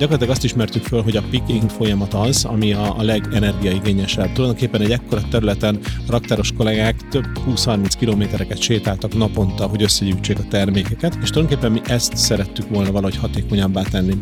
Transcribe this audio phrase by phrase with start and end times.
[0.00, 4.32] Gyakorlatilag azt ismertük föl, hogy a picking folyamat az, ami a, a legenergiaigényesebb.
[4.32, 10.44] Tulajdonképpen egy ekkora területen a raktáros kollégák több 20-30 kilométereket sétáltak naponta, hogy összegyűjtsék a
[10.48, 14.14] termékeket, és tulajdonképpen mi ezt szerettük volna valahogy hatékonyabbá tenni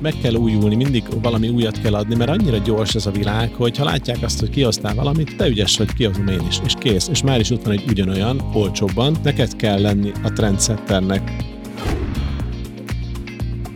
[0.00, 3.76] meg kell újulni, mindig valami újat kell adni, mert annyira gyors ez a világ, hogy
[3.76, 7.08] ha látják azt, hogy kihoztál valamit, te ügyes vagy, kihozom én is, és kész.
[7.08, 11.32] És már is ott van egy ugyanolyan, olcsóbban, neked kell lenni a trendsetternek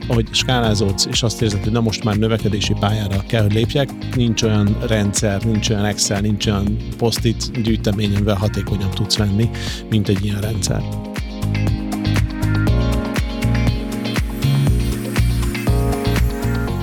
[0.06, 4.42] ahogy skálázódsz, és azt érzed, hogy na most már növekedési pályára kell, hogy lépjek, nincs
[4.42, 9.50] olyan rendszer, nincs olyan Excel, nincs olyan post-it gyűjtemény, amivel hatékonyabb tudsz lenni,
[9.90, 10.82] mint egy ilyen rendszer.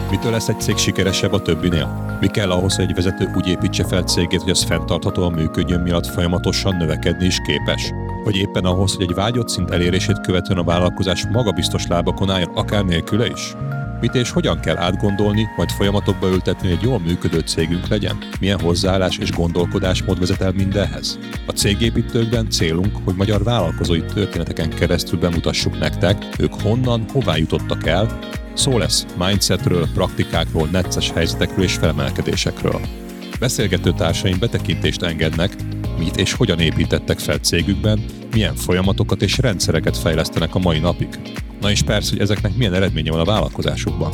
[0.09, 2.17] Mitől lesz egy cég sikeresebb a többinél?
[2.19, 6.05] Mi kell ahhoz, hogy egy vezető úgy építse fel cégét, hogy az fenntarthatóan működjön miatt
[6.05, 7.91] folyamatosan növekedni is képes?
[8.23, 12.85] Vagy éppen ahhoz, hogy egy vágyott szint elérését követően a vállalkozás magabiztos lábakon álljon, akár
[12.85, 13.55] nélküle is?
[14.01, 18.17] Mit és hogyan kell átgondolni, majd folyamatokba ültetni, hogy egy jól működő cégünk legyen?
[18.39, 21.19] Milyen hozzáállás és gondolkodásmód vezet el mindenhez?
[21.47, 28.19] A cégépítőkben célunk, hogy magyar vállalkozói történeteken keresztül bemutassuk nektek, ők honnan, hová jutottak el,
[28.53, 32.81] Szó lesz mindsetről, praktikákról, necces helyzetekről és felemelkedésekről.
[33.39, 35.55] Beszélgető társaim betekintést engednek,
[36.03, 41.07] mit és hogyan építettek fel cégükben, milyen folyamatokat és rendszereket fejlesztenek a mai napig.
[41.59, 44.11] Na és persze, hogy ezeknek milyen eredménye van a vállalkozásukban.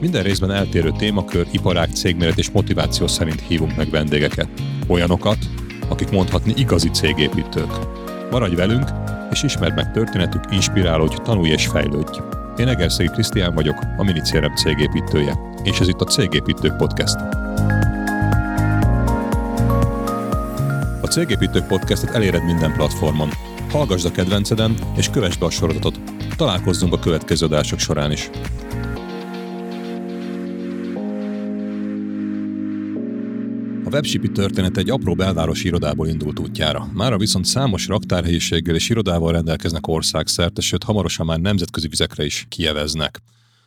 [0.00, 4.48] Minden részben eltérő témakör, iparág, cégméret és motiváció szerint hívunk meg vendégeket.
[4.86, 5.38] Olyanokat,
[5.88, 7.70] akik mondhatni igazi cégépítők.
[8.30, 8.90] Maradj velünk,
[9.30, 12.18] és ismerd meg történetük, inspirálódj, tanulj és fejlődj.
[12.56, 17.45] Én Egerszegi Krisztián vagyok, a Minicérem cégépítője, és ez itt a Cégépítők Podcast.
[21.06, 23.28] A Cégépítők Podcastet eléred minden platformon.
[23.70, 26.00] Hallgassd a kedvenceden, és kövess be a sorozatot.
[26.36, 28.30] Találkozzunk a következő adások során is.
[33.84, 36.88] A webshipi történet egy apró belvárosi irodából indult útjára.
[36.92, 43.20] Mára viszont számos raktárhelyiséggel és irodával rendelkeznek országszerte, sőt hamarosan már nemzetközi vizekre is kijeveznek.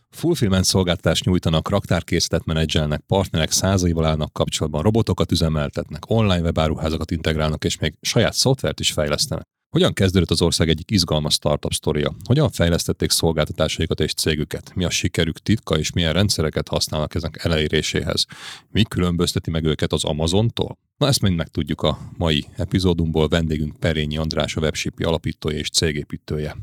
[0.10, 7.78] Fulfillment szolgáltatást nyújtanak, raktárkészletet menedzselnek, partnerek százaival állnak kapcsolatban, robotokat üzemeltetnek, online webáruházakat integrálnak, és
[7.78, 9.48] még saját szoftvert is fejlesztenek.
[9.70, 12.16] Hogyan kezdődött az ország egyik izgalmas startup sztoria?
[12.24, 14.72] Hogyan fejlesztették szolgáltatásaikat és cégüket?
[14.76, 18.26] Mi a sikerük titka, és milyen rendszereket használnak ezek eléréséhez?
[18.72, 20.78] Mi különbözteti meg őket az Amazontól?
[20.98, 23.28] Na ezt mind megtudjuk a mai epizódunkból.
[23.28, 26.56] Vendégünk Perényi András, a webshipi alapítója és cégépítője.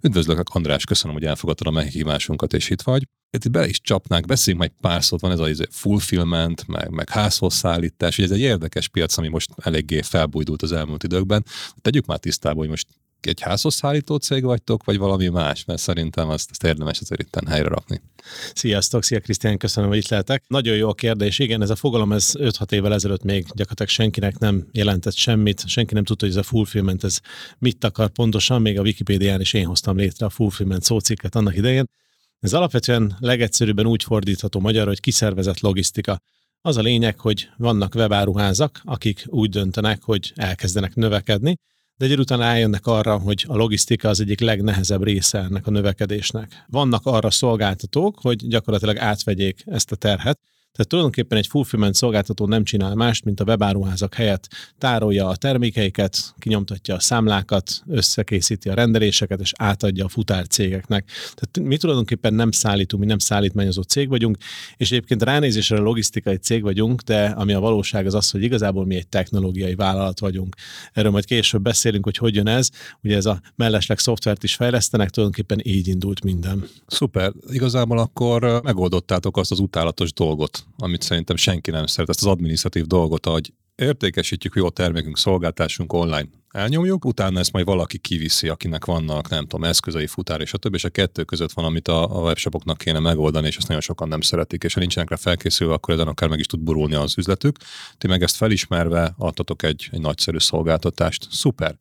[0.00, 3.06] Üdvözlök, András, köszönöm, hogy elfogadtad a meghívásunkat, és itt vagy.
[3.30, 7.08] Itt bele is csapnánk, beszéljünk majd pár szót, van ez a izé, fulfillment, meg, meg
[7.08, 11.44] házhoz szállítás, ez egy érdekes piac, ami most eléggé felbújdult az elmúlt időkben.
[11.80, 12.86] Tegyük már tisztába, hogy most
[13.26, 17.48] egy házhoz szállító cég vagytok, vagy valami más, mert szerintem azt, azt érdemes azért itt
[17.48, 18.00] helyre rakni.
[18.54, 20.44] Sziasztok, szia Krisztián, köszönöm, hogy itt lehetek.
[20.46, 21.38] Nagyon jó a kérdés.
[21.38, 25.94] Igen, ez a fogalom, ez 5-6 évvel ezelőtt még gyakorlatilag senkinek nem jelentett semmit, senki
[25.94, 27.18] nem tudta, hogy ez a fulfillment, ez
[27.58, 31.84] mit akar pontosan, még a Wikipédián is én hoztam létre a fulfillment szócikket annak idején.
[32.40, 36.20] Ez alapvetően legegyszerűbben úgy fordítható magyarra, hogy kiszervezett logisztika.
[36.60, 41.56] Az a lényeg, hogy vannak webáruházak, akik úgy döntenek, hogy elkezdenek növekedni,
[41.98, 46.64] de egy után eljönnek arra, hogy a logisztika az egyik legnehezebb része ennek a növekedésnek.
[46.66, 50.40] Vannak arra szolgáltatók, hogy gyakorlatilag átvegyék ezt a terhet,
[50.72, 54.48] tehát tulajdonképpen egy fulfillment szolgáltató nem csinál mást, mint a webáruházak helyett
[54.78, 61.10] tárolja a termékeiket, kinyomtatja a számlákat, összekészíti a rendeléseket, és átadja a futárcégeknek.
[61.34, 64.36] Tehát mi tulajdonképpen nem szállítunk, mi nem szállítmányozó cég vagyunk,
[64.76, 68.94] és egyébként ránézésre logisztikai cég vagyunk, de ami a valóság az az, hogy igazából mi
[68.94, 70.56] egy technológiai vállalat vagyunk.
[70.92, 72.68] Erről majd később beszélünk, hogy hogy jön ez.
[73.02, 76.68] Ugye ez a mellesleg szoftvert is fejlesztenek, tulajdonképpen így indult minden.
[76.86, 77.32] Szuper.
[77.50, 82.86] Igazából akkor megoldottátok azt az utálatos dolgot, amit szerintem senki nem szeret, ezt az adminisztratív
[82.86, 89.28] dolgot, hogy értékesítjük jó termékünk, szolgáltásunk online elnyomjuk, utána ezt majd valaki kiviszi, akinek vannak,
[89.28, 92.20] nem tudom, eszközei, futár és a többi, és a kettő között van, amit a, a
[92.20, 95.94] webshopoknak kéne megoldani, és ezt nagyon sokan nem szeretik, és ha nincsenek rá felkészülve, akkor
[95.94, 97.56] ezen akár meg is tud burulni az üzletük.
[97.98, 101.26] Ti meg ezt felismerve adtatok egy, egy nagyszerű szolgáltatást.
[101.30, 101.76] Szuper.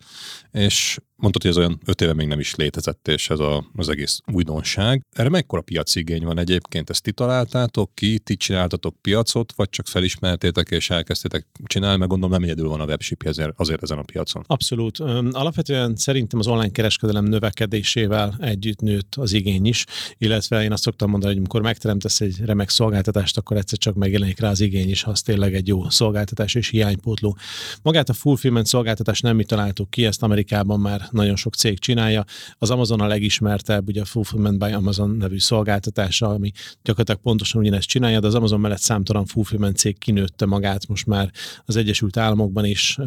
[0.51, 3.89] És mondtad, hogy ez olyan öt éve még nem is létezett, és ez a, az
[3.89, 5.05] egész újdonság.
[5.15, 6.89] Erre mekkora piaci igény van egyébként?
[6.89, 12.33] Ezt ti találtátok ki, ti csináltatok piacot, vagy csak felismertétek és elkezdtétek csinálni, meg gondolom
[12.33, 14.43] nem egyedül van a webship azért, azért ezen a piacon.
[14.47, 14.99] Abszolút.
[15.31, 19.85] Alapvetően szerintem az online kereskedelem növekedésével együtt nőtt az igény is,
[20.17, 24.39] illetve én azt szoktam mondani, hogy amikor megteremtesz egy remek szolgáltatást, akkor egyszer csak megjelenik
[24.39, 27.37] rá az igény is, ha az tényleg egy jó szolgáltatás és hiánypótló.
[27.81, 32.23] Magát a fulfillment szolgáltatást nem mi találtuk ki, ezt Amerikában már nagyon sok cég csinálja.
[32.57, 36.51] Az Amazon a legismertebb, ugye a Fulfillment by Amazon nevű szolgáltatása, ami
[36.83, 41.31] gyakorlatilag pontosan ugyanezt csinálja, de az Amazon mellett számtalan fulfillment cég kinőtte magát most már
[41.65, 42.97] az Egyesült Államokban is,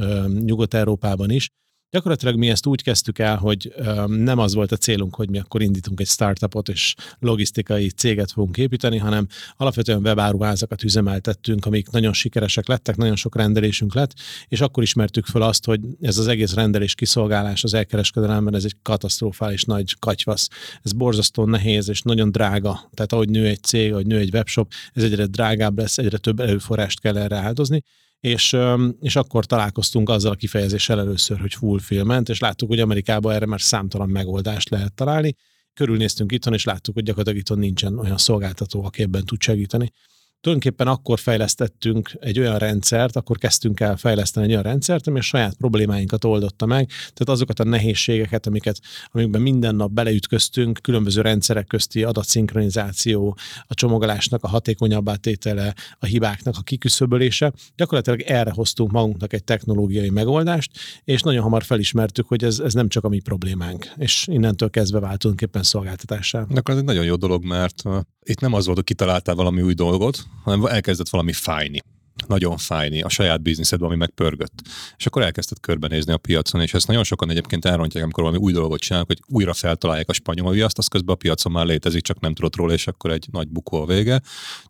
[0.45, 1.49] Nyugat-Európában is,
[1.93, 3.75] Gyakorlatilag mi ezt úgy kezdtük el, hogy
[4.07, 8.57] nem az volt a célunk, hogy mi akkor indítunk egy startupot és logisztikai céget fogunk
[8.57, 9.27] építeni, hanem
[9.57, 14.15] alapvetően webáruházakat üzemeltettünk, amik nagyon sikeresek lettek, nagyon sok rendelésünk lett,
[14.49, 18.77] és akkor ismertük fel azt, hogy ez az egész rendelés kiszolgálás az elkereskedelemben, ez egy
[18.83, 20.49] katasztrofális nagy katyvasz.
[20.83, 22.91] Ez borzasztó nehéz és nagyon drága.
[22.95, 26.41] Tehát ahogy nő egy cég, ahogy nő egy webshop, ez egyre drágább lesz, egyre több
[26.41, 27.83] erőforrást kell erre áldozni,
[28.21, 28.57] és,
[29.01, 33.61] és akkor találkoztunk azzal a kifejezéssel először, hogy fulfillment, és láttuk, hogy Amerikában erre már
[33.61, 35.35] számtalan megoldást lehet találni.
[35.75, 39.93] Körülnéztünk itthon, és láttuk, hogy gyakorlatilag itthon nincsen olyan szolgáltató, aki ebben tud segíteni
[40.41, 45.23] tulajdonképpen akkor fejlesztettünk egy olyan rendszert, akkor kezdtünk el fejleszteni egy olyan rendszert, ami a
[45.23, 48.81] saját problémáinkat oldotta meg, tehát azokat a nehézségeket, amiket,
[49.13, 56.55] amikben minden nap beleütköztünk, különböző rendszerek közti adatszinkronizáció, a csomagolásnak a hatékonyabbá tétele, a hibáknak
[56.59, 60.71] a kiküszöbölése, gyakorlatilag erre hoztunk magunknak egy technológiai megoldást,
[61.05, 65.01] és nagyon hamar felismertük, hogy ez, ez nem csak a mi problémánk, és innentől kezdve
[65.01, 66.41] váltunk éppen szolgáltatásá.
[66.41, 67.83] Akkor ez egy nagyon jó dolog, mert
[68.23, 71.81] itt nem az volt, hogy kitaláltál valami új dolgot, hanem elkezdett valami fájni
[72.27, 74.63] nagyon fájni a saját bizniszedben, ami megpörgött.
[74.97, 78.53] És akkor elkezdett körbenézni a piacon, és ezt nagyon sokan egyébként elrontják, amikor valami új
[78.53, 82.21] dolgot csinálnak, hogy újra feltalálják a spanyol viaszt, az közben a piacon már létezik, csak
[82.21, 84.21] nem tudott róla, és akkor egy nagy bukó a vége.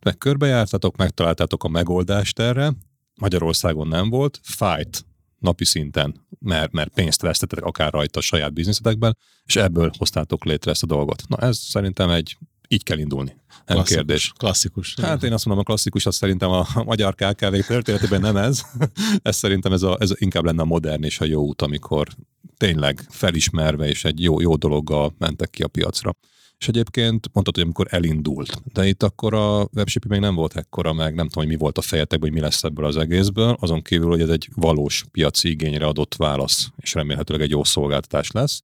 [0.03, 2.73] Meg körbejártatok, megtaláltátok a megoldást erre,
[3.21, 5.05] Magyarországon nem volt, fájt
[5.39, 10.71] napi szinten, mert, mert pénzt vesztetek akár rajta a saját bizniszetekben, és ebből hoztátok létre
[10.71, 11.23] ezt a dolgot.
[11.29, 12.37] Na ez szerintem egy
[12.73, 13.37] így kell indulni.
[13.67, 14.33] Nem klasszikus, kérdés.
[14.37, 14.95] Klasszikus.
[15.03, 18.63] Hát én azt mondom, a klasszikus az szerintem a, magyar KKV történetében nem ez.
[19.23, 22.09] ez szerintem ez, a, ez inkább lenne a modern és a jó út, amikor
[22.57, 26.17] tényleg felismerve és egy jó, jó dologgal mentek ki a piacra.
[26.59, 30.93] És egyébként mondtad, hogy amikor elindult, de itt akkor a webshipi még nem volt ekkora,
[30.93, 33.83] meg nem tudom, hogy mi volt a fejetek, hogy mi lesz ebből az egészből, azon
[33.83, 38.63] kívül, hogy ez egy valós piaci igényre adott válasz, és remélhetőleg egy jó szolgáltatás lesz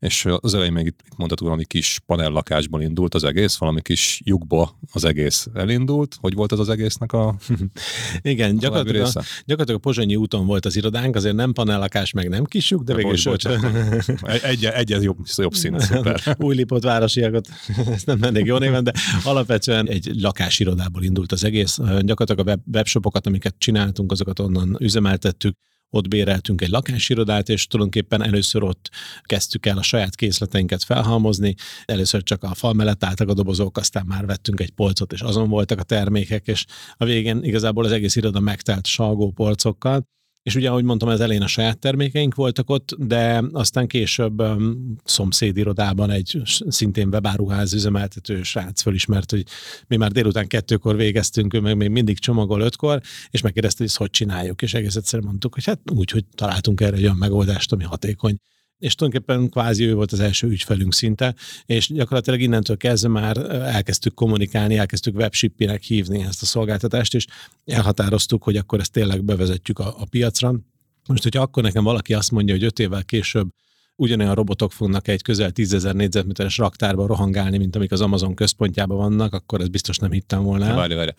[0.00, 4.78] és az elején még itt mondhatod, valami kis panellakásból indult az egész, valami kis lyukba
[4.92, 6.16] az egész elindult.
[6.20, 7.36] Hogy volt ez az egésznek a
[8.22, 12.44] Igen, gyakorlatilag a, gyakorlatilag a Pozsonyi úton volt az irodánk, azért nem panellakás, meg nem
[12.44, 13.46] kis lyuk, de, de végül is volt.
[14.42, 16.20] egy, egy, egy jobb, jobb szín, szuper.
[16.38, 17.48] Új lipott városiakat,
[17.90, 18.92] ezt nem mennék jó néven, de
[19.24, 21.78] alapvetően egy lakásirodából indult az egész.
[22.00, 25.56] Gyakorlatilag a web, webshopokat, amiket csináltunk, azokat onnan üzemeltettük,
[25.90, 28.90] ott béreltünk egy lakásirodát, és tulajdonképpen először ott
[29.22, 31.54] kezdtük el a saját készleteinket felhalmozni.
[31.84, 35.48] Először csak a fal mellett álltak a dobozok, aztán már vettünk egy polcot, és azon
[35.48, 36.64] voltak a termékek, és
[36.96, 40.04] a végén igazából az egész iroda megtelt salgó polcokkal,
[40.42, 44.42] és ugye, ahogy mondtam, az elején a saját termékeink voltak ott, de aztán később
[45.04, 49.44] szomszédirodában egy szintén webáruház üzemeltető srác fölismert, hogy
[49.86, 53.00] mi már délután kettőkor végeztünk, ő meg még mindig csomagol ötkor,
[53.30, 56.80] és megkérdezte, hogy ezt hogy csináljuk, és egész egyszerűen mondtuk, hogy hát úgy, hogy találtunk
[56.80, 58.36] erre egy olyan megoldást, ami hatékony
[58.80, 61.34] és tulajdonképpen kvázi ő volt az első ügyfelünk szinte,
[61.66, 67.26] és gyakorlatilag innentől kezdve már elkezdtük kommunikálni, elkezdtük webshippinek hívni ezt a szolgáltatást, és
[67.64, 70.54] elhatároztuk, hogy akkor ezt tényleg bevezetjük a, a piacra.
[71.08, 73.48] Most, hogyha akkor nekem valaki azt mondja, hogy öt évvel később
[73.96, 78.96] ugyanolyan robotok fognak egy közel 10 ezer négyzetméteres raktárba rohangálni, mint amik az Amazon központjában
[78.96, 80.74] vannak, akkor ez biztos nem hittem volna.
[80.74, 81.10] Várj, várj.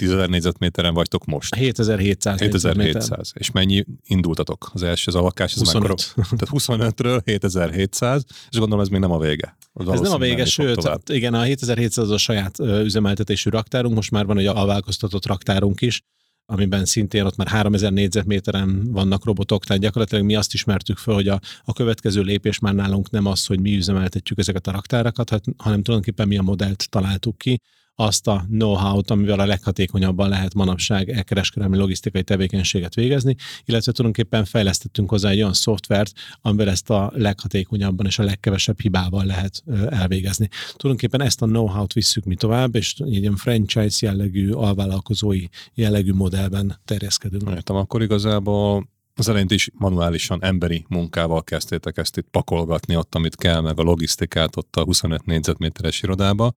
[0.00, 1.54] 10 ezer négyzetméteren vagytok most.
[1.54, 3.32] 7700 7700.
[3.34, 4.70] És mennyi indultatok?
[4.72, 6.12] Az első, az a lakás, ez 25.
[6.14, 9.56] Tehát 25-ről 7700, és gondolom ez még nem a vége.
[9.74, 14.10] Ez nem a vége, sőt, hát igen, a 7700 az a saját üzemeltetésű raktárunk, most
[14.10, 16.02] már van egy alválkoztatott raktárunk is,
[16.46, 21.28] amiben szintén ott már 3000 négyzetméteren vannak robotok, tehát gyakorlatilag mi azt ismertük föl, hogy
[21.28, 25.44] a, a következő lépés már nálunk nem az, hogy mi üzemeltetjük ezeket a raktárakat, hát,
[25.56, 27.60] hanem tulajdonképpen mi a modellt találtuk ki,
[28.00, 35.10] azt a know-how-t, amivel a leghatékonyabban lehet manapság elkereskedelmi logisztikai tevékenységet végezni, illetve tulajdonképpen fejlesztettünk
[35.10, 40.48] hozzá egy olyan szoftvert, amivel ezt a leghatékonyabban és a legkevesebb hibával lehet elvégezni.
[40.76, 46.80] Tulajdonképpen ezt a know-how-t visszük mi tovább, és egy ilyen franchise jellegű, alvállalkozói jellegű modellben
[46.84, 47.50] terjeszkedünk.
[47.50, 53.36] Értem, akkor igazából az elején is manuálisan, emberi munkával kezdtétek ezt itt pakolgatni ott, amit
[53.36, 56.52] kell, meg a logisztikát ott a 25 négyzetméteres irodába,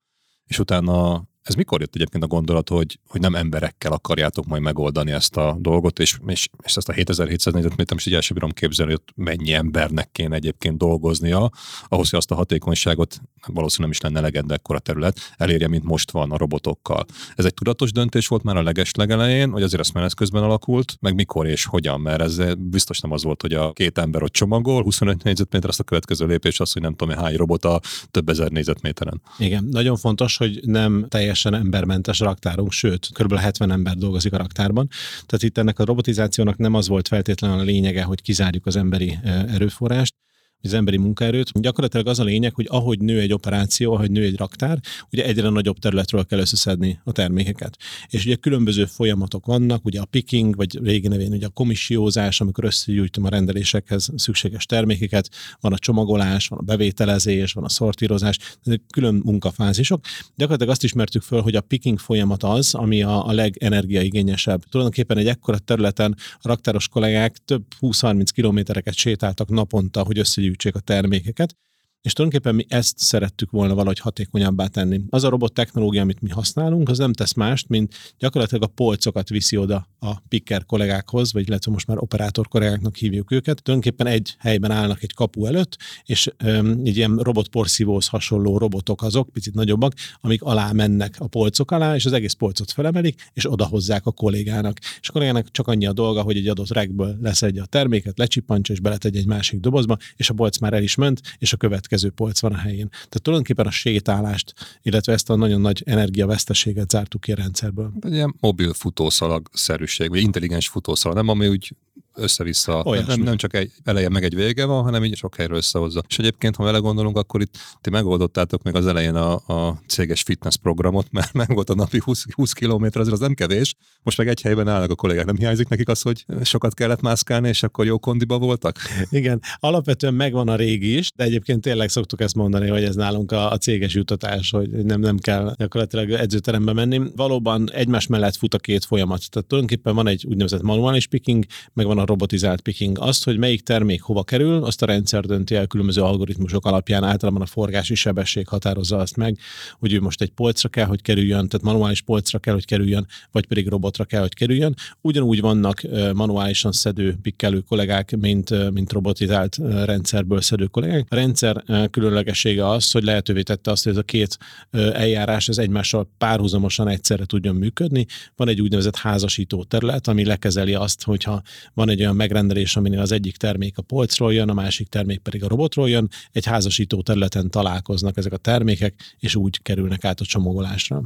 [0.48, 5.12] és utána Ez mikor jött egyébként a gondolat, hogy, hogy nem emberekkel akarjátok majd megoldani
[5.12, 8.52] ezt a dolgot, és, és, és ezt a 7700 négyzetméter most így el sem bírom
[8.52, 11.52] képzelni, hogy mennyi embernek kéne egyébként dolgoznia,
[11.88, 16.12] ahhoz, hogy azt a hatékonyságot, valószínűleg nem is lenne legendő ekkora terület, elérje, mint most
[16.12, 17.06] van a robotokkal.
[17.36, 20.98] Ez egy tudatos döntés volt már a leges legelején, vagy azért ezt menet közben alakult,
[21.00, 24.32] meg mikor és hogyan, mert ez biztos nem az volt, hogy a két ember ott
[24.32, 27.82] csomagol, 25 négyzetméter, azt a következő lépés az, hogy nem tudom, hány robot a
[28.12, 29.22] több ezer négyzetméteren.
[29.38, 33.36] Igen, nagyon fontos, hogy nem teljesen embermentes raktárunk, sőt, kb.
[33.36, 34.88] 70 ember dolgozik a raktárban.
[35.26, 39.18] Tehát itt ennek a robotizációnak nem az volt feltétlenül a lényege, hogy kizárjuk az emberi
[39.24, 40.16] erőforrást,
[40.64, 41.62] az emberi munkaerőt.
[41.62, 44.80] Gyakorlatilag az a lényeg, hogy ahogy nő egy operáció, ahogy nő egy raktár,
[45.12, 47.78] ugye egyre nagyobb területről kell összeszedni a termékeket.
[48.10, 52.64] És ugye különböző folyamatok vannak, ugye a picking, vagy régi nevén ugye a komissiózás, amikor
[52.64, 55.30] összegyűjtöm a rendelésekhez szükséges termékeket,
[55.60, 60.06] van a csomagolás, van a bevételezés, van a szortírozás, ezek külön munkafázisok.
[60.36, 64.64] Gyakorlatilag azt ismertük föl, hogy a picking folyamat az, ami a, a legenergiaigényesebb.
[64.64, 70.76] Tulajdonképpen egy ekkora területen a raktáros kollégák több 20-30 kilométereket sétáltak naponta, hogy összegyűjtsék gyűjtsék
[70.76, 71.58] a termékeket,
[72.04, 75.02] és tulajdonképpen mi ezt szerettük volna valahogy hatékonyabbá tenni.
[75.10, 79.30] Az a robot technológia, amit mi használunk, az nem tesz mást, mint gyakorlatilag a polcokat
[79.30, 83.64] viszi oda a picker kollégákhoz, vagy illetve most már operátor kollégáknak hívjuk őket.
[83.64, 89.30] Tulajdonképpen egy helyben állnak egy kapu előtt, és um, egy ilyen robotporszívóhoz hasonló robotok azok,
[89.30, 94.06] picit nagyobbak, amik alá mennek a polcok alá, és az egész polcot felemelik, és odahozzák
[94.06, 94.80] a kollégának.
[95.02, 98.74] És a kollégának csak annyi a dolga, hogy egy adott regből leszedje a terméket, lecsippantsa
[98.74, 101.92] és beletegy egy másik dobozba, és a polc már el is ment, és a következő
[101.94, 102.90] következő polc van a helyén.
[102.90, 107.92] Tehát tulajdonképpen a sétálást, illetve ezt a nagyon nagy energiaveszteséget zártuk ki a rendszerből.
[108.10, 111.76] Ilyen mobil futószalag-szerűség, vagy intelligens futószalag, nem ami úgy
[112.16, 113.04] össze-vissza.
[113.08, 116.04] Nem, nem csak egy eleje meg egy vége van, hanem így sok helyről összehozza.
[116.08, 120.22] És egyébként, ha vele gondolunk, akkor itt ti megoldottátok meg az elején a, a céges
[120.22, 123.76] fitness programot, mert meg volt a napi 20, 20 km, azért az nem kevés.
[124.04, 125.26] Most meg egy helyben állnak a kollégák.
[125.26, 128.78] Nem hiányzik nekik az, hogy sokat kellett mászkálni, és akkor jó kondiba voltak?
[129.10, 133.32] Igen, alapvetően megvan a régi is, de egyébként tényleg szoktuk ezt mondani, hogy ez nálunk
[133.32, 137.02] a, a céges jutatás, hogy nem, nem kell gyakorlatilag edzőterembe menni.
[137.16, 139.30] Valóban egymás mellett fut a két folyamat.
[139.30, 142.98] Tehát tulajdonképpen van egy úgynevezett manuális picking, meg van a robotizált picking.
[143.00, 147.42] Azt, hogy melyik termék hova kerül, azt a rendszer dönti el különböző algoritmusok alapján, általában
[147.42, 149.38] a forgási sebesség határozza azt meg,
[149.80, 153.46] hogy ő most egy polcra kell, hogy kerüljön, tehát manuális polcra kell, hogy kerüljön, vagy
[153.46, 154.76] pedig robotra kell, hogy kerüljön.
[155.02, 155.82] Ugyanúgy vannak
[156.14, 161.06] manuálisan szedő pikkelő kollégák, mint, mint robotizált rendszerből szedő kollégák.
[161.10, 164.38] A rendszer különlegessége az, hogy lehetővé tette azt, hogy ez a két
[164.72, 168.06] eljárás az egymással párhuzamosan egyszerre tudjon működni.
[168.36, 171.42] Van egy úgynevezett házasító terület, ami lekezeli azt, hogyha
[171.74, 175.44] van egy olyan megrendelés, aminél az egyik termék a polcról jön, a másik termék pedig
[175.44, 180.26] a robotról jön, egy házasító területen találkoznak ezek a termékek, és úgy kerülnek át a
[180.26, 181.04] csomagolásra.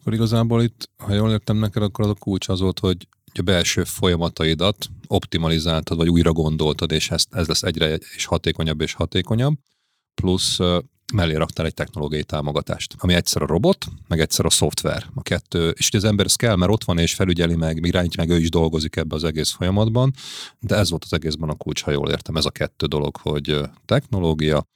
[0.00, 3.08] Akkor igazából itt, ha jól értem neked, akkor az a kulcs az volt, hogy
[3.38, 8.92] a belső folyamataidat optimalizáltad, vagy újra gondoltad, és ez, ez lesz egyre és hatékonyabb és
[8.92, 9.54] hatékonyabb,
[10.14, 10.58] plusz
[11.12, 15.06] mellé raktál egy technológiai támogatást, ami egyszer a robot, meg egyszer a szoftver.
[15.14, 18.36] A kettő, és az ember ez kell, mert ott van és felügyeli meg, irányítja meg,
[18.36, 20.14] ő is dolgozik ebbe az egész folyamatban,
[20.60, 23.60] de ez volt az egészben a kulcs, ha jól értem, ez a kettő dolog, hogy
[23.84, 24.66] technológia,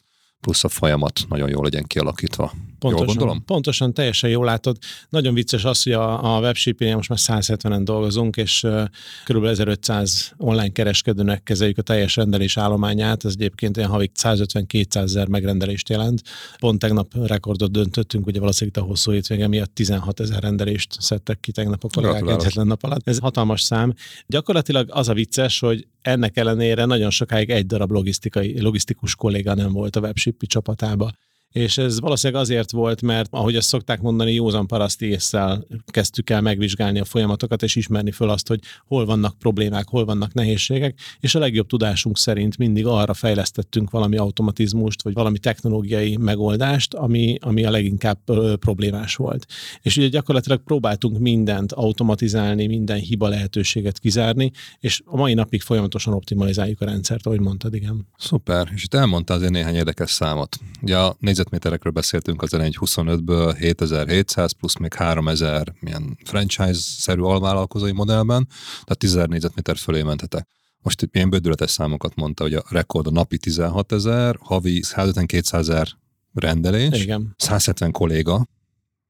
[0.45, 2.53] plusz a folyamat nagyon jól legyen kialakítva.
[2.79, 3.45] Pontosan, jól gondolom?
[3.45, 4.77] Pontosan, teljesen jól látod.
[5.09, 8.85] Nagyon vicces az, hogy a, a webshipping most már 170-en dolgozunk, és uh,
[9.25, 9.45] kb.
[9.45, 13.25] 1500 online kereskedőnek kezeljük a teljes rendelés állományát.
[13.25, 16.23] Ez egyébként olyan havik 150-200 ezer megrendelést jelent.
[16.59, 21.53] Pont tegnap rekordot döntöttünk, ugye valószínűleg a hosszú hétvége miatt 16 ezer rendelést szedtek ki
[21.53, 23.09] tegnap a kollégák egyetlen nap alatt.
[23.09, 23.95] Ez hatalmas szám.
[24.27, 29.73] Gyakorlatilag az a vicces, hogy ennek ellenére nagyon sokáig egy darab logisztikai, logisztikus kolléga nem
[29.73, 30.01] volt a
[30.35, 31.13] webshippi csapatába
[31.55, 36.41] és ez valószínűleg azért volt, mert ahogy azt szokták mondani, józan paraszti észsel kezdtük el
[36.41, 41.35] megvizsgálni a folyamatokat, és ismerni föl azt, hogy hol vannak problémák, hol vannak nehézségek, és
[41.35, 47.65] a legjobb tudásunk szerint mindig arra fejlesztettünk valami automatizmust, vagy valami technológiai megoldást, ami, ami
[47.65, 48.19] a leginkább
[48.59, 49.47] problémás volt.
[49.83, 56.15] És ugye gyakorlatilag próbáltunk mindent automatizálni, minden hiba lehetőséget kizárni, és a mai napig folyamatosan
[56.15, 58.07] optimalizáljuk a rendszert, ahogy mondtad, igen.
[58.17, 60.59] Szuper, és itt elmondta azért néhány érdekes számot.
[60.83, 61.17] Ugye a
[61.51, 69.15] négyzetméterekről beszéltünk az egy 25-ből 7700 plusz még 3000 milyen franchise-szerű alvállalkozói modellben, tehát 10
[69.15, 70.47] négyzetméter fölé mentetek.
[70.83, 75.89] Most ilyen bődületes számokat mondta, hogy a rekord a napi 16 ezer, havi 150-200 ezer
[76.33, 77.35] rendelés, Igen.
[77.39, 78.47] 170 kolléga,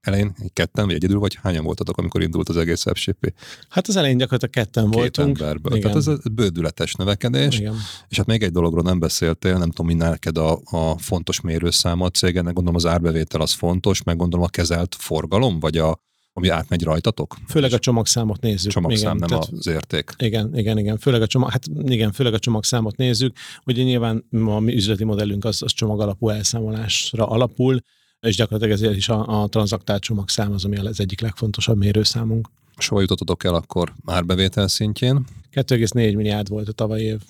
[0.04, 3.34] elején ketten, vagy egyedül, vagy hányan voltatok, amikor indult az egész FCP?
[3.68, 5.38] Hát az elején gyakorlatilag ketten Két voltunk.
[5.38, 5.76] emberből.
[5.76, 5.82] Igen.
[5.90, 7.58] Tehát ez egy bődületes növekedés.
[7.58, 7.74] Igen.
[8.08, 12.04] És hát még egy dologról nem beszéltél, nem tudom, mi neked a, a fontos mérőszáma
[12.04, 15.98] a cégen, gondolom az árbevétel az fontos, meg gondolom a kezelt forgalom, vagy a,
[16.32, 17.36] ami átmegy rajtatok?
[17.48, 18.72] Főleg a csomagszámot nézzük.
[18.72, 20.10] Csomagszám igen, nem tehát- az érték.
[20.18, 20.98] Igen, igen, igen.
[20.98, 23.36] Főleg a csomag, hát igen, főleg a csomagszámot nézzük.
[23.66, 27.80] Ugye nyilván a mi üzleti modellünk az, az csomag alapú elszámolásra alapul,
[28.24, 32.48] és gyakorlatilag ezért is a, a tranzaktált csomagszám az, ami az egyik legfontosabb mérőszámunk.
[32.76, 35.24] És hol jutottatok el akkor árbevétel szintjén?
[35.52, 37.20] 2,4 milliárd volt a tavalyi év.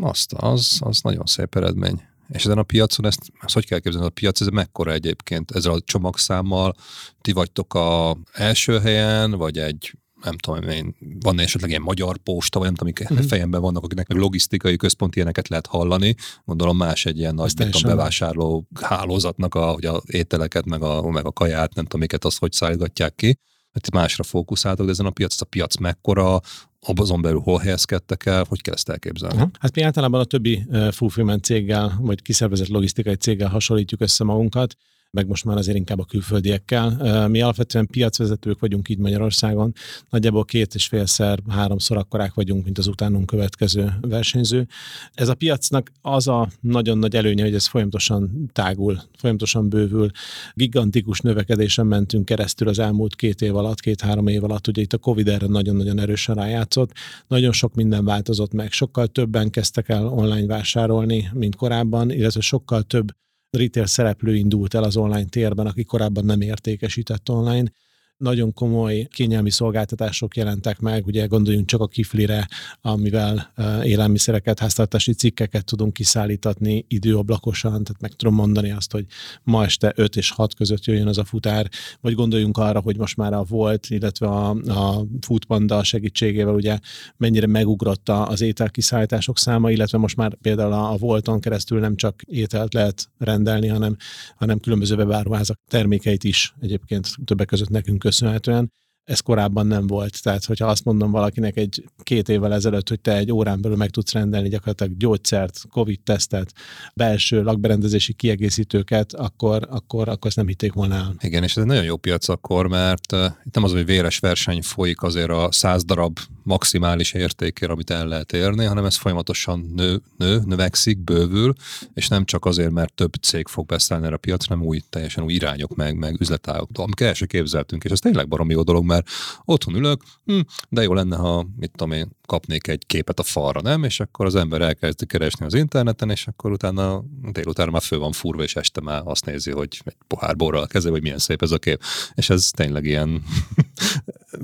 [0.00, 2.02] Azt, az, az nagyon szép eredmény.
[2.28, 5.50] És ezen a piacon ezt, ezt hogy kell képzelni, a piac ez mekkora egyébként?
[5.50, 6.74] Ezzel a csomagszámmal
[7.20, 12.58] ti vagytok a első helyen, vagy egy nem tudom én, van esetleg ilyen magyar posta,
[12.58, 13.28] vagy nem tudom, amik Mhm.
[13.28, 16.14] fejemben vannak, akiknek meg logisztikai központ ilyeneket lehet hallani.
[16.44, 21.10] Gondolom más egy ilyen nagy nem tudom, bevásárló hálózatnak, a, hogy a ételeket, meg a,
[21.10, 23.38] meg a kaját, nem tudom, miket, azt hogy szállítgatják ki.
[23.72, 26.40] Hát másra fókuszáltok, de ezen a piac, ez a piac mekkora,
[26.80, 29.36] azon belül hol helyezkedtek el, hogy kell ezt elképzelni?
[29.36, 29.50] Aha.
[29.60, 34.74] Hát mi általában a többi uh, fulfillment céggel, vagy kiszervezett logisztikai céggel hasonlítjuk össze magunkat,
[35.10, 37.28] meg most már azért inkább a külföldiekkel.
[37.28, 39.72] Mi alapvetően piacvezetők vagyunk így Magyarországon,
[40.10, 44.66] nagyjából két és félszer, háromszor akkorák vagyunk, mint az utánunk következő versenyző.
[45.14, 50.10] Ez a piacnak az a nagyon nagy előnye, hogy ez folyamatosan tágul, folyamatosan bővül.
[50.54, 54.66] Gigantikus növekedésen mentünk keresztül az elmúlt két év alatt, két-három év alatt.
[54.66, 56.92] Ugye itt a Covid erre nagyon-nagyon erősen rájátszott.
[57.28, 58.72] Nagyon sok minden változott meg.
[58.72, 63.06] Sokkal többen kezdtek el online vásárolni, mint korábban, illetve sokkal több
[63.50, 67.72] retail szereplő indult el az online térben, aki korábban nem értékesített online.
[68.18, 72.48] Nagyon komoly kényelmi szolgáltatások jelentek meg, ugye gondoljunk csak a kiflire,
[72.80, 79.06] amivel élelmiszereket, háztartási cikkeket tudunk kiszállítatni időablakosan, tehát meg tudom mondani azt, hogy
[79.42, 81.68] ma este 5 és 6 között jöjjön az a futár,
[82.00, 86.78] vagy gondoljunk arra, hogy most már a Volt, illetve a, a Foodpanda segítségével ugye
[87.16, 92.22] mennyire megugrotta az ételkiszállítások száma, illetve most már például a, a Volton keresztül nem csak
[92.22, 93.96] ételt lehet rendelni, hanem,
[94.36, 98.72] hanem különböző webáruházak termékeit is egyébként többek között nekünk köszönhetően.
[99.04, 100.22] Ez korábban nem volt.
[100.22, 103.90] Tehát, hogyha azt mondom valakinek egy két évvel ezelőtt, hogy te egy órán belül meg
[103.90, 106.52] tudsz rendelni gyakorlatilag gyógyszert, Covid-tesztet,
[106.94, 111.14] belső lakberendezési kiegészítőket, akkor, akkor, akkor ezt nem hitték volna el.
[111.20, 114.18] Igen, és ez egy nagyon jó piac akkor, mert uh, itt nem az, hogy véres
[114.18, 119.72] verseny folyik azért a száz darab maximális értékért, amit el lehet érni, hanem ez folyamatosan
[119.74, 121.52] nő, nő, növekszik, bővül,
[121.94, 125.24] és nem csak azért, mert több cég fog beszállni erre a piacra, hanem új, teljesen
[125.24, 128.84] új irányok meg, meg üzletágok, amiket el se képzeltünk, és ez tényleg baromi jó dolog,
[128.84, 129.08] mert
[129.44, 133.60] otthon ülök, hm, de jó lenne, ha mit tudom én, kapnék egy képet a falra,
[133.60, 133.84] nem?
[133.84, 138.12] És akkor az ember elkezdi keresni az interneten, és akkor utána délután már föl van
[138.12, 141.50] furva, és este már azt nézi, hogy egy pohár borral a hogy milyen szép ez
[141.50, 141.82] a kép.
[142.14, 143.22] És ez tényleg ilyen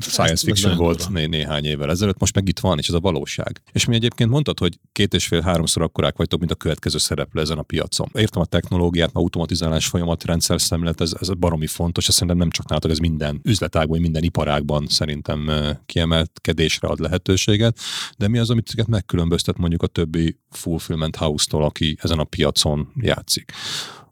[0.01, 3.01] science ez fiction volt né- néhány évvel ezelőtt, most meg itt van, és ez a
[3.01, 3.63] valóság.
[3.73, 7.41] És mi egyébként mondtad, hogy két és fél, háromszor akkorák vagytok, mint a következő szereplő
[7.41, 8.09] ezen a piacon.
[8.13, 12.51] Értem a technológiát, a automatizálás folyamat, rendszer szemlélet, ez, ez baromi fontos, és szerintem nem
[12.51, 15.51] csak nálatok, ez minden üzletágban, minden iparágban szerintem
[15.87, 17.79] kiemelkedésre ad lehetőséget.
[18.19, 22.93] De mi az, amit titeket megkülönböztet mondjuk a többi fulfillment house-tól, aki ezen a piacon
[23.01, 23.53] játszik?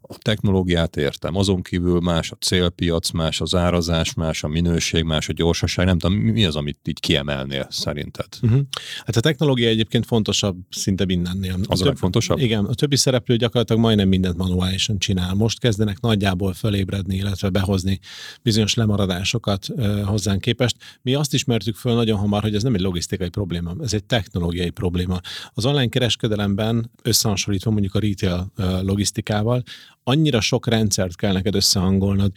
[0.07, 5.29] A technológiát értem, azon kívül más a célpiac, más az árazás, más a minőség, más
[5.29, 8.27] a gyorsaság, nem tudom, mi az, amit így kiemelnél szerinted?
[8.41, 8.59] Uh-huh.
[9.05, 11.55] Hát a technológia egyébként fontosabb szinte mindennél.
[11.67, 12.39] Az a legfontosabb?
[12.39, 15.33] Igen, a többi szereplő gyakorlatilag majdnem mindent manuálisan csinál.
[15.33, 17.99] Most kezdenek nagyjából fölébredni, illetve behozni
[18.41, 20.75] bizonyos lemaradásokat uh, hozzánk képest.
[21.01, 24.69] Mi azt ismertük föl nagyon hamar, hogy ez nem egy logisztikai probléma, ez egy technológiai
[24.69, 25.19] probléma.
[25.53, 29.63] Az online kereskedelemben összehasonlítva mondjuk a retail logisztikával,
[30.03, 32.31] annyira sok rendszert kell neked összehangolnod.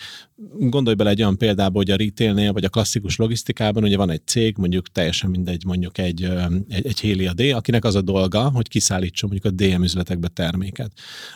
[0.59, 4.27] Gondolj bele egy olyan példába, hogy a retailnél, vagy a klasszikus logisztikában ugye van egy
[4.27, 6.23] cég, mondjuk teljesen mindegy, mondjuk egy,
[6.69, 10.93] egy, egy Hélia D, akinek az a dolga, hogy kiszállítson mondjuk a DM üzletekbe terméket.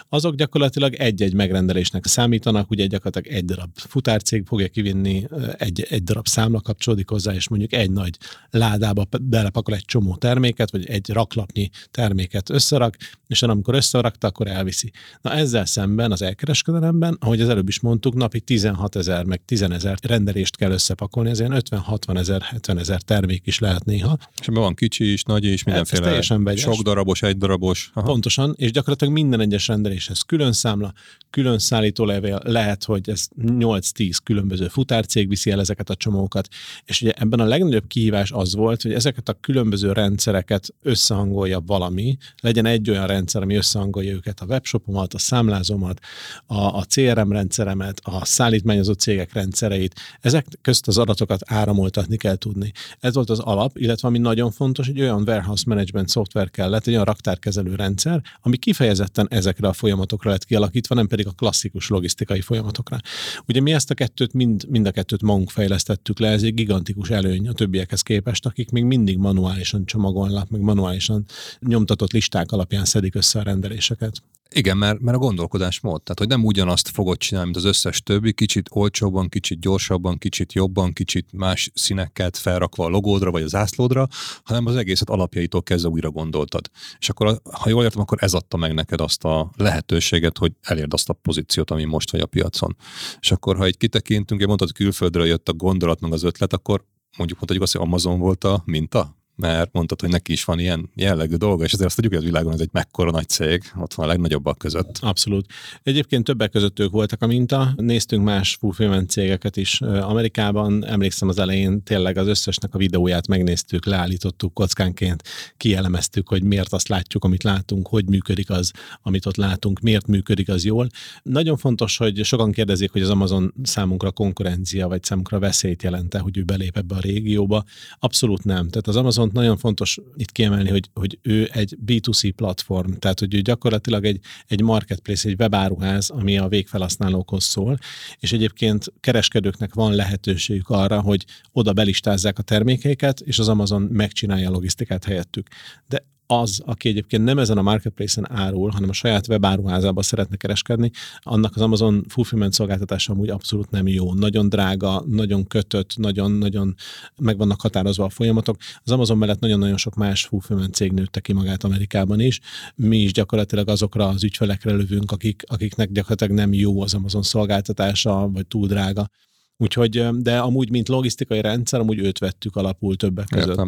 [0.08, 5.26] Azok gyakorlatilag egy-egy megrendelésnek számítanak, ugye gyakorlatilag egy darab futárcég fogja kivinni,
[5.58, 8.16] egy, egy darab számla kapcsolódik hozzá, és mondjuk egy nagy
[8.50, 14.92] ládába belepakol egy csomó terméket, vagy egy raklapnyi terméket összerak, és amikor összerakta, akkor elviszi.
[15.22, 19.62] Na ezzel szemben az elkereskedelemben, ahogy az előbb is mondtuk, napi 16 ezer, meg 10
[19.62, 24.18] ezer rendelést kell összepakolni, ez ilyen 50-60 ezer, 70 ezer termék is lehet néha.
[24.40, 26.60] És ebben van kicsi is, nagy is, mindenféle teljesen vegyes.
[26.60, 27.90] sok darabos, egy darabos.
[27.94, 28.06] Aha.
[28.06, 30.92] Pontosan, és gyakorlatilag minden egyes rendeléshez külön számla,
[31.30, 36.48] külön szállítólevél, lehet, hogy ez 8-10 különböző futárcég viszi el ezeket a csomókat,
[36.84, 42.16] és ugye ebben a legnagyobb kihívás az volt, hogy ezeket a különböző rendszereket összehangolja valami,
[42.40, 46.00] legyen egy olyan rendszer, ami összehangolja őket, a webshopomat, a számlázómat,
[46.46, 52.72] a, a CRM rendszeremet, a szállítmányozó cégek rendszereit, ezek közt az adatokat áramoltatni kell tudni.
[53.00, 56.92] Ez volt az alap, illetve ami nagyon fontos, hogy olyan warehouse management szoftver kellett, egy
[56.92, 62.40] olyan raktárkezelő rendszer, ami kifejezetten ezekre a folyamatokra lett kialakítva, nem pedig a klasszikus logisztikai
[62.40, 62.98] folyamatokra.
[63.46, 67.10] Ugye mi ezt a kettőt mind, mind a kettőt magunk fejlesztettük le, ez egy gigantikus
[67.10, 71.24] előny a többiekhez képest, akik még mindig manuálisan csomagolnak, meg manuálisan
[71.58, 74.22] nyomtatott listák alapján szedik össze a rendeléseket.
[74.54, 78.32] Igen, mert, mert a gondolkodásmód, tehát hogy nem ugyanazt fogod csinálni, mint az összes többi,
[78.32, 84.08] kicsit olcsóbban, kicsit gyorsabban, kicsit jobban, kicsit más színeket felrakva a logódra vagy az ászlódra,
[84.42, 86.70] hanem az egészet alapjaitól kezdve újra gondoltad.
[86.98, 90.92] És akkor, ha jól értem, akkor ez adta meg neked azt a lehetőséget, hogy elérd
[90.92, 92.76] azt a pozíciót, ami most vagy a piacon.
[93.20, 96.84] És akkor, ha egy kitekintünk, én mondtad, külföldről jött a gondolat, meg az ötlet, akkor
[97.16, 99.19] mondjuk mondhatjuk azt, hogy Amazon volt a minta?
[99.40, 102.26] Mert mondtad, hogy neki is van ilyen jellegű dolga, és azért azt tudjuk, hogy a
[102.26, 104.98] világon ez egy mekkora nagy cég, ott van a legnagyobbak között.
[105.00, 105.46] Abszolút.
[105.82, 111.38] Egyébként többek között ők voltak a minta, néztünk más fulfillment cégeket is Amerikában, emlékszem az
[111.38, 115.22] elején tényleg az összesnek a videóját megnéztük, leállítottuk kockánként,
[115.56, 118.70] kielemeztük, hogy miért azt látjuk, amit látunk, hogy működik az,
[119.02, 120.88] amit ott látunk, miért működik az jól.
[121.22, 126.38] Nagyon fontos, hogy sokan kérdezik, hogy az Amazon számunkra konkurencia, vagy számunkra veszélyt jelente, hogy
[126.38, 127.64] ő belép ebbe a régióba.
[127.98, 128.68] Abszolút nem.
[128.68, 133.18] Tehát az Amazon viszont nagyon fontos itt kiemelni, hogy, hogy ő egy B2C platform, tehát
[133.18, 137.78] hogy ő gyakorlatilag egy, egy marketplace, egy webáruház, ami a végfelhasználókhoz szól,
[138.18, 144.48] és egyébként kereskedőknek van lehetőségük arra, hogy oda belistázzák a termékeiket, és az Amazon megcsinálja
[144.48, 145.48] a logisztikát helyettük.
[145.88, 150.90] De az, aki egyébként nem ezen a marketplace-en árul, hanem a saját webáruházában szeretne kereskedni,
[151.18, 154.14] annak az Amazon fulfillment szolgáltatása amúgy abszolút nem jó.
[154.14, 156.74] Nagyon drága, nagyon kötött, nagyon-nagyon
[157.16, 158.56] meg vannak határozva a folyamatok.
[158.84, 162.40] Az Amazon mellett nagyon-nagyon sok más fulfillment cég nőtte ki magát Amerikában is.
[162.74, 168.28] Mi is gyakorlatilag azokra az ügyfelekre lövünk, akik, akiknek gyakorlatilag nem jó az Amazon szolgáltatása,
[168.32, 169.08] vagy túl drága.
[169.56, 173.48] Úgyhogy, de amúgy, mint logisztikai rendszer, amúgy őt vettük alapul többek között.
[173.48, 173.64] Értem.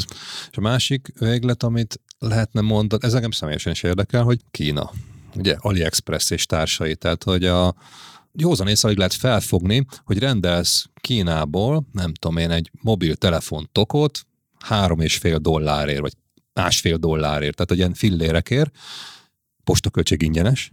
[0.51, 4.90] És a másik véglet, amit lehetne mondani, ez engem személyesen is érdekel, hogy Kína.
[5.35, 7.74] Ugye AliExpress és társai, tehát hogy a
[8.32, 14.26] józan észre lehet felfogni, hogy rendelsz Kínából, nem tudom én, egy mobiltelefon tokot
[14.58, 16.12] három és fél dollárért, vagy
[16.52, 18.76] másfél dollárért, tehát egy ilyen fillérekért,
[19.64, 20.72] postaköltség ingyenes,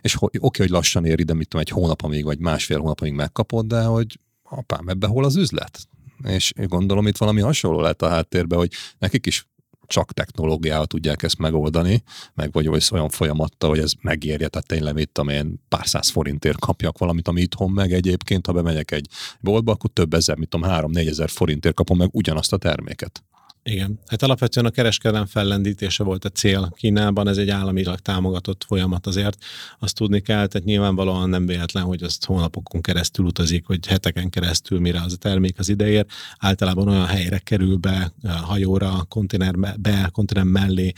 [0.00, 3.00] és oké, okay, hogy lassan ér ide, mit tudom, egy hónap amíg, vagy másfél hónap
[3.00, 5.88] amíg megkapod, de hogy apám, ebbe hol az üzlet?
[6.24, 9.46] És gondolom itt valami hasonló lehet a háttérben, hogy nekik is
[9.88, 12.02] csak technológiával tudják ezt megoldani,
[12.34, 16.98] meg vagy olyan folyamatta, hogy ez megérje, tehát tényleg mit tudom pár száz forintért kapjak
[16.98, 19.06] valamit, ami itthon meg egyébként, ha bemegyek egy
[19.40, 23.22] boltba, akkor több ezer, mit tudom, három-négy ezer forintért kapom meg ugyanazt a terméket.
[23.62, 26.72] Igen, hát alapvetően a kereskedelem fellendítése volt a cél.
[26.76, 29.44] Kínában, ez egy államilag támogatott folyamat azért,
[29.78, 34.80] azt tudni kell, tehát nyilvánvalóan nem véletlen, hogy azt hónapokon keresztül utazik, hogy heteken keresztül,
[34.80, 36.06] mire az a termék az ideér,
[36.38, 40.92] általában olyan helyre kerül be, hajóra, konténerbe, konténer mellé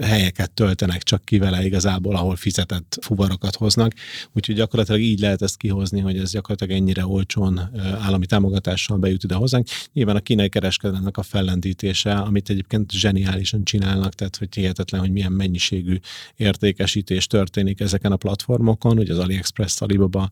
[0.00, 3.92] helyeket töltenek csak ki vele igazából, ahol fizetett fuvarokat hoznak,
[4.32, 9.34] úgyhogy gyakorlatilag így lehet ezt kihozni, hogy ez gyakorlatilag ennyire olcsón állami támogatással bejut ide
[9.34, 9.66] hozzánk.
[9.92, 15.10] Nyilván a kínai kereskedelemnek a fellendítés értékelése, amit egyébként zseniálisan csinálnak, tehát hogy hihetetlen, hogy
[15.10, 15.98] milyen mennyiségű
[16.36, 20.30] értékesítés történik ezeken a platformokon, hogy az AliExpress, Alibaba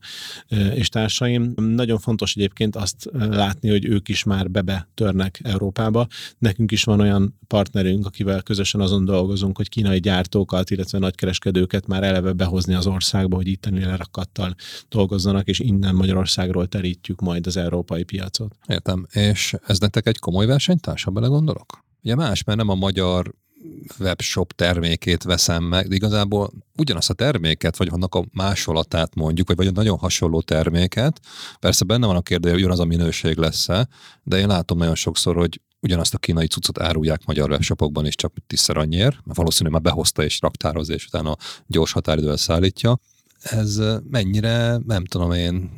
[0.73, 1.53] és társaim.
[1.55, 6.07] Nagyon fontos egyébként azt látni, hogy ők is már bebe törnek Európába.
[6.37, 12.03] Nekünk is van olyan partnerünk, akivel közösen azon dolgozunk, hogy kínai gyártókat, illetve nagykereskedőket már
[12.03, 14.55] eleve behozni az országba, hogy itteni lerakattal
[14.89, 18.55] dolgozzanak, és innen Magyarországról terítjük majd az európai piacot.
[18.67, 19.07] Értem.
[19.11, 21.48] És ez nektek egy komoly versenytárs, ha belegondolok?
[21.49, 21.83] Gondolok.
[22.03, 23.33] Ugye más, mert nem a magyar
[23.99, 29.55] webshop termékét veszem meg, de igazából ugyanazt a terméket, vagy annak a másolatát mondjuk, vagy,
[29.55, 31.19] vagy nagyon hasonló terméket,
[31.59, 33.87] persze benne van a kérdés, hogy ugyanaz a minőség lesz-e,
[34.23, 38.33] de én látom nagyon sokszor, hogy ugyanazt a kínai cuccot árulják magyar webshopokban is csak
[38.47, 41.35] tízszer annyiért, mert valószínűleg már behozta és raktározza, és utána
[41.67, 42.99] gyors határidővel szállítja.
[43.39, 45.71] Ez mennyire, nem tudom én,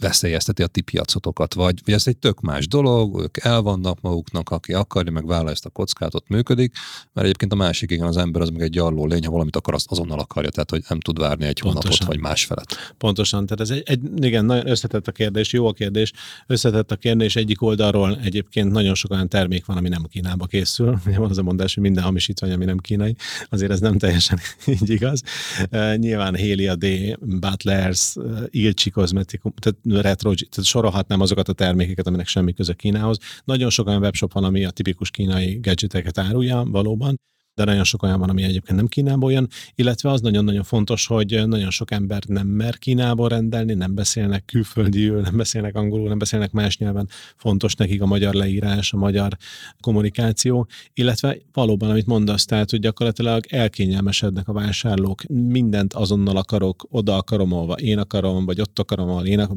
[0.00, 4.72] veszélyezteti a ti piacotokat, vagy, vagy ez egy tök más dolog, ők elvannak maguknak, aki
[4.72, 6.72] akarja, meg vállal ezt a kockát, ott működik,
[7.12, 9.74] mert egyébként a másik igen, az ember az meg egy gyarló lény, ha valamit akar,
[9.74, 11.90] azt azonnal akarja, tehát hogy nem tud várni egy Pontosan.
[11.90, 12.94] hónapot, vagy másfelet.
[12.98, 16.12] Pontosan, tehát ez egy, egy, igen, nagyon összetett a kérdés, jó a kérdés,
[16.46, 20.98] összetett a kérdés, egyik oldalról egyébként nagyon sok olyan termék van, ami nem Kínába készül,
[21.16, 23.16] van az a mondás, hogy minden hamisítvány, ami nem kínai,
[23.50, 24.38] azért ez nem teljesen
[24.80, 25.22] így igaz.
[25.70, 26.86] Uh, nyilván Helia D,
[27.20, 33.18] Butlers, uh, Ilcsi kozmetikum, tehát retro, tehát sorolhatnám azokat a termékeket, aminek semmi köze Kínához.
[33.44, 37.20] Nagyon sok olyan webshop van, ami a tipikus kínai gadgeteket árulja valóban,
[37.58, 41.42] de nagyon sok olyan van, ami egyébként nem Kínából jön, illetve az nagyon-nagyon fontos, hogy
[41.46, 46.52] nagyon sok ember nem mer Kínából rendelni, nem beszélnek külföldiül, nem beszélnek angolul, nem beszélnek
[46.52, 49.36] más nyelven, fontos nekik a magyar leírás, a magyar
[49.80, 57.16] kommunikáció, illetve valóban, amit mondasz, tehát, hogy gyakorlatilag elkényelmesednek a vásárlók, mindent azonnal akarok, oda
[57.16, 59.48] akarom, ahova én akarom, vagy ott akarom, ahol én,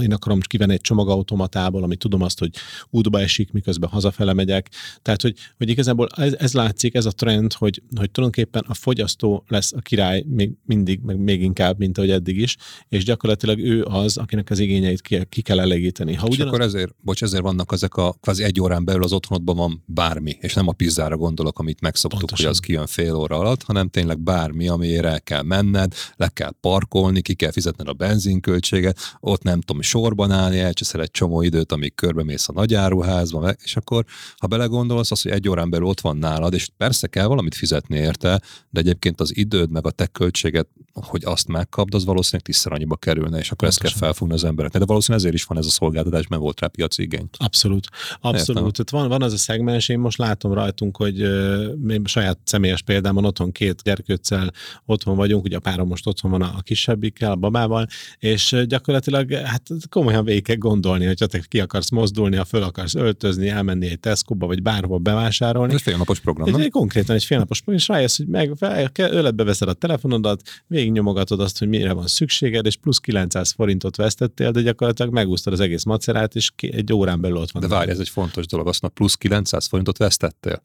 [0.00, 2.50] én akarom kivenni egy csomagautomatából, ami tudom azt, hogy
[2.90, 4.70] útba esik, miközben hazafele megyek.
[5.02, 9.44] Tehát, hogy, hogy igazából ez, ez látszik, ez a trend, hogy, hogy tulajdonképpen a fogyasztó
[9.48, 12.56] lesz a király még mindig, meg még inkább, mint ahogy eddig is,
[12.88, 16.14] és gyakorlatilag ő az, akinek az igényeit ki, ki kell elégíteni.
[16.14, 16.38] Ha ugyanaz...
[16.38, 19.82] És akkor ezért, bocs, ezért vannak ezek a kvázi egy órán belül az otthonodban van
[19.86, 22.46] bármi, és nem a pizzára gondolok, amit megszoktuk, Pontosan.
[22.46, 26.52] hogy az kijön fél óra alatt, hanem tényleg bármi, amiért el kell menned, le kell
[26.60, 31.72] parkolni, ki kell fizetned a benzinköltséget, ott nem tudom, sorban állni, elcseszel egy csomó időt,
[31.72, 34.04] amíg körbemész a nagyáruházba, és akkor,
[34.36, 37.96] ha belegondolsz, az, hogy egy órán belül ott van nálad, és persze kell valamit fizetni
[37.96, 38.40] érte,
[38.70, 42.96] de egyébként az időd meg a te költséget, hogy azt megkapd, az valószínűleg tízszer annyiba
[42.96, 43.84] kerülne, és akkor Pontosan.
[43.86, 44.80] ezt kell felfogni az embereknek.
[44.80, 47.28] De valószínűleg ezért is van ez a szolgáltatás, mert volt rá piaci igény.
[47.36, 47.86] Abszolút.
[48.20, 48.72] Abszolút.
[48.72, 53.24] Tehát van, van az a szegmens, én most látom rajtunk, hogy uh, saját személyes példámon
[53.24, 54.52] otthon két gyerkőccel
[54.86, 57.86] otthon vagyunk, ugye a párom most otthon van a, kisebbikkel, a babával,
[58.18, 62.94] és gyakorlatilag hát komolyan végig kell gondolni, hogyha te ki akarsz mozdulni, ha föl akarsz
[62.94, 65.74] öltözni, elmenni egy Tesco-ba, vagy bárhol bevásárolni.
[65.74, 66.68] Ez félnapos program, nem?
[66.70, 68.52] Konkrétan egy félnapos program, és rájössz, hogy meg
[68.96, 74.50] öletbe veszed a telefonodat, végignyomogatod azt, hogy mire van szükséged, és plusz 900 forintot vesztettél,
[74.50, 77.62] de gyakorlatilag megúsztad az egész macerát, és egy órán belül ott van.
[77.62, 80.62] De várj, ez egy fontos dolog, azt mondja, plusz 900 forintot vesztettél.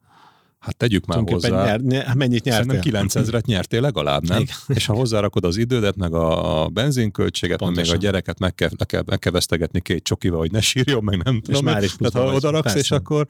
[0.66, 1.76] Hát tegyük már hozzá.
[1.76, 2.80] Nyer, hát mennyit nyertél?
[2.82, 4.40] Szerintem 9000-et nyertél legalább, nem?
[4.40, 4.54] Igen.
[4.66, 8.86] És ha hozzárakod az idődet, meg a benzinköltséget, meg még a gyereket meg kell, meg
[8.86, 11.66] kell, meg kell vesztegetni két csokival, hogy ne sírjon, meg nem tudom.
[11.66, 13.26] És már is Tehát ha odaraksz, és akkor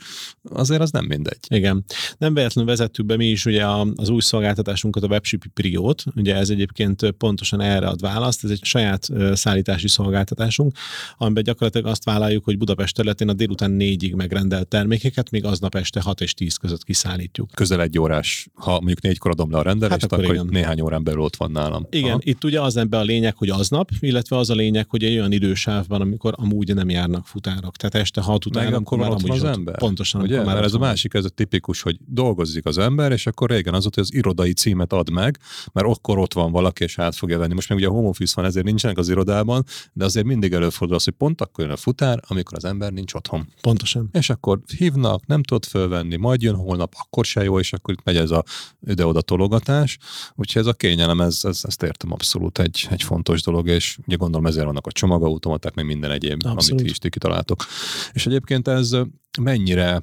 [0.51, 1.39] azért az nem mindegy.
[1.49, 1.85] Igen.
[2.19, 6.03] Nem véletlenül vezettük be mi is ugye az új szolgáltatásunkat, a Webshipi Priót.
[6.15, 8.45] Ugye ez egyébként pontosan erre ad választ.
[8.45, 10.77] Ez egy saját szállítási szolgáltatásunk,
[11.17, 16.01] amiben gyakorlatilag azt vállaljuk, hogy Budapest területén a délután négyig megrendelt termékeket, még aznap este
[16.01, 17.51] 6 és 10 között kiszállít szállítjuk.
[17.55, 20.49] Közel egy órás, ha mondjuk négykor adom le a rendelést, hát akkor, akkor igen.
[20.51, 21.87] néhány órán belül ott van nálam.
[21.91, 22.21] Igen, Aha.
[22.23, 25.33] itt ugye az ebbe a lényeg, hogy aznap, illetve az a lényeg, hogy egy olyan
[25.33, 27.77] idősávban, amikor amúgy nem járnak futárok.
[27.77, 29.79] Tehát este hat után, Meg akkor van ott az ott, ember.
[29.79, 30.21] Pontosan.
[30.21, 30.45] Ugye?
[30.45, 33.87] Már ez a másik, ez a tipikus, hogy dolgozik az ember, és akkor régen az
[33.87, 35.39] ott, hogy az irodai címet ad meg,
[35.73, 37.55] mert akkor ott van valaki, és át fogja venni.
[37.55, 40.97] Most meg ugye a home office van, ezért nincsenek az irodában, de azért mindig előfordul
[40.97, 43.49] az, hogy pont akkor jön a futár, amikor az ember nincs otthon.
[43.61, 44.09] Pontosan.
[44.13, 48.05] És akkor hívnak, nem tudod fölvenni, majd jön holnap, akkor se jó, és akkor itt
[48.05, 48.45] megy ez a
[48.87, 49.99] ide-oda tologatás.
[50.35, 54.17] Úgyhogy ez a kényelem, ez, ez, ezt értem abszolút egy, egy fontos dolog, és ugye
[54.17, 56.81] gondolom ezért vannak a csomagautomaták, meg minden egyéb, abszolút.
[56.81, 57.65] amit is ti kitaláltok.
[58.13, 58.97] És egyébként ez
[59.41, 60.03] mennyire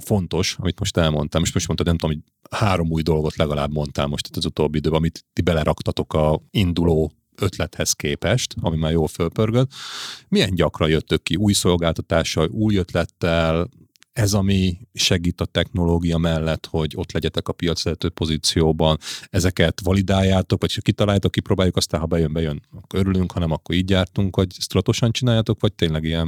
[0.00, 4.06] fontos, amit most elmondtam, és most mondtad, nem tudom, hogy három új dolgot legalább mondtál
[4.06, 9.70] most az utóbbi időben, amit ti beleraktatok a induló ötlethez képest, ami már jól fölpörgött.
[10.28, 13.68] Milyen gyakran jöttök ki új szolgáltatással, új ötlettel,
[14.12, 18.98] ez, ami segít a technológia mellett, hogy ott legyetek a piacvezető pozícióban,
[19.30, 24.36] ezeket validáljátok, vagy kitaláljátok, kipróbáljuk, aztán ha bejön, bejön, akkor örülünk, hanem akkor így jártunk,
[24.36, 26.26] hogy tudatosan csináljátok, vagy tényleg ilyen,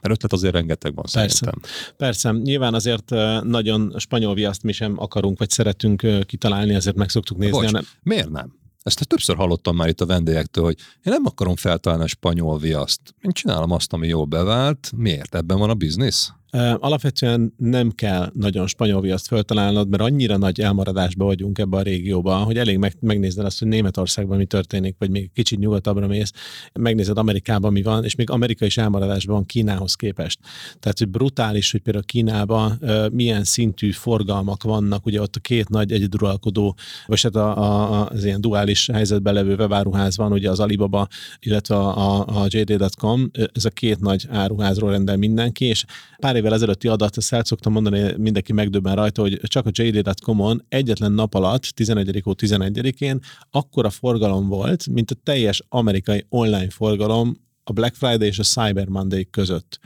[0.00, 1.36] mert ötlet azért rengeteg van Persze.
[1.36, 1.70] szerintem.
[1.96, 3.10] Persze, nyilván azért
[3.42, 7.56] nagyon spanyol viaszt mi sem akarunk, vagy szeretünk kitalálni, ezért meg szoktuk nézni.
[7.56, 7.84] Bocs, hanem...
[8.02, 8.58] miért nem?
[8.82, 13.00] Ezt többször hallottam már itt a vendégektől, hogy én nem akarom feltalálni a spanyol viaszt.
[13.20, 14.92] Én csinálom azt, ami jól bevált.
[14.96, 15.34] Miért?
[15.34, 16.32] Ebben van a biznisz?
[16.78, 22.42] Alapvetően nem kell nagyon spanyol viaszt föltalálnod, mert annyira nagy elmaradásba vagyunk ebben a régióban,
[22.42, 26.32] hogy elég meg, megnézed azt, hogy Németországban mi történik, vagy még kicsit nyugatabbra mész,
[26.72, 30.38] megnézed Amerikában mi van, és még Amerika is elmaradásban van Kínához képest.
[30.78, 32.78] Tehát, hogy brutális, hogy például Kínában
[33.12, 38.24] milyen szintű forgalmak vannak, ugye ott a két nagy egyeduralkodó, vagy hát a, a, az
[38.24, 41.06] ilyen duális helyzetben levő webáruház van, ugye az Alibaba,
[41.40, 45.84] illetve a, a, a JD.com, ez a két nagy áruházról rendel mindenki, és
[46.18, 50.64] pár évvel ezelőtti adat, ezt el szoktam mondani, mindenki megdöbben rajta, hogy csak a JD.com-on
[50.68, 52.22] egyetlen nap alatt, 11.
[52.24, 53.18] 11-én
[53.50, 58.88] akkora forgalom volt, mint a teljes amerikai online forgalom a Black Friday és a Cyber
[58.88, 59.78] Monday között.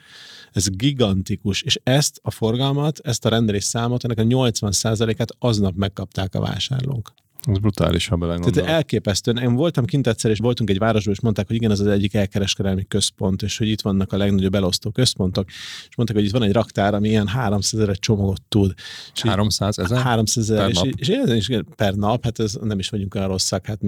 [0.52, 6.34] Ez gigantikus, és ezt a forgalmat, ezt a rendelés számot, ennek a 80%-át aznap megkapták
[6.34, 7.14] a vásárlók.
[7.46, 8.54] Ez brutális, ha belegondolom.
[8.54, 9.32] Tehát elképesztő.
[9.32, 12.14] Én voltam kint egyszer, és voltunk egy városban, és mondták, hogy igen, ez az egyik
[12.14, 15.48] elkereskedelmi központ, és hogy itt vannak a legnagyobb elosztó központok,
[15.88, 18.74] és mondták, hogy itt van egy raktár, ami ilyen 300 ezer csomagot tud.
[19.14, 20.02] És 300 ezer?
[20.02, 23.66] 300 ezer, és, és, és, és, per nap, hát ez nem is vagyunk olyan rosszak,
[23.66, 23.78] hát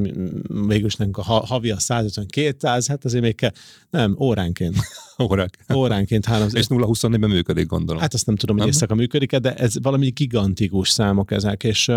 [0.66, 3.52] végülis nem a havi a 150-200, hát azért még kell,
[3.90, 4.76] nem, óránként.
[5.30, 5.58] Órák.
[5.74, 6.54] Óránként 300.
[6.54, 8.02] És 0-24-ben működik, gondolom.
[8.02, 11.92] Hát azt nem tudom, hogy éjszaka működik de ez valami gigantikus számok ezek, és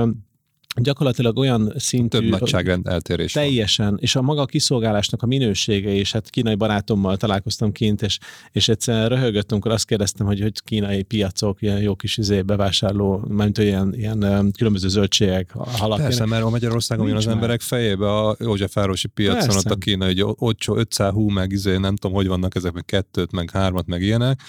[0.75, 2.17] gyakorlatilag olyan szintű...
[2.17, 3.97] Több nagyságrend eltérés Teljesen, van.
[4.01, 8.19] és a maga kiszolgálásnak a minősége, és hát kínai barátommal találkoztam kint, és,
[8.51, 13.25] és egyszer röhögött, amikor azt kérdeztem, hogy, hogy kínai piacok, ilyen jó kis izé, bevásárló,
[13.27, 15.97] mert ilyen, ilyen különböző zöldségek, halak.
[15.97, 17.34] Persze, mert a Magyarországon jön az már.
[17.34, 19.58] emberek fejébe a Józsefárosi piacon, Persze.
[19.58, 23.32] ott a kínai, hogy 500 hú, meg izé, nem tudom, hogy vannak ezek, meg kettőt,
[23.32, 24.41] meg hármat, meg ilyenek,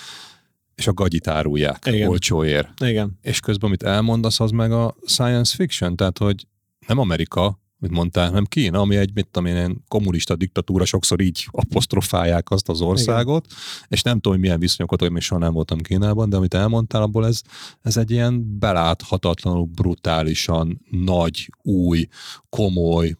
[0.80, 2.08] és a gagyit árulják Igen.
[2.08, 2.68] olcsóért.
[2.84, 3.18] Igen.
[3.22, 6.46] És közben, amit elmondasz, az meg a science fiction, tehát, hogy
[6.86, 11.46] nem Amerika, mint mondtál, hanem Kína, ami egy, mit tudom én, kommunista diktatúra, sokszor így
[11.50, 13.58] apostrofálják azt az országot, Igen.
[13.88, 17.02] és nem tudom, hogy milyen viszonyokat, hogy még soha nem voltam Kínában, de amit elmondtál,
[17.02, 17.40] abból ez,
[17.82, 22.08] ez egy ilyen beláthatatlanul, brutálisan nagy, új,
[22.48, 23.16] komoly,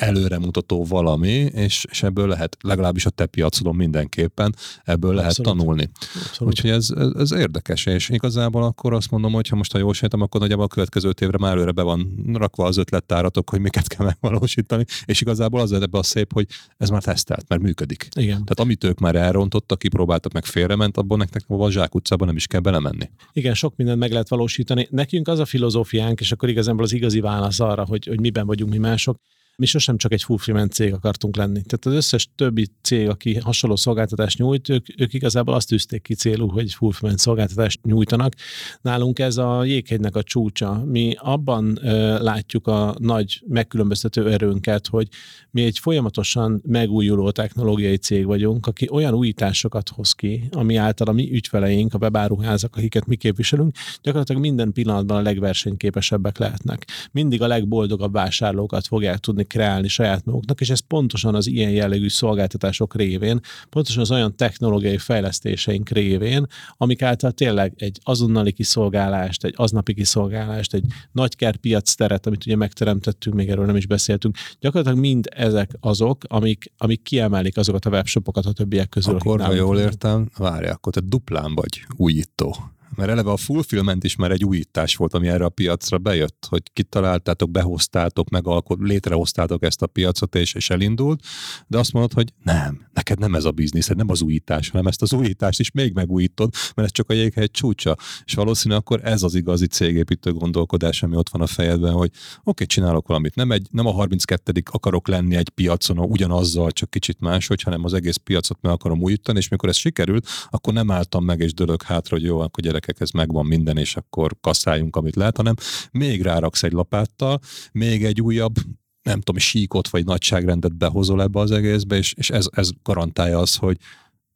[0.00, 5.58] előremutató valami, és, és ebből lehet, legalábbis a te piacodon mindenképpen, ebből lehet Abszolút.
[5.58, 5.90] tanulni.
[6.14, 6.52] Abszolút.
[6.52, 9.94] Úgyhogy ez, ez, ez érdekes, és igazából akkor azt mondom, hogy ha most a jól
[9.94, 13.86] sejtem, akkor nagyjából a következő évre már előre be van rakva az ötlettáratok, hogy miket
[13.86, 18.08] kell megvalósítani, és igazából az ebbe a szép, hogy ez már tesztelt, mert működik.
[18.16, 18.44] Igen.
[18.44, 22.46] Tehát amit ők már elrontottak, kipróbáltak, meg félrement, abból nektek a Zsák utcában nem is
[22.46, 23.10] kell belemenni.
[23.32, 24.88] Igen, sok mindent meg lehet valósítani.
[24.90, 28.72] Nekünk az a filozófiánk, és akkor igazából az igazi válasz arra, hogy, hogy miben vagyunk
[28.72, 29.20] mi mások,
[29.60, 31.62] mi sosem csak egy fulfillment cég akartunk lenni.
[31.62, 36.14] Tehát az összes többi cég, aki hasonló szolgáltatást nyújt, ők, ők igazából azt tűzték ki
[36.14, 38.34] célú, hogy fulfillment szolgáltatást nyújtanak.
[38.80, 40.84] Nálunk ez a jéghegynek a csúcsa.
[40.86, 45.08] Mi abban ö, látjuk a nagy megkülönböztető erőnket, hogy
[45.50, 51.12] mi egy folyamatosan megújuló technológiai cég vagyunk, aki olyan újításokat hoz ki, ami által a
[51.12, 56.86] mi ügyfeleink, a webáruházak, akiket mi képviselünk, gyakorlatilag minden pillanatban a legversenyképesebbek lehetnek.
[57.12, 62.08] Mindig a legboldogabb vásárlókat fogják tudni kreálni saját maguknak, és ez pontosan az ilyen jellegű
[62.08, 69.54] szolgáltatások révén, pontosan az olyan technológiai fejlesztéseink révén, amik által tényleg egy azonnali kiszolgálást, egy
[69.56, 75.26] aznapi kiszolgálást, egy nagykerpiac teret, amit ugye megteremtettünk, még erről nem is beszéltünk, gyakorlatilag mind
[75.30, 79.14] ezek azok, amik, amik kiemelik azokat a webshopokat a többiek közül.
[79.14, 82.56] Akkor, ha jól értem, várj, akkor te duplán vagy újító
[82.96, 86.62] mert eleve a fulfillment is már egy újítás volt, ami erre a piacra bejött, hogy
[86.72, 91.24] kitaláltátok, behoztátok, megalkot, létrehoztátok ezt a piacot, és, és elindult,
[91.66, 95.02] de azt mondod, hogy nem, neked nem ez a biznisz, nem az újítás, hanem ezt
[95.02, 97.96] az újítást is még megújítod, mert ez csak a jéghegy csúcsa.
[98.24, 102.40] És valószínűleg akkor ez az igazi cégépítő gondolkodás, ami ott van a fejedben, hogy oké,
[102.44, 103.34] okay, csinálok valamit.
[103.34, 107.94] Nem, egy, nem a 32 akarok lenni egy piacon ugyanazzal, csak kicsit máshogy, hanem az
[107.94, 111.82] egész piacot meg akarom újítani, és mikor ez sikerült, akkor nem álltam meg és dölök
[111.82, 115.54] hátra, hogy jó, akkor gyerek gyerekek, megvan minden, és akkor kasszáljunk, amit lehet, hanem
[115.92, 117.38] még ráraksz egy lapáttal,
[117.72, 118.54] még egy újabb
[119.02, 123.56] nem tudom, síkot vagy nagyságrendet behozol ebbe az egészbe, és, és ez, ez garantálja az,
[123.56, 123.76] hogy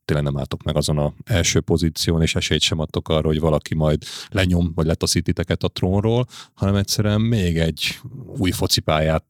[0.04, 3.74] tényleg nem álltok meg azon a első pozíción, és esélyt sem adtok arra, hogy valaki
[3.74, 7.98] majd lenyom, vagy letaszít titeket a trónról, hanem egyszerűen még egy
[8.38, 9.24] új focipályára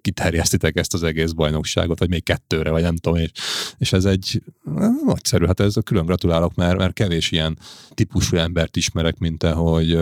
[0.00, 3.30] kiterjesztitek ezt az egész bajnokságot, vagy még kettőre, vagy nem tudom, és,
[3.78, 4.42] és ez egy
[5.04, 7.58] nagyszerű, hát ez külön gratulálok, mert, mert kevés ilyen
[7.94, 9.98] típusú embert ismerek, mint te, hogy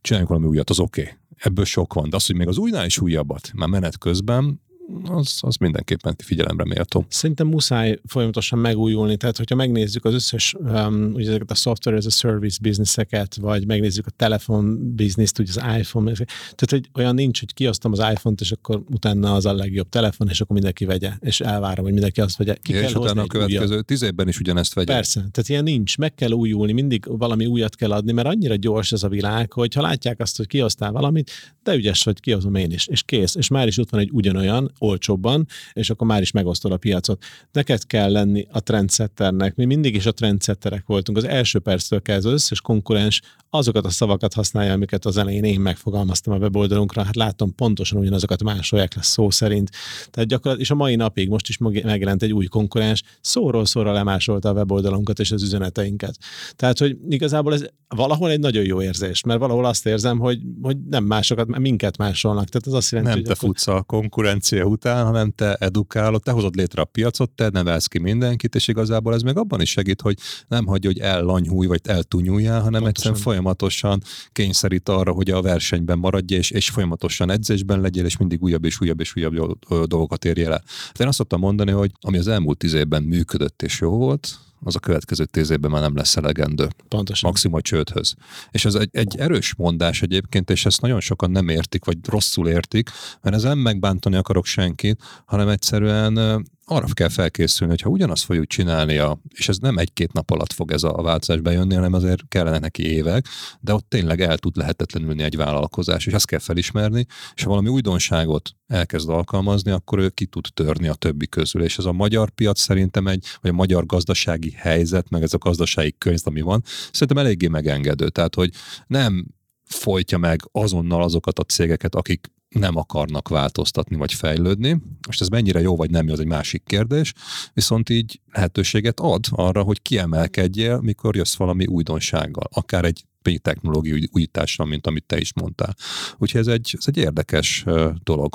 [0.00, 1.00] csináljunk valami újat, az oké.
[1.00, 1.14] Okay.
[1.36, 4.62] Ebből sok van, de az, hogy még az újnál is újabbat, már menet közben,
[5.04, 7.04] az, az mindenképpen figyelemre méltó.
[7.08, 12.06] Szerintem muszáj folyamatosan megújulni, tehát hogyha megnézzük az összes, um, ugye ezeket a software as
[12.06, 17.40] a service bizniszeket, vagy megnézzük a telefon bizniszt, ugye az iPhone, tehát hogy olyan nincs,
[17.40, 21.12] hogy kiosztom az iPhone-t, és akkor utána az a legjobb telefon, és akkor mindenki vegye,
[21.20, 22.54] és elvárom, hogy mindenki azt vegye.
[22.54, 23.86] Ki ja, kell és utána a következő újat.
[23.86, 24.92] tíz évben is ugyanezt vegye.
[24.92, 28.92] Persze, tehát ilyen nincs, meg kell újulni, mindig valami újat kell adni, mert annyira gyors
[28.92, 31.30] ez a világ, hogy ha látják azt, hogy kiosztál valamit,
[31.62, 34.72] de ügyes, hogy kihozom én is, és kész, és már is ott van egy ugyanolyan,
[34.78, 37.24] olcsóbban, és akkor már is megosztod a piacot.
[37.52, 39.54] Neked kell lenni a trendsetternek.
[39.56, 41.18] Mi mindig is a trendsetterek voltunk.
[41.18, 45.60] Az első perctől kezdve az összes konkurens azokat a szavakat használja, amiket az elején én
[45.60, 47.02] megfogalmaztam a weboldalunkra.
[47.02, 49.70] Hát látom pontosan ugyanazokat másolják lesz szó szerint.
[50.10, 54.48] Tehát gyakorlatilag, és a mai napig most is megjelent egy új konkurens, szóról szóra lemásolta
[54.48, 56.18] a weboldalunkat és az üzeneteinket.
[56.56, 60.76] Tehát, hogy igazából ez valahol egy nagyon jó érzés, mert valahol azt érzem, hogy, hogy
[60.90, 62.48] nem másokat, minket másolnak.
[62.48, 63.48] Tehát az azt jelenti, nem hogy te akkor...
[63.48, 67.86] futsz a konkurencia technológia után, hanem te edukálod, te hozod létre a piacot, te nevelsz
[67.86, 71.80] ki mindenkit, és igazából ez meg abban is segít, hogy nem hagyja, hogy ellanyhúj, vagy
[71.84, 72.88] eltunyuljál, hanem Pontosan.
[72.88, 78.42] egyszerűen folyamatosan kényszerít arra, hogy a versenyben maradj, és, és folyamatosan edzésben legyél, és mindig
[78.42, 80.62] újabb és újabb és újabb dolgokat érjél el.
[80.86, 84.38] Hát én azt szoktam mondani, hogy ami az elmúlt tíz évben működött és jó volt,
[84.66, 86.68] az a következő tíz évben már nem lesz elegendő.
[86.88, 87.30] Pontosan.
[87.30, 88.14] Maximum a csődhöz.
[88.50, 92.48] És ez egy, egy erős mondás egyébként, és ezt nagyon sokan nem értik, vagy rosszul
[92.48, 92.90] értik,
[93.22, 98.46] mert ez nem megbántani akarok senkit, hanem egyszerűen arra kell felkészülni, hogy ha ugyanazt fogjuk
[98.46, 102.28] csinálni, és ez nem egy-két nap alatt fog ez a, a változás bejönni, hanem azért
[102.28, 103.26] kellene neki évek,
[103.60, 107.68] de ott tényleg el tud lehetetlenülni egy vállalkozás, és ezt kell felismerni, és ha valami
[107.68, 112.30] újdonságot elkezd alkalmazni, akkor ő ki tud törni a többi közül, és ez a magyar
[112.30, 116.62] piac szerintem egy, vagy a magyar gazdasági helyzet, meg ez a gazdasági könyv, ami van,
[116.92, 118.50] szerintem eléggé megengedő, tehát hogy
[118.86, 119.26] nem
[119.64, 124.82] folytja meg azonnal azokat a cégeket, akik nem akarnak változtatni vagy fejlődni.
[125.06, 127.12] Most ez mennyire jó vagy nem jó, az egy másik kérdés,
[127.52, 133.04] viszont így lehetőséget ad arra, hogy kiemelkedjél, mikor jössz valami újdonsággal, akár egy
[133.42, 135.74] technológiai újítással, mint amit te is mondtál.
[136.18, 137.64] Úgyhogy ez egy, ez egy érdekes
[138.02, 138.34] dolog.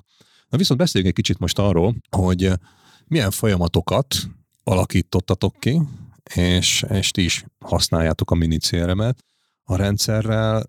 [0.49, 2.51] Na viszont beszéljünk egy kicsit most arról, hogy
[3.07, 4.15] milyen folyamatokat
[4.63, 5.81] alakítottatok ki,
[6.35, 8.57] és, és ti is használjátok a mini
[9.63, 10.65] a rendszerrel,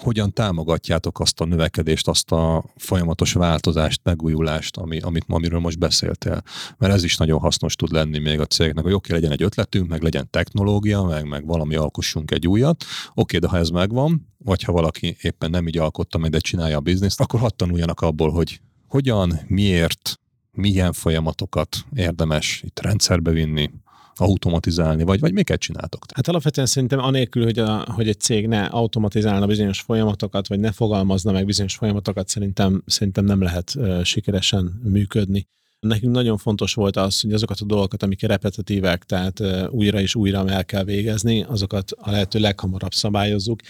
[0.00, 6.42] hogyan támogatjátok azt a növekedést, azt a folyamatos változást, megújulást, ami, amit, amiről most beszéltél.
[6.78, 9.88] Mert ez is nagyon hasznos tud lenni még a cégnek, hogy oké, legyen egy ötletünk,
[9.88, 12.84] meg legyen technológia, meg, meg valami alkossunk egy újat.
[13.14, 16.76] Oké, de ha ez megvan, vagy ha valaki éppen nem így alkotta meg, de csinálja
[16.76, 20.20] a bizniszt, akkor hadd tanuljanak abból, hogy hogyan, miért,
[20.50, 23.70] milyen folyamatokat érdemes itt rendszerbe vinni,
[24.16, 26.04] automatizálni, vagy, vagy miket csináltok?
[26.14, 30.72] Hát alapvetően szerintem anélkül, hogy, a, hogy egy cég ne automatizálna bizonyos folyamatokat, vagy ne
[30.72, 35.46] fogalmazna meg bizonyos folyamatokat, szerintem, szerintem nem lehet uh, sikeresen működni.
[35.84, 40.48] Nekünk nagyon fontos volt az, hogy azokat a dolgokat, amik repetitívek, tehát újra és újra
[40.48, 43.60] el kell végezni, azokat a lehető leghamarabb szabályozzuk.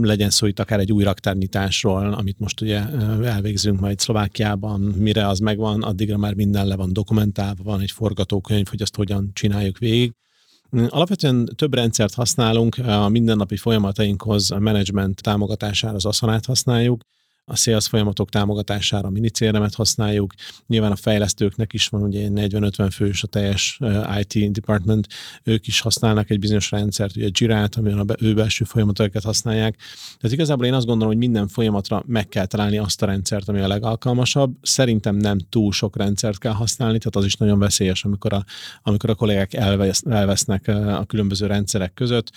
[0.00, 2.80] Legyen szó itt akár egy új raktárnyitásról, amit most ugye
[3.22, 8.66] elvégzünk majd Szlovákiában, mire az megvan, addigra már minden le van dokumentálva, van egy forgatókönyv,
[8.66, 10.12] hogy azt hogyan csináljuk végig.
[10.88, 17.02] Alapvetően több rendszert használunk, a mindennapi folyamatainkhoz, a menedzsment támogatására az Assanát használjuk,
[17.44, 20.34] a sales folyamatok támogatására a minicéremet használjuk.
[20.66, 23.78] Nyilván a fejlesztőknek is van ugye 40-50 fős a teljes
[24.20, 25.06] IT department,
[25.42, 29.76] ők is használnak egy bizonyos rendszert, ugye Jirát, amiben a ő belső folyamatokat használják.
[30.20, 33.60] Tehát igazából én azt gondolom, hogy minden folyamatra meg kell találni azt a rendszert, ami
[33.60, 34.54] a legalkalmasabb.
[34.62, 38.44] Szerintem nem túl sok rendszert kell használni, tehát az is nagyon veszélyes, amikor a,
[38.82, 42.30] amikor a kollégák elvesz, elvesznek a különböző rendszerek között.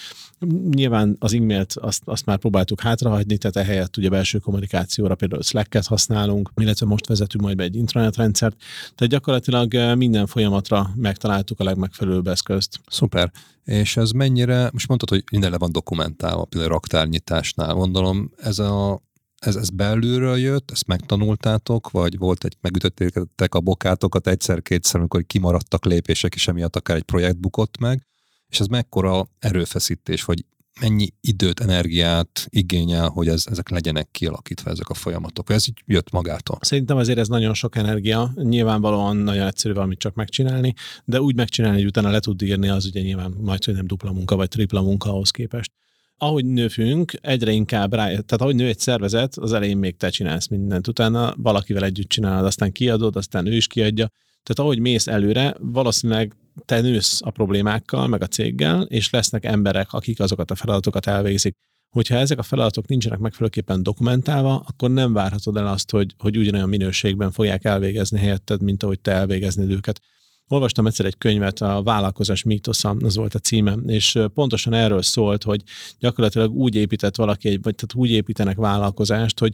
[0.70, 5.42] Nyilván az e-mailt azt, azt már próbáltuk hátrahagyni, tehát ehelyett ugye belső kommunikáció kommunikációra például
[5.42, 8.56] Slack-et használunk, illetve most vezetünk majd be egy intranet rendszert,
[8.96, 12.80] tehát gyakorlatilag eh, minden folyamatra megtaláltuk a legmegfelelőbb eszközt.
[12.88, 13.32] Szuper.
[13.64, 19.04] És ez mennyire, most mondtad, hogy minden le van dokumentálva, például raktárnyitásnál, gondolom, ez a
[19.40, 25.86] ez, ez belülről jött, ezt megtanultátok, vagy volt egy, megütöttétek a bokátokat egyszer-kétszer, amikor kimaradtak
[25.86, 28.08] lépések, és emiatt akár egy projekt bukott meg,
[28.48, 30.46] és ez mekkora erőfeszítés, vagy
[30.82, 35.50] mennyi időt, energiát igényel, hogy ez, ezek legyenek kialakítva, ezek a folyamatok.
[35.50, 36.58] Ez így jött magától.
[36.62, 38.32] Szerintem azért ez nagyon sok energia.
[38.36, 40.74] Nyilvánvalóan nagyon egyszerű valamit csak megcsinálni,
[41.06, 44.12] de úgy megcsinálni, hogy utána le tud írni, az ugye nyilván majd, hogy nem dupla
[44.12, 45.72] munka, vagy tripla munka ahhoz képest
[46.18, 50.48] ahogy növünk, egyre inkább rá, tehát ahogy nő egy szervezet, az elején még te csinálsz
[50.48, 54.10] mindent, utána valakivel együtt csinálod, aztán kiadod, aztán ő is kiadja.
[54.46, 56.36] Tehát ahogy mész előre, valószínűleg
[56.66, 61.56] te nősz a problémákkal, meg a céggel, és lesznek emberek, akik azokat a feladatokat elvégzik.
[61.90, 66.70] Hogyha ezek a feladatok nincsenek megfelelőképpen dokumentálva, akkor nem várhatod el azt, hogy, hogy ugyanolyan
[66.70, 70.02] minőségben fogják elvégezni helyetted, mint ahogy te elvégeznéd őket.
[70.48, 75.44] Olvastam egyszer egy könyvet, a Vállalkozás mítosza, az volt a címe, és pontosan erről szólt,
[75.44, 75.62] hogy
[76.00, 79.54] gyakorlatilag úgy épített valaki, vagy tehát úgy építenek vállalkozást, hogy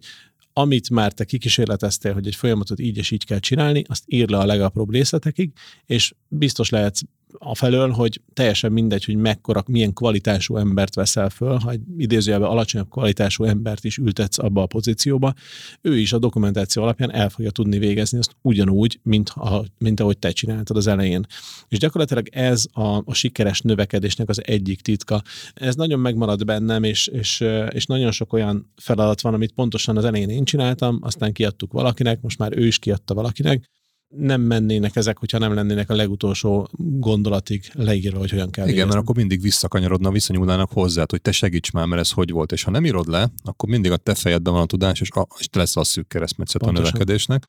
[0.54, 4.38] amit már te kikísérleteztél, hogy egy folyamatot így és így kell csinálni, azt ír le
[4.38, 5.52] a legapróbb részletekig,
[5.86, 7.02] és biztos lehetsz
[7.38, 12.90] afelől, hogy teljesen mindegy, hogy mekkora, milyen kvalitású embert veszel föl, ha egy idézőjelben alacsonyabb
[12.90, 15.34] kvalitású embert is ültetsz abba a pozícióba,
[15.82, 20.18] ő is a dokumentáció alapján el fogja tudni végezni azt ugyanúgy, mint, a, mint ahogy
[20.18, 21.26] te csináltad az elején.
[21.68, 25.22] És gyakorlatilag ez a, a sikeres növekedésnek az egyik titka.
[25.54, 30.06] Ez nagyon megmarad bennem, és, és, és nagyon sok olyan feladat van, amit pontosan az
[30.06, 33.70] elején én csináltam, aztán kiadtuk valakinek, most már ő is kiadta valakinek,
[34.18, 38.94] nem mennének ezek, hogyha nem lennének a legutolsó gondolatig leírva, hogy hogyan kell Igen, végezni.
[38.94, 42.52] mert akkor mindig visszakanyarodna, visszanyúlnának hozzá, hogy te segíts már, mert ez hogy volt.
[42.52, 45.28] És ha nem írod le, akkor mindig a te fejedben van a tudás, és, a,
[45.40, 47.44] és te lesz a szűk keresztmetszet a növekedésnek.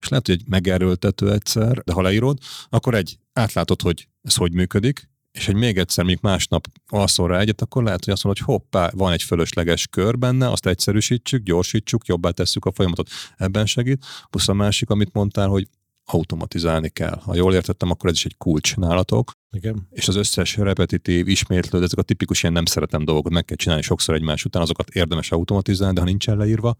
[0.00, 2.38] és lehet, hogy egy megerőltető egyszer, de ha leírod,
[2.68, 7.38] akkor egy átlátod, hogy ez hogy működik, és hogy még egyszer, még másnap alszol rá
[7.38, 11.42] egyet, akkor lehet, hogy azt mondod, hogy hoppá, van egy fölösleges kör benne, azt egyszerűsítsük,
[11.42, 13.08] gyorsítsuk, jobbá tesszük a folyamatot.
[13.36, 14.04] Ebben segít.
[14.30, 15.68] Plusz a másik, amit mondtál, hogy
[16.10, 17.20] automatizálni kell.
[17.22, 19.32] Ha jól értettem, akkor ez is egy kulcs nálatok.
[19.50, 19.86] Igen.
[19.90, 23.82] És az összes repetitív, ismétlő, ezek a tipikus ilyen nem szeretem dolgokat meg kell csinálni
[23.82, 26.76] sokszor egymás után, azokat érdemes automatizálni, de ha nincsen leírva,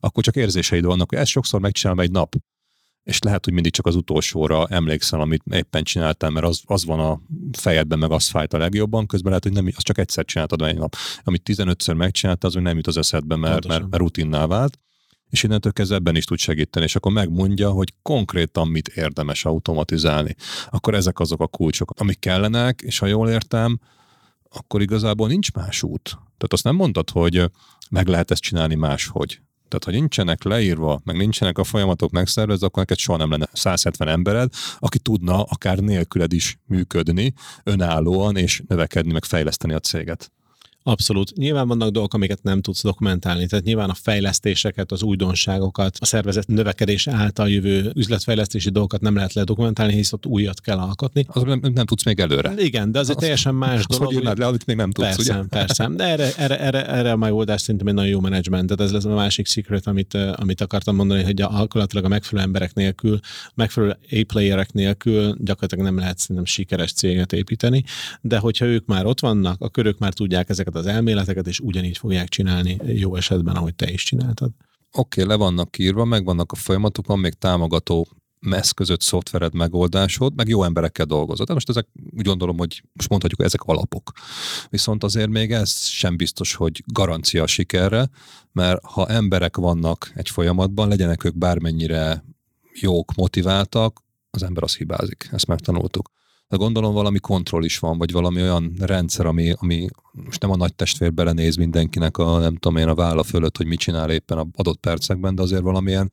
[0.00, 2.36] akkor csak érzéseid vannak, hogy ezt sokszor megcsinálom egy nap,
[3.02, 7.00] és lehet, hogy mindig csak az utolsóra emlékszel, amit éppen csináltam, mert az, az van
[7.00, 7.20] a
[7.58, 10.78] fejedben, meg az fájt a legjobban, közben lehet, hogy nem, az csak egyszer csináltad egy
[10.78, 10.96] nap.
[11.22, 14.78] Amit 15-ször megcsináltad, az még nem jut az eszedbe, mert, mert, mert rutinná vált
[15.30, 20.34] és innentől kezdve ebben is tud segíteni, és akkor megmondja, hogy konkrétan mit érdemes automatizálni.
[20.70, 23.78] Akkor ezek azok a kulcsok, amik kellenek, és ha jól értem,
[24.50, 26.02] akkor igazából nincs más út.
[26.08, 27.50] Tehát azt nem mondtad, hogy
[27.90, 29.40] meg lehet ezt csinálni máshogy.
[29.68, 34.08] Tehát, ha nincsenek leírva, meg nincsenek a folyamatok megszervezve, akkor neked soha nem lenne 170
[34.08, 37.32] embered, aki tudna akár nélküled is működni,
[37.64, 40.32] önállóan és növekedni, meg fejleszteni a céget.
[40.82, 41.36] Abszolút.
[41.36, 43.46] Nyilván vannak dolgok, amiket nem tudsz dokumentálni.
[43.46, 49.32] Tehát nyilván a fejlesztéseket, az újdonságokat, a szervezet növekedés által jövő üzletfejlesztési dolgokat nem lehet
[49.32, 51.26] ledokumentálni, hisz ott újat kell alkotni.
[51.28, 52.52] Az nem, nem tudsz még előre.
[52.56, 54.06] Igen, de az egy teljesen más dolog.
[54.06, 55.42] Hogy írnád le, amit még nem tudsz, persze, ugye?
[55.48, 58.66] Persze, de erre, erre, erre, erre a megoldás szerintem egy nagyon jó menedzsment.
[58.66, 62.74] Tehát ez lesz a másik secret, amit, amit akartam mondani, hogy alkalatilag a megfelelő emberek
[62.74, 63.20] nélkül,
[63.54, 67.84] megfelelő A-playerek nélkül gyakorlatilag nem lehet szerintem sikeres céget építeni,
[68.20, 71.60] de hogyha ők már ott vannak, akkor ők már tudják ezeket ezeket az elméleteket, és
[71.60, 74.50] ugyanígy fogják csinálni jó esetben, ahogy te is csináltad.
[74.92, 78.08] Oké, okay, le vannak írva, meg vannak a folyamatok, van még támogató
[78.50, 81.46] eszközött szoftvered, megoldásod, meg jó emberekkel dolgozod.
[81.46, 84.12] De most ezek úgy gondolom, hogy most mondhatjuk, ezek alapok.
[84.68, 88.08] Viszont azért még ez sem biztos, hogy garancia a sikerre,
[88.52, 92.24] mert ha emberek vannak egy folyamatban, legyenek ők bármennyire
[92.80, 95.28] jók, motiváltak, az ember az hibázik.
[95.32, 96.10] Ezt megtanultuk
[96.50, 100.56] de gondolom valami kontroll is van, vagy valami olyan rendszer, ami, ami most nem a
[100.56, 104.38] nagy testvér belenéz mindenkinek a, nem tudom én, a válla fölött, hogy mit csinál éppen
[104.38, 106.12] a adott percekben, de azért valamilyen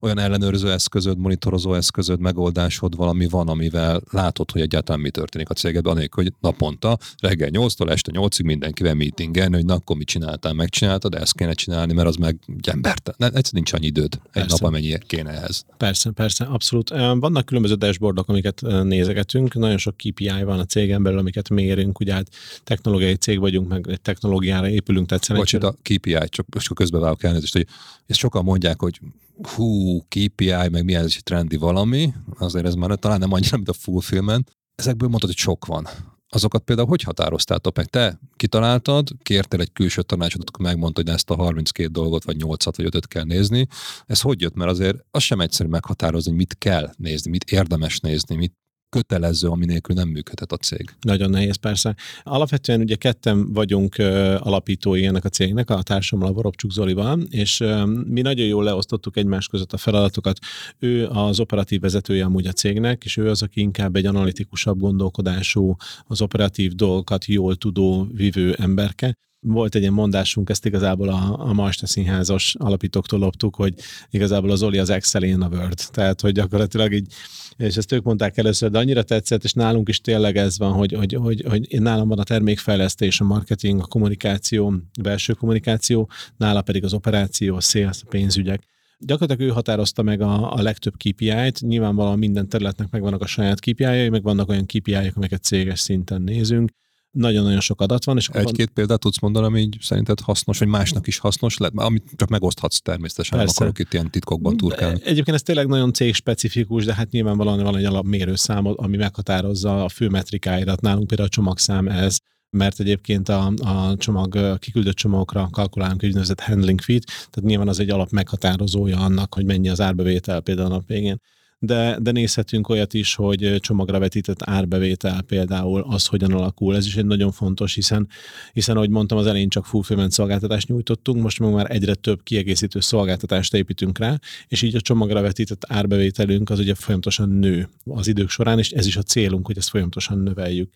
[0.00, 5.54] olyan ellenőrző eszközöd, monitorozó eszközöd, megoldásod valami van, amivel látod, hogy egyáltalán mi történik a
[5.54, 10.52] cégedben, anélkül, hogy naponta reggel 8-tól este 8-ig mindenkivel meetingelni, hogy na, akkor mit csináltál,
[10.52, 13.14] megcsináltad, de ezt kéne csinálni, mert az meg embert.
[13.16, 14.40] Ne, egyszerűen nincs annyi időd persze.
[14.40, 15.64] egy nap, amennyi kéne ehhez.
[15.76, 16.88] Persze, persze, abszolút.
[17.18, 22.12] Vannak különböző dashboardok, amiket nézegetünk, nagyon sok KPI van a cégen belül, amiket mérünk, ugye
[22.12, 22.28] hát
[22.64, 27.66] technológiai cég vagyunk, meg technológiára épülünk, tehát Bocs, a KPI, csak most közbevágok elnézést, hogy
[28.06, 29.00] ezt sokan mondják, hogy
[29.42, 33.68] hú, KPI, meg milyen ez egy trendi valami, azért ez már talán nem annyira, mint
[33.68, 34.50] a fulfillment.
[34.74, 35.88] Ezekből mondtad, hogy sok van.
[36.28, 37.86] Azokat például hogy határoztátok meg?
[37.86, 42.76] Te kitaláltad, kértél egy külső tanácsot, akkor megmondta, hogy ezt a 32 dolgot, vagy 8
[42.76, 43.66] vagy 5 kell nézni.
[44.06, 44.54] Ez hogy jött?
[44.54, 48.54] Mert azért az sem egyszerű meghatározni, hogy mit kell nézni, mit érdemes nézni, mit
[48.94, 50.94] kötelező, ami nélkül nem működhet a cég.
[51.00, 51.96] Nagyon nehéz persze.
[52.22, 53.98] Alapvetően ugye ketten vagyunk
[54.38, 57.64] alapítói ennek a cégnek, a társammal, a Vorobcsuk Zolival, és
[58.06, 60.38] mi nagyon jól leosztottuk egymás között a feladatokat.
[60.78, 65.76] Ő az operatív vezetője amúgy a cégnek, és ő az, aki inkább egy analitikusabb gondolkodású,
[66.06, 69.14] az operatív dolgokat jól tudó, vívő emberke
[69.46, 73.74] volt egy ilyen mondásunk, ezt igazából a, a Masta Színházos alapítóktól loptuk, hogy
[74.10, 75.80] igazából az Oli az Excel, én a Word.
[75.90, 77.12] Tehát, hogy gyakorlatilag így,
[77.56, 80.92] és ezt ők mondták először, de annyira tetszett, és nálunk is tényleg ez van, hogy,
[80.92, 86.62] hogy, hogy, hogy nálam van a termékfejlesztés, a marketing, a kommunikáció, a belső kommunikáció, nála
[86.62, 88.62] pedig az operáció, a sales, a pénzügyek
[88.98, 94.08] gyakorlatilag ő határozta meg a, a legtöbb KPI-t, nyilvánvalóan minden területnek megvannak a saját KPI-jai,
[94.08, 96.70] meg vannak olyan KPI-ek, amiket céges szinten nézünk,
[97.14, 98.16] nagyon-nagyon sok adat van.
[98.16, 98.74] És Egy-két van...
[98.74, 102.78] példát tudsz mondani, ami így szerinted hasznos, vagy másnak is hasznos lehet, amit csak megoszthatsz
[102.78, 103.54] természetesen, Persze.
[103.58, 105.00] nem akarok itt ilyen titkokban turkálni.
[105.04, 110.08] Egyébként ez tényleg nagyon cégspecifikus, de hát nyilvánvalóan van egy alapmérőszám, ami meghatározza a fő
[110.08, 110.80] metrikáidat.
[110.80, 112.18] Nálunk például a csomagszám ez,
[112.50, 117.68] mert egyébként a, a csomag, a kiküldött csomagokra kalkulálunk egy úgynevezett handling fee tehát nyilván
[117.68, 121.20] az egy alap meghatározója annak, hogy mennyi az árbevétel például a nap végén
[121.58, 126.76] de, de nézhetünk olyat is, hogy csomagra vetített árbevétel például az hogyan alakul.
[126.76, 128.08] Ez is egy nagyon fontos, hiszen,
[128.52, 132.80] hiszen ahogy mondtam, az elején csak fulfillment szolgáltatást nyújtottunk, most meg már egyre több kiegészítő
[132.80, 138.28] szolgáltatást építünk rá, és így a csomagra vetített árbevételünk az ugye folyamatosan nő az idők
[138.28, 140.70] során, és ez is a célunk, hogy ezt folyamatosan növeljük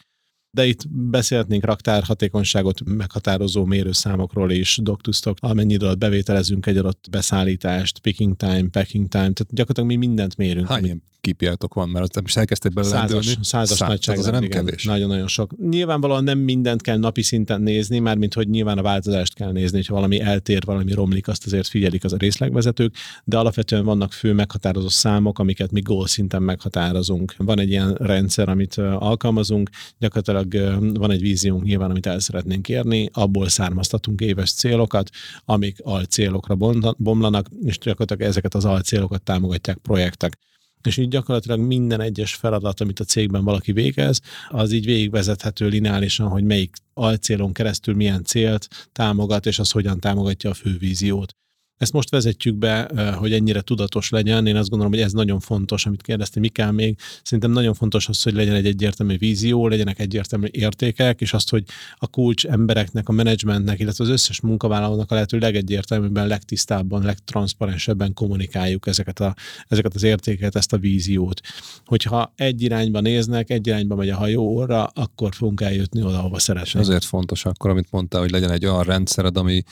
[0.51, 7.99] de itt beszélhetnénk raktár hatékonyságot meghatározó mérőszámokról is, dock-to-stock, amennyi alatt bevételezünk egy adott beszállítást,
[7.99, 10.67] picking time, packing time, tehát gyakorlatilag mi mindent mérünk.
[10.67, 11.37] Hány amit...
[11.37, 14.19] KPI-tok van, mert most elkezdték bele Százas, százas Száz, nagyság.
[14.19, 14.85] nem igen, kevés.
[14.85, 15.53] Nagyon-nagyon sok.
[15.71, 19.77] Nyilvánvalóan nem mindent kell napi szinten nézni, már mint hogy nyilván a változást kell nézni,
[19.77, 22.95] hogyha valami eltér, valami romlik, azt azért figyelik az a részlegvezetők,
[23.25, 27.35] de alapvetően vannak fő meghatározó számok, amiket mi goal szinten meghatározunk.
[27.37, 33.09] Van egy ilyen rendszer, amit alkalmazunk, gyakorlatilag van egy víziónk nyilván, amit el szeretnénk érni,
[33.13, 35.11] abból származtatunk éves célokat,
[35.45, 36.57] amik alcélokra
[36.97, 40.39] bomlanak, és gyakorlatilag ezeket az alcélokat támogatják projektek
[40.83, 46.29] és így gyakorlatilag minden egyes feladat, amit a cégben valaki végez, az így végigvezethető lineálisan,
[46.29, 51.37] hogy melyik alcélon keresztül milyen célt támogat, és az hogyan támogatja a fő víziót.
[51.79, 54.47] Ezt most vezetjük be, hogy ennyire tudatos legyen.
[54.47, 56.99] Én azt gondolom, hogy ez nagyon fontos, amit kérdeztem, mi kell még.
[57.23, 61.65] Szerintem nagyon fontos az, hogy legyen egy egyértelmű vízió, legyenek egyértelmű értékek, és azt, hogy
[61.97, 68.87] a kulcs embereknek, a menedzsmentnek, illetve az összes munkavállalónak a lehető legegyértelműbben, legtisztábban, legtranszparensebben kommunikáljuk
[68.87, 69.35] ezeket, a,
[69.69, 71.41] ezeket az értéket, ezt a víziót.
[71.85, 76.87] Hogyha egy irányba néznek, egy irányba megy a hajóra, akkor fogunk eljutni oda, ahova szeretnénk.
[76.87, 79.63] Azért fontos akkor, amit mondtál, hogy legyen egy olyan rendszered, ami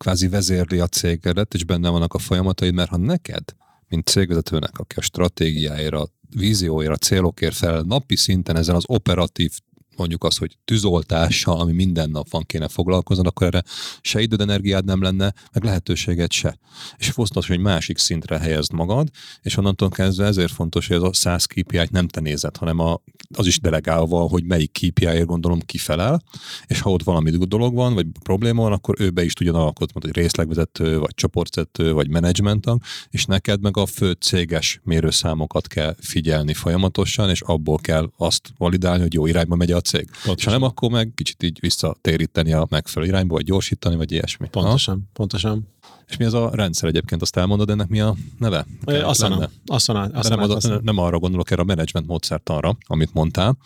[0.00, 3.44] kvázi vezérli a cégedet, és benne vannak a folyamatai, mert ha neked,
[3.88, 6.04] mint cégvezetőnek, aki a stratégiáira,
[6.36, 9.52] vízióira, célokért fel napi szinten ezen az operatív
[10.00, 13.62] mondjuk az, hogy tűzoltással, ami minden nap van, kéne foglalkozni, akkor erre
[14.00, 16.58] se időd, energiád nem lenne, meg lehetőséged se.
[16.96, 19.08] És fontos, hogy másik szintre helyezd magad,
[19.42, 23.00] és onnantól kezdve ezért fontos, hogy ez a 100 kpi nem te nézed, hanem a,
[23.36, 26.22] az is delegálva, hogy melyik KPI-ért gondolom kifelel,
[26.66, 30.00] és ha ott valami dolog van, vagy probléma van, akkor ő be is tudjon alkotni,
[30.00, 32.66] hogy részlegvezető, vagy csoportvezető, vagy menedzsment
[33.10, 39.02] és neked meg a fő céges mérőszámokat kell figyelni folyamatosan, és abból kell azt validálni,
[39.02, 40.04] hogy jó irányba megy a cég.
[40.04, 40.34] Pontosan.
[40.36, 44.48] És ha nem, akkor meg kicsit így visszatéríteni a megfelelő irányba, vagy gyorsítani, vagy ilyesmi.
[44.48, 45.10] Pontosan, ha?
[45.12, 45.68] pontosan.
[46.06, 48.66] És mi az a rendszer egyébként, azt elmondod, ennek mi a neve?
[48.84, 49.50] Asana.
[49.66, 50.80] Asana, Asana, nem, Asana.
[50.82, 53.56] nem arra gondolok, erre a menedzsment módszertanra, amit mondtál,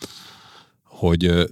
[0.83, 1.47] hogy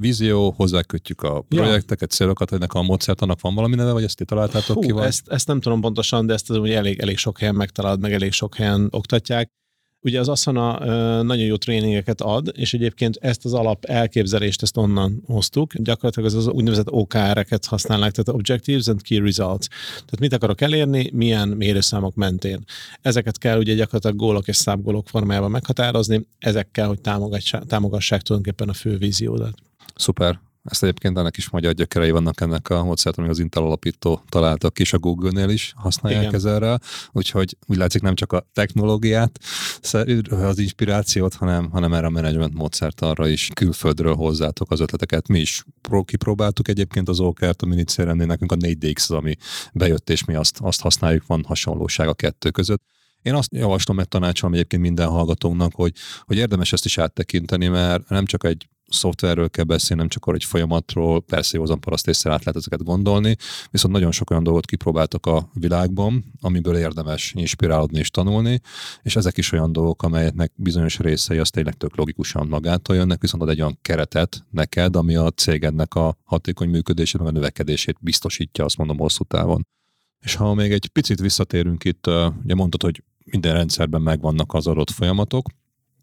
[0.00, 2.16] vízió, hozzákötjük a projekteket, ja.
[2.16, 4.90] célokat, ennek a módszertanak van valami neve, vagy ezt ti találtátok Hú, ki?
[4.90, 5.04] Vagy?
[5.06, 8.12] Ezt, ezt nem tudom pontosan, de ezt az, hogy elég, elég sok helyen megtalálod, meg
[8.12, 9.50] elég sok helyen oktatják.
[10.02, 10.78] Ugye az Asana
[11.22, 15.74] nagyon jó tréningeket ad, és egyébként ezt az alap elképzelést, ezt onnan hoztuk.
[15.74, 19.66] Gyakorlatilag az, az úgynevezett OKR-eket használnak, tehát Objectives and Key Results.
[19.94, 22.64] Tehát mit akarok elérni, milyen mérőszámok mentén.
[23.02, 27.00] Ezeket kell ugye gyakorlatilag gólok és szápgólok formájában meghatározni, ezekkel, hogy
[27.66, 29.54] támogassák tulajdonképpen a fő víziódat.
[29.94, 30.40] Szuper.
[30.62, 34.78] Ezt egyébként ennek is magyar gyökerei vannak ennek a módszert, ami az Intel alapító találtak
[34.78, 36.34] is, a Google-nél is használják Igen.
[36.34, 36.80] ezerrel,
[37.12, 39.38] úgyhogy úgy látszik nem csak a technológiát,
[40.30, 45.28] az inspirációt, hanem, hanem erre a menedzsment módszert arra is külföldről hozzátok az ötleteket.
[45.28, 45.64] Mi is
[46.04, 49.36] kipróbáltuk egyébként az OKR-t, a minicéremnél nekünk a 4DX az, ami
[49.72, 52.82] bejött, és mi azt, azt használjuk, van hasonlóság a kettő között.
[53.22, 58.08] Én azt javaslom, egy tanácsolom egyébként minden hallgatónknak, hogy, hogy érdemes ezt is áttekinteni, mert
[58.08, 62.44] nem csak egy szoftverről kell beszélni, nem csak arra egy folyamatról, persze józan parasztészre át
[62.44, 63.36] lehet ezeket gondolni,
[63.70, 68.60] viszont nagyon sok olyan dolgot kipróbáltak a világban, amiből érdemes inspirálódni és tanulni,
[69.02, 73.42] és ezek is olyan dolgok, amelyeknek bizonyos részei az tényleg tök logikusan magától jönnek, viszont
[73.42, 78.64] ad egy olyan keretet neked, ami a cégednek a hatékony működését, meg a növekedését biztosítja,
[78.64, 79.66] azt mondom hosszú távon.
[80.20, 82.06] És ha még egy picit visszatérünk itt,
[82.44, 85.46] ugye mondtad, hogy minden rendszerben megvannak az adott folyamatok,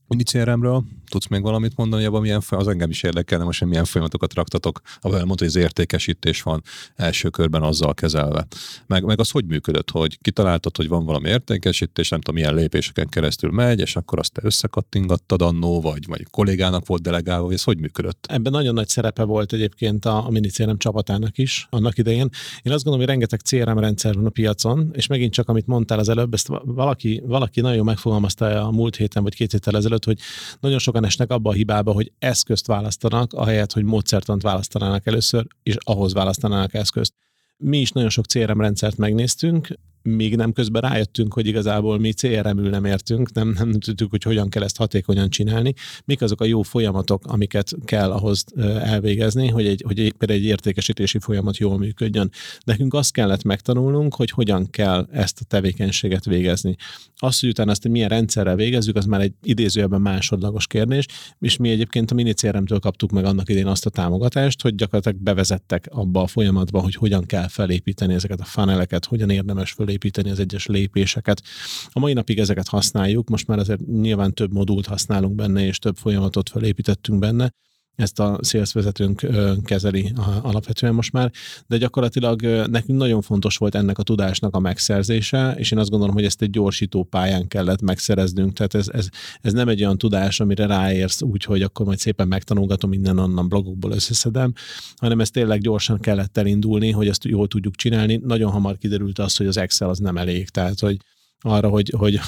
[0.07, 4.81] Unicéremről tudsz még valamit mondani, abban milyen az engem is érdekelne, most milyen folyamatokat raktatok,
[5.01, 6.63] ahol mondta, hogy az értékesítés van
[6.95, 8.47] első körben azzal kezelve.
[8.87, 13.07] Meg, meg az hogy működött, hogy kitaláltad, hogy van valami értékesítés, nem tudom, milyen lépéseken
[13.07, 17.63] keresztül megy, és akkor azt te összekattingattad annó, vagy, vagy kollégának volt delegálva, vagy ez
[17.63, 18.25] hogy működött?
[18.29, 22.29] Ebben nagyon nagy szerepe volt egyébként a, a minicérem csapatának is annak idején.
[22.61, 25.99] Én azt gondolom, hogy rengeteg CRM rendszer van a piacon, és megint csak, amit mondtál
[25.99, 30.19] az előbb, ezt valaki, valaki nagyon megfogalmazta a múlt héten, vagy két héttel ezelőtt, hogy
[30.59, 35.75] nagyon sokan esnek abba a hibába, hogy eszközt választanak, ahelyett, hogy módszertant választanának először, és
[35.79, 37.13] ahhoz választanának eszközt.
[37.57, 39.67] Mi is nagyon sok CRM rendszert megnéztünk,
[40.15, 44.49] még nem közben rájöttünk, hogy igazából mi CRM-ül nem értünk, nem, nem tudjuk, hogy hogyan
[44.49, 45.73] kell ezt hatékonyan csinálni,
[46.05, 48.43] mik azok a jó folyamatok, amiket kell ahhoz
[48.81, 52.31] elvégezni, hogy egy, hogy egy, például egy értékesítési folyamat jól működjön.
[52.65, 56.75] Nekünk azt kellett megtanulnunk, hogy hogyan kell ezt a tevékenységet végezni.
[57.17, 61.05] Azt, hogy utána ezt milyen rendszerrel végezzük, az már egy idézőjelben másodlagos kérdés,
[61.39, 65.23] és mi egyébként a mini CRM-től kaptuk meg annak idén azt a támogatást, hogy gyakorlatilag
[65.23, 70.29] bevezettek abba a folyamatba, hogy hogyan kell felépíteni ezeket a funneleket, hogyan érdemes felépíteni felépíteni
[70.29, 71.41] az egyes lépéseket.
[71.89, 75.97] A mai napig ezeket használjuk, most már azért nyilván több modult használunk benne, és több
[75.97, 77.51] folyamatot felépítettünk benne,
[77.97, 79.25] ezt a sales vezetőnk
[79.63, 81.31] kezeli alapvetően most már,
[81.67, 86.15] de gyakorlatilag nekünk nagyon fontos volt ennek a tudásnak a megszerzése, és én azt gondolom,
[86.15, 89.07] hogy ezt egy gyorsító pályán kellett megszereznünk, tehát ez, ez,
[89.41, 93.47] ez nem egy olyan tudás, amire ráérsz úgy, hogy akkor majd szépen megtanulgatom minden onnan
[93.47, 94.53] blogokból összeszedem,
[94.95, 98.21] hanem ez tényleg gyorsan kellett elindulni, hogy ezt jól tudjuk csinálni.
[98.23, 100.97] Nagyon hamar kiderült az, hogy az Excel az nem elég, tehát hogy
[101.41, 102.19] arra, hogy, hogy,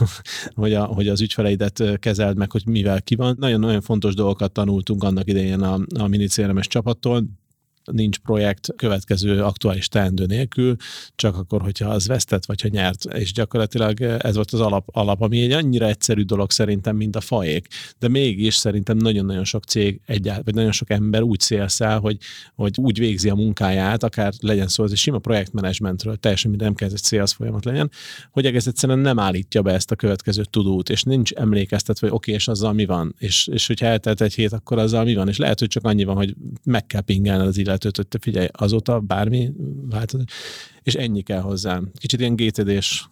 [0.55, 3.36] hogy, a, hogy az ügyfeleidet kezeld meg, hogy mivel ki van.
[3.39, 6.28] Nagyon-nagyon fontos dolgokat tanultunk annak idején a, a mini
[6.62, 7.24] csapattól,
[7.92, 10.76] nincs projekt következő aktuális teendő nélkül,
[11.16, 13.06] csak akkor, hogyha az vesztett, vagy ha nyert.
[13.06, 17.22] És gyakorlatilag ez volt az alap, alap ami egy annyira egyszerű dolog szerintem, mint a
[17.22, 17.68] faék.
[18.00, 22.18] De mégis szerintem nagyon-nagyon sok cég egyáltalán, vagy nagyon sok ember úgy szélszel, hogy,
[22.56, 26.78] hogy úgy végzi a munkáját, akár legyen szó az egy sima projektmenedzsmentről, teljesen minden nem
[26.78, 27.92] kell egy sales folyamat legyen,
[28.32, 32.32] hogy egész egyszerűen nem állítja be ezt a következő tudót, és nincs emlékeztetve, hogy oké,
[32.32, 35.38] és azzal mi van, és, és hogyha eltelt egy hét, akkor azzal mi van, és
[35.38, 39.00] lehet, hogy csak annyi van, hogy meg kell pingelni az illetőt, hogy te figyelj, azóta
[39.00, 39.52] bármi
[39.90, 40.32] változik,
[40.84, 41.82] és ennyi kell hozzá.
[42.00, 43.10] Kicsit ilyen gétedés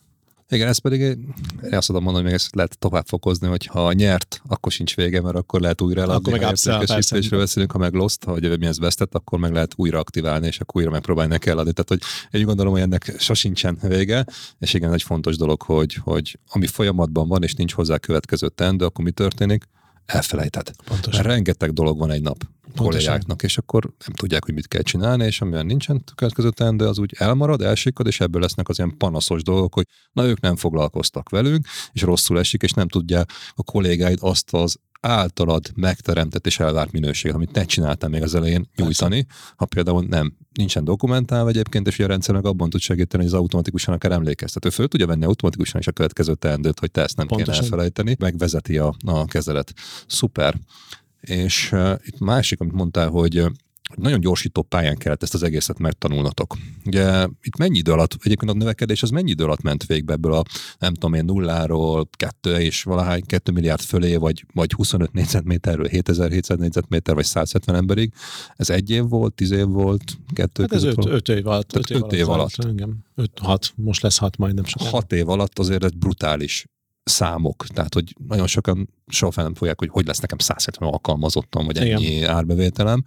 [0.49, 1.33] igen, ez pedig én
[1.71, 5.21] azt tudom mondani, hogy még ezt lehet tovább fokozni, hogy ha nyert, akkor sincs vége,
[5.21, 6.33] mert akkor lehet újra eladni.
[6.33, 9.99] Akkor meg értékesítésről beszélünk, ha meg lost, hogy mi ez vesztett, akkor meg lehet újra
[9.99, 11.71] aktiválni, és akkor újra megpróbálni neki eladni.
[11.73, 14.25] Tehát, hogy én gondolom, hogy ennek sosincsen vége,
[14.59, 18.85] és igen, egy fontos dolog, hogy, hogy ami folyamatban van, és nincs hozzá következő tendő,
[18.85, 19.63] akkor mi történik?
[20.07, 20.71] Elfelejted.
[20.85, 21.21] Pontosan.
[21.21, 22.43] Mert rengeteg dolog van egy nap
[22.75, 26.99] kollégáknak, és akkor nem tudják, hogy mit kell csinálni, és amilyen nincsen következő teendő, az
[26.99, 31.29] úgy elmarad, elsikad, és ebből lesznek az ilyen panaszos dolgok, hogy na ők nem foglalkoztak
[31.29, 36.91] velünk, és rosszul esik, és nem tudja a kollégáid azt az általad megteremtett és elvárt
[36.91, 39.25] minőség, amit te csináltál még az elején nyújtani,
[39.55, 43.39] ha például nem nincsen dokumentálva egyébként, és a rendszer meg abban tud segíteni, hogy az
[43.39, 44.69] automatikusan akár emlékeztető.
[44.69, 47.53] Föl tudja venni automatikusan is a következő teendőt, hogy te ezt nem Pontosan.
[47.53, 49.73] kéne elfelejteni, megvezeti a, a kezelet.
[50.07, 50.55] Szuper.
[51.19, 53.45] És uh, itt másik, amit mondtál, hogy
[53.95, 56.57] nagyon gyorsító pályán kellett ezt az egészet megtanulnatok.
[56.85, 60.33] Ugye itt mennyi idő alatt, egyébként a növekedés az mennyi idő alatt ment végbe ebből
[60.33, 60.43] a,
[60.79, 66.57] nem tudom én, nulláról, kettő és valahány, kettő milliárd fölé, vagy, vagy 25 négyzetméterről 7700
[66.57, 68.13] négyzetméter, vagy 170 emberig.
[68.55, 71.75] Ez egy év volt, tíz év volt, kettő hát ez öt, öt, év alatt.
[71.75, 72.55] Öt, öt év alatt.
[72.57, 72.69] alatt.
[72.69, 72.97] Engem.
[73.15, 74.87] Öt, hat, most lesz hat majdnem sokan.
[74.87, 76.65] Hat év alatt azért egy brutális
[77.07, 81.65] számok, tehát hogy nagyon sokan soha fel nem fogják, hogy hogy lesz nekem 170 alkalmazottam,
[81.65, 82.29] vagy ennyi Igen.
[82.29, 83.03] árbevételem,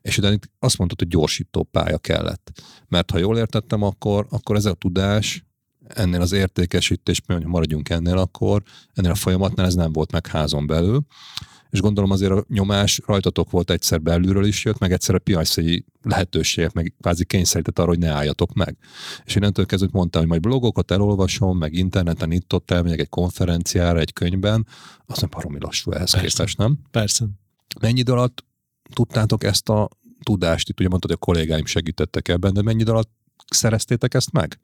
[0.00, 2.62] és utána azt mondtad, hogy gyorsító pálya kellett.
[2.88, 5.46] Mert ha jól értettem, akkor, akkor ez a tudás
[5.88, 8.62] ennél az értékesítés, hogy maradjunk ennél, akkor
[8.94, 11.06] ennél a folyamatnál ez nem volt meg házon belül,
[11.70, 15.84] és gondolom azért a nyomás rajtatok volt egyszer belülről is jött, meg egyszer a piaci
[16.02, 18.76] lehetőségek, meg kvázi kényszerített arra, hogy ne álljatok meg.
[19.24, 23.98] És innentől kezdve mondtam, hogy majd blogokat elolvasom, meg interneten itt ott elmegyek egy konferenciára,
[23.98, 24.66] egy könyvben,
[25.06, 26.28] az nem baromi lassú ehhez Persze.
[26.28, 26.78] képest, nem?
[26.90, 27.26] Persze.
[27.80, 28.44] Mennyi idő alatt
[28.94, 29.88] tudtátok ezt a
[30.22, 33.10] tudást, itt ugye mondtad, hogy a kollégáim segítettek ebben, de mennyi idő alatt
[33.50, 34.58] szereztétek ezt meg?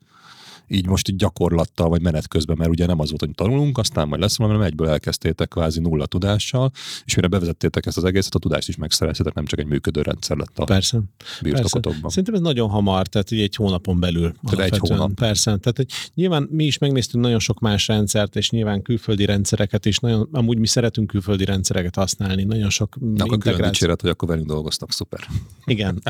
[0.67, 4.07] Így most így gyakorlattal vagy menet közben, mert ugye nem az volt, hogy tanulunk, aztán
[4.07, 6.71] majd lesz valami, hanem egyből elkezdtétek kvázi nulla tudással,
[7.05, 10.37] és mire bevezettétek ezt az egészet, a tudást is megszereztétek, nem csak egy működő rendszer
[10.37, 10.99] lett a Persze.
[11.41, 12.09] birtokotokban.
[12.09, 14.33] Szerintem ez nagyon hamar, tehát így egy hónapon belül.
[14.49, 15.13] Tehát egy hónap.
[15.13, 15.57] Persze.
[15.57, 19.97] Tehát hogy nyilván mi is megnéztünk nagyon sok más rendszert, és nyilván külföldi rendszereket is,
[19.97, 24.47] nagyon, amúgy mi szeretünk külföldi rendszereket használni, nagyon sok Na, akkor dicséret, hogy akkor velünk
[24.47, 25.19] dolgoztak, szuper.
[25.65, 26.01] Igen.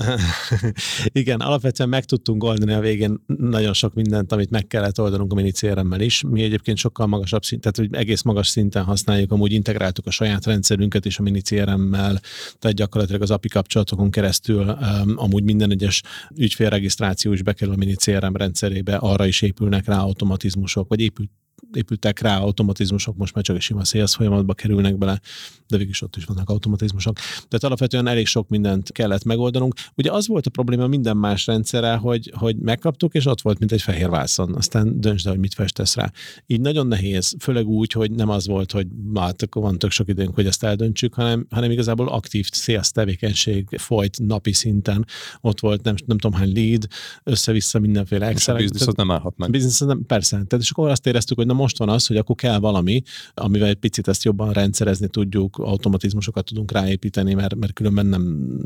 [1.12, 5.36] Igen, alapvetően meg tudtunk oldani a végén nagyon sok mindent, amit meg kellett oldanunk a
[5.36, 6.24] mini CRM-mel is.
[6.24, 10.46] Mi egyébként sokkal magasabb szinten, tehát hogy egész magas szinten használjuk, amúgy integráltuk a saját
[10.46, 12.20] rendszerünket is a mini CRM-mel,
[12.60, 16.04] tehát gyakorlatilag az API kapcsolatokon keresztül um, amúgy minden egyes
[16.36, 21.30] ügyfélregisztráció is bekerül a mini CRM rendszerébe, arra is épülnek rá automatizmusok, vagy épült
[21.74, 25.20] épültek rá automatizmusok, most már csak egy sima sales folyamatba kerülnek bele,
[25.68, 27.16] de végig is ott is vannak automatizmusok.
[27.16, 29.74] Tehát alapvetően elég sok mindent kellett megoldanunk.
[29.96, 33.72] Ugye az volt a probléma minden más rendszerrel, hogy, hogy megkaptuk, és ott volt, mint
[33.72, 34.56] egy fehér vászon.
[34.56, 36.12] Aztán döntsd el, hogy mit festesz rá.
[36.46, 40.08] Így nagyon nehéz, főleg úgy, hogy nem az volt, hogy hát akkor van tök sok
[40.08, 45.06] időnk, hogy ezt eldöntsük, hanem, hanem igazából aktív sales tevékenység folyt napi szinten.
[45.42, 46.88] Ott volt nem, nem tudom hány lead,
[47.24, 49.50] össze-vissza mindenféle excel És a nem állhat meg.
[49.50, 50.30] Biznisz nem, persze.
[50.36, 53.02] Tehát és akkor azt éreztük, hogy na most van az, hogy akkor kell valami,
[53.34, 58.22] amivel egy picit ezt jobban rendszerezni tudjuk, automatizmusokat tudunk ráépíteni, mert, mert különben nem,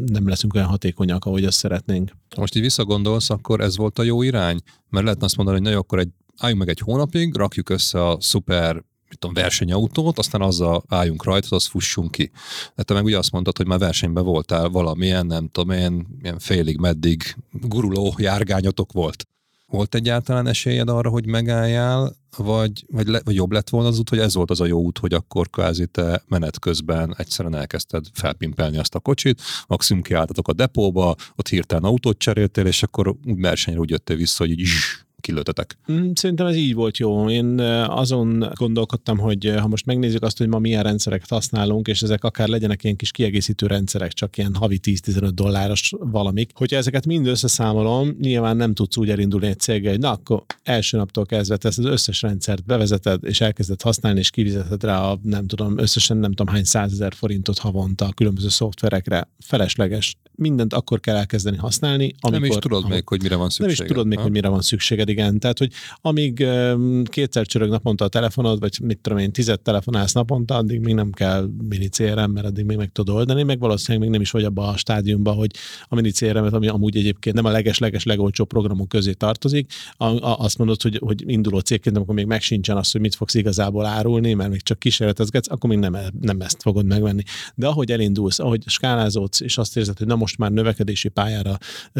[0.05, 2.11] nem leszünk olyan hatékonyak, ahogy azt szeretnénk.
[2.37, 4.59] Most így visszagondolsz, akkor ez volt a jó irány?
[4.89, 8.07] Mert lehetne azt mondani, hogy na jó, akkor egy, álljunk meg egy hónapig, rakjuk össze
[8.07, 12.31] a szuper mit tudom, versenyautót, aztán azzal álljunk rajta, az fussunk ki.
[12.75, 16.39] De te meg ugye azt mondtad, hogy már versenyben voltál valamilyen, nem tudom én, ilyen
[16.39, 19.27] félig meddig guruló járgányotok volt.
[19.69, 24.09] Volt egyáltalán esélyed arra, hogy megálljál, vagy, vagy, le, vagy jobb lett volna az út,
[24.09, 28.05] hogy ez volt az a jó út, hogy akkor kvázi te menet közben egyszerűen elkezdted
[28.13, 33.39] felpimpelni azt a kocsit, maximum kiálltatok a depóba, ott hirtelen autót cseréltél, és akkor úgy
[33.39, 34.67] versenyre úgy jöttél vissza, hogy így
[35.21, 35.77] kilőtetek?
[35.91, 37.29] Mm, szerintem ez így volt jó.
[37.29, 42.23] Én azon gondolkodtam, hogy ha most megnézzük azt, hogy ma milyen rendszereket használunk, és ezek
[42.23, 46.51] akár legyenek ilyen kis kiegészítő rendszerek, csak ilyen havi 10-15 dolláros valamik.
[46.53, 50.97] Hogyha ezeket mind összeszámolom, nyilván nem tudsz úgy elindulni egy céggel, hogy na akkor első
[50.97, 55.47] naptól kezdve ezt az összes rendszert bevezeted, és elkezded használni, és kivizeted rá a nem
[55.47, 59.29] tudom, összesen nem tudom hány százezer forintot havonta a különböző szoftverekre.
[59.39, 60.15] Felesleges.
[60.35, 62.41] Mindent akkor kell elkezdeni használni, amikor...
[62.41, 63.77] Nem is tudod ahol, még, hogy mire van szükséged.
[63.77, 65.39] Nem is tudod még, hogy mire van szükséged igen.
[65.39, 66.45] Tehát, hogy amíg
[67.03, 71.11] kétszer csörög naponta a telefonod, vagy mit tudom én, tizet telefonálsz naponta, addig még nem
[71.11, 74.43] kell mini CRM, mert addig még meg tudod oldani, meg valószínűleg még nem is vagy
[74.43, 75.51] abban a stádiumban, hogy
[75.87, 80.39] a mini crm ami amúgy egyébként nem a leges-leges legolcsóbb programok közé tartozik, a, a,
[80.39, 83.85] azt mondod, hogy, hogy induló cégként, amikor még meg sincsen az, hogy mit fogsz igazából
[83.85, 87.23] árulni, mert még csak kísérletezgetsz, akkor még nem, nem ezt fogod megvenni.
[87.55, 91.57] De ahogy elindulsz, ahogy skálázódsz, és azt érzed, hogy na most már növekedési pályára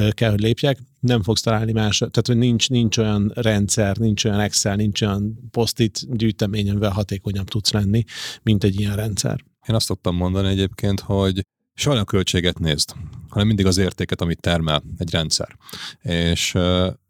[0.10, 4.40] kell, hogy lépjek, nem fogsz találni más, tehát hogy nincs, nincs olyan rendszer, nincs olyan
[4.40, 8.04] Excel, nincs olyan posztit gyűjtemény, amivel hatékonyabb tudsz lenni,
[8.44, 9.44] mint egy ilyen rendszer.
[9.68, 12.94] Én azt szoktam mondani egyébként, hogy soha a költséget nézd,
[13.30, 15.56] hanem mindig az értéket, amit termel egy rendszer.
[16.02, 16.58] És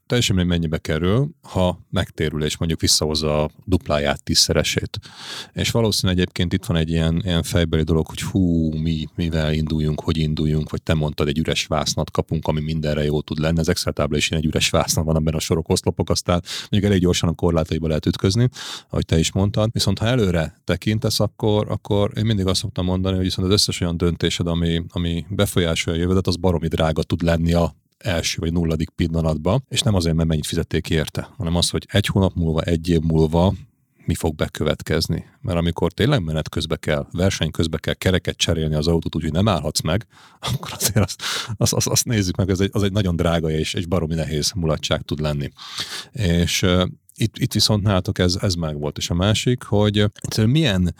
[0.09, 4.99] teljesen mindegy mennyibe kerül, ha megtérül és mondjuk visszahozza a dupláját, tízszeresét.
[5.53, 10.01] És valószínűleg egyébként itt van egy ilyen, ilyen fejbeli dolog, hogy hú, mi, mivel induljunk,
[10.01, 13.59] hogy induljunk, vagy te mondtad, egy üres vásznat kapunk, ami mindenre jó tud lenni.
[13.59, 16.91] Az Excel tábla is ilyen egy üres vásznat van, abban a sorok, oszlopok, aztán mondjuk
[16.91, 18.49] elég gyorsan a korlátaiba lehet ütközni,
[18.89, 19.69] ahogy te is mondtad.
[19.71, 23.81] Viszont ha előre tekintesz, akkor, akkor én mindig azt szoktam mondani, hogy viszont az összes
[23.81, 28.53] olyan döntésed, ami, ami befolyásolja a jövődet, az baromi drága tud lenni a első vagy
[28.53, 32.61] nulladik pillanatban, és nem azért, mert mennyit fizették érte, hanem az, hogy egy hónap múlva,
[32.61, 33.53] egy év múlva
[34.05, 35.25] mi fog bekövetkezni.
[35.41, 39.47] Mert amikor tényleg menet közbe kell, verseny közbe kell kereket cserélni az autót, úgyhogy nem
[39.47, 40.07] állhatsz meg,
[40.53, 41.21] akkor azért azt,
[41.57, 44.51] azt, azt, azt nézzük meg, ez egy, az egy nagyon drága és egy baromi nehéz
[44.51, 45.51] mulatság tud lenni.
[46.11, 46.65] És
[47.15, 48.97] itt, itt viszont nálatok ez, ez meg volt.
[48.97, 50.95] És a másik, hogy egyszerűen milyen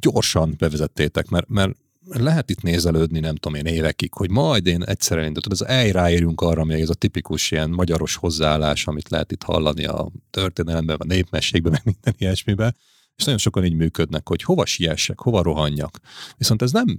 [0.00, 1.76] gyorsan bevezettétek, mert, mert
[2.08, 6.40] lehet itt nézelődni, nem tudom én, évekig, hogy majd én egyszer elindítom, az el ráérünk
[6.40, 11.04] arra, ami ez a tipikus ilyen magyaros hozzáállás, amit lehet itt hallani a történelemben, a
[11.04, 12.76] népmességben, meg minden ilyesmiben,
[13.16, 15.98] és nagyon sokan így működnek, hogy hova siessek, hova rohanjak.
[16.36, 16.98] Viszont ez nem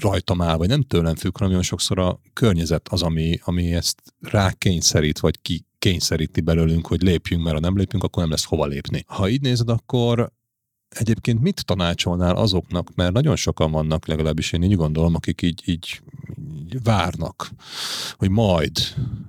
[0.00, 4.02] rajtam áll, vagy nem tőlem függ, hanem nagyon sokszor a környezet az, ami, ami ezt
[4.20, 8.66] rákényszerít, vagy ki kényszeríti belőlünk, hogy lépjünk, mert ha nem lépünk, akkor nem lesz hova
[8.66, 9.04] lépni.
[9.06, 10.32] Ha így nézed, akkor
[10.94, 16.02] Egyébként mit tanácsolnál azoknak, mert nagyon sokan vannak, legalábbis én így gondolom, akik így, így,
[16.82, 17.50] várnak,
[18.16, 18.78] hogy majd,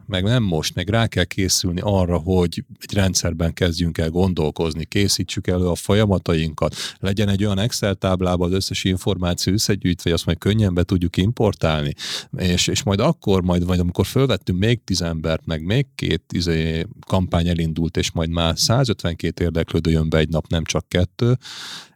[0.06, 5.48] meg nem most, meg rá kell készülni arra, hogy egy rendszerben kezdjünk el gondolkozni, készítsük
[5.48, 10.38] elő a folyamatainkat, legyen egy olyan Excel táblában az összes információ összegyűjtve, hogy azt majd
[10.38, 11.94] könnyen be tudjuk importálni,
[12.38, 16.86] és, és majd akkor, majd, vagy amikor fölvettünk még tíz embert, meg még két izé,
[17.08, 21.38] kampány elindult, és majd már 152 érdeklődő jön be egy nap, nem csak kettő,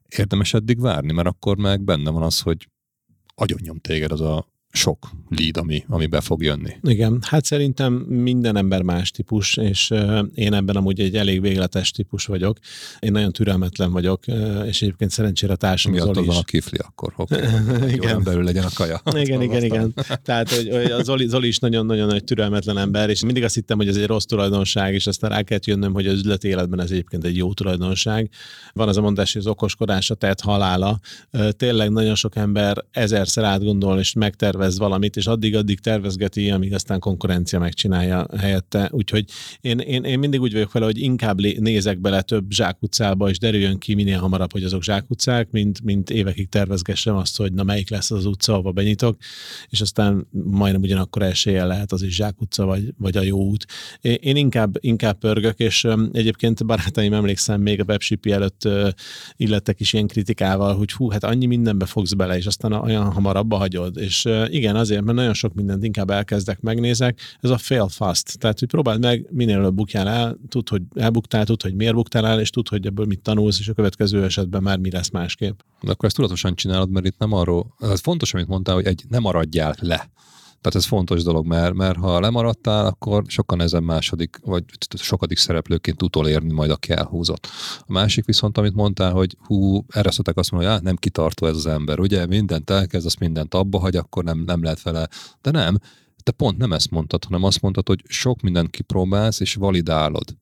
[0.07, 2.69] érdemes eddig várni, mert akkor meg benne van az, hogy
[3.35, 6.71] agyonnyom téged az a sok lead, ami, ami be fog jönni.
[6.81, 9.93] Igen, hát szerintem minden ember más típus, és
[10.33, 12.57] én ebben amúgy egy elég végletes típus vagyok.
[12.99, 14.25] Én nagyon türelmetlen vagyok,
[14.65, 16.37] és egyébként szerencsére a társam Miatt Zoli is.
[16.37, 17.41] a kifli akkor, okay.
[17.95, 18.23] igen.
[18.23, 19.01] belül legyen a kaja.
[19.23, 19.93] igen, igen, igen.
[20.23, 23.77] Tehát, hogy, hogy a Zoli, Zoli is nagyon-nagyon egy türelmetlen ember, és mindig azt hittem,
[23.77, 26.91] hogy ez egy rossz tulajdonság, és aztán rá kellett jönnöm, hogy az üzleti életben ez
[26.91, 28.29] egyébként egy jó tulajdonság.
[28.73, 30.99] Van az a mondás, hogy az okoskodás a tett halála.
[31.57, 36.99] Tényleg nagyon sok ember ezerszer átgondol, és megtervez tervez valamit, és addig-addig tervezgeti, amíg aztán
[36.99, 38.89] konkurencia megcsinálja helyette.
[38.91, 39.25] Úgyhogy
[39.61, 43.77] én, én, én mindig úgy vagyok vele, hogy inkább nézek bele több zsákutcába, és derüljön
[43.77, 48.11] ki minél hamarabb, hogy azok zsákutcák, mint, mint évekig tervezgessem azt, hogy na melyik lesz
[48.11, 49.17] az utca, ahova benyitok,
[49.69, 53.65] és aztán majdnem ugyanakkor eséllyel lehet az is zsákutca, vagy, vagy a jó út.
[54.01, 58.67] Én inkább, inkább pörgök, és egyébként barátaim emlékszem még a webshipi előtt
[59.35, 63.53] illettek is ilyen kritikával, hogy hú, hát annyi mindenbe fogsz bele, és aztán olyan hamarabb
[63.53, 63.97] hagyod.
[63.97, 67.19] És igen, azért, mert nagyon sok mindent inkább elkezdek, megnézek.
[67.41, 68.39] Ez a fail fast.
[68.39, 72.27] Tehát, hogy próbáld meg, minél előbb bukjál el, tud, hogy elbuktál, tud, hogy miért buktál
[72.27, 75.59] el, és tud, hogy ebből mit tanulsz, és a következő esetben már mi lesz másképp.
[75.81, 79.03] De akkor ezt tudatosan csinálod, mert itt nem arról, ez fontos, amit mondtál, hogy egy
[79.09, 80.09] nem maradjál le.
[80.61, 84.63] Tehát ez fontos dolog, mert, mert ha lemaradtál, akkor sokan ezen második, vagy
[84.95, 87.47] sokadik szereplőként utolérni majd, aki elhúzott.
[87.79, 91.55] A másik viszont, amit mondtál, hogy hú, erre szokták azt mondani, hogy nem kitartó ez
[91.55, 95.07] az ember, ugye mindent elkezd, azt mindent abba hagy, akkor nem, nem lehet vele.
[95.41, 95.77] De nem,
[96.23, 100.35] te pont nem ezt mondtad, hanem azt mondtad, hogy sok mindent kipróbálsz és validálod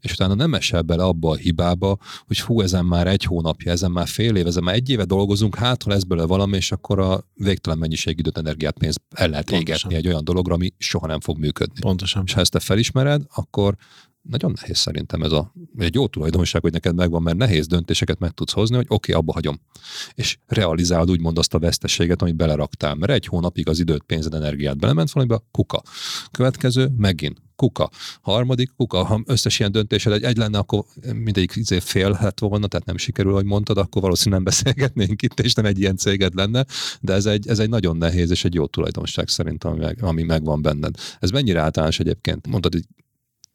[0.00, 3.90] és utána nem esel bele abba a hibába, hogy hú, ezen már egy hónapja, ezen
[3.90, 6.98] már fél év, ezen már egy éve dolgozunk, hát ha lesz belőle valami, és akkor
[6.98, 11.20] a végtelen mennyiség időt, energiát, pénzt el lehet égetni egy olyan dologra, ami soha nem
[11.20, 11.80] fog működni.
[11.80, 12.22] Pontosan.
[12.26, 13.76] És ha ezt te felismered, akkor
[14.22, 18.30] nagyon nehéz szerintem ez a, egy jó tulajdonság, hogy neked megvan, mert nehéz döntéseket meg
[18.30, 19.60] tudsz hozni, hogy oké, okay, abba hagyom.
[20.14, 24.78] És realizálod úgymond azt a veszteséget, amit beleraktál, mert egy hónapig az időt, pénzed, energiát
[24.78, 25.82] belement valamibe, kuka.
[26.30, 27.90] Következő, megint kuka.
[28.20, 30.84] Harmadik kuka, ha összes ilyen döntésed egy, egy lenne, akkor
[31.14, 35.54] mindegyik izé félhet volna, tehát nem sikerül, hogy mondtad, akkor valószínűleg nem beszélgetnénk itt, és
[35.54, 36.64] nem egy ilyen céged lenne,
[37.00, 40.22] de ez egy, ez egy nagyon nehéz és egy jó tulajdonság szerint, ami, meg, ami
[40.22, 40.94] megvan benned.
[41.18, 42.46] Ez mennyire általános egyébként?
[42.46, 42.84] Mondtad, hogy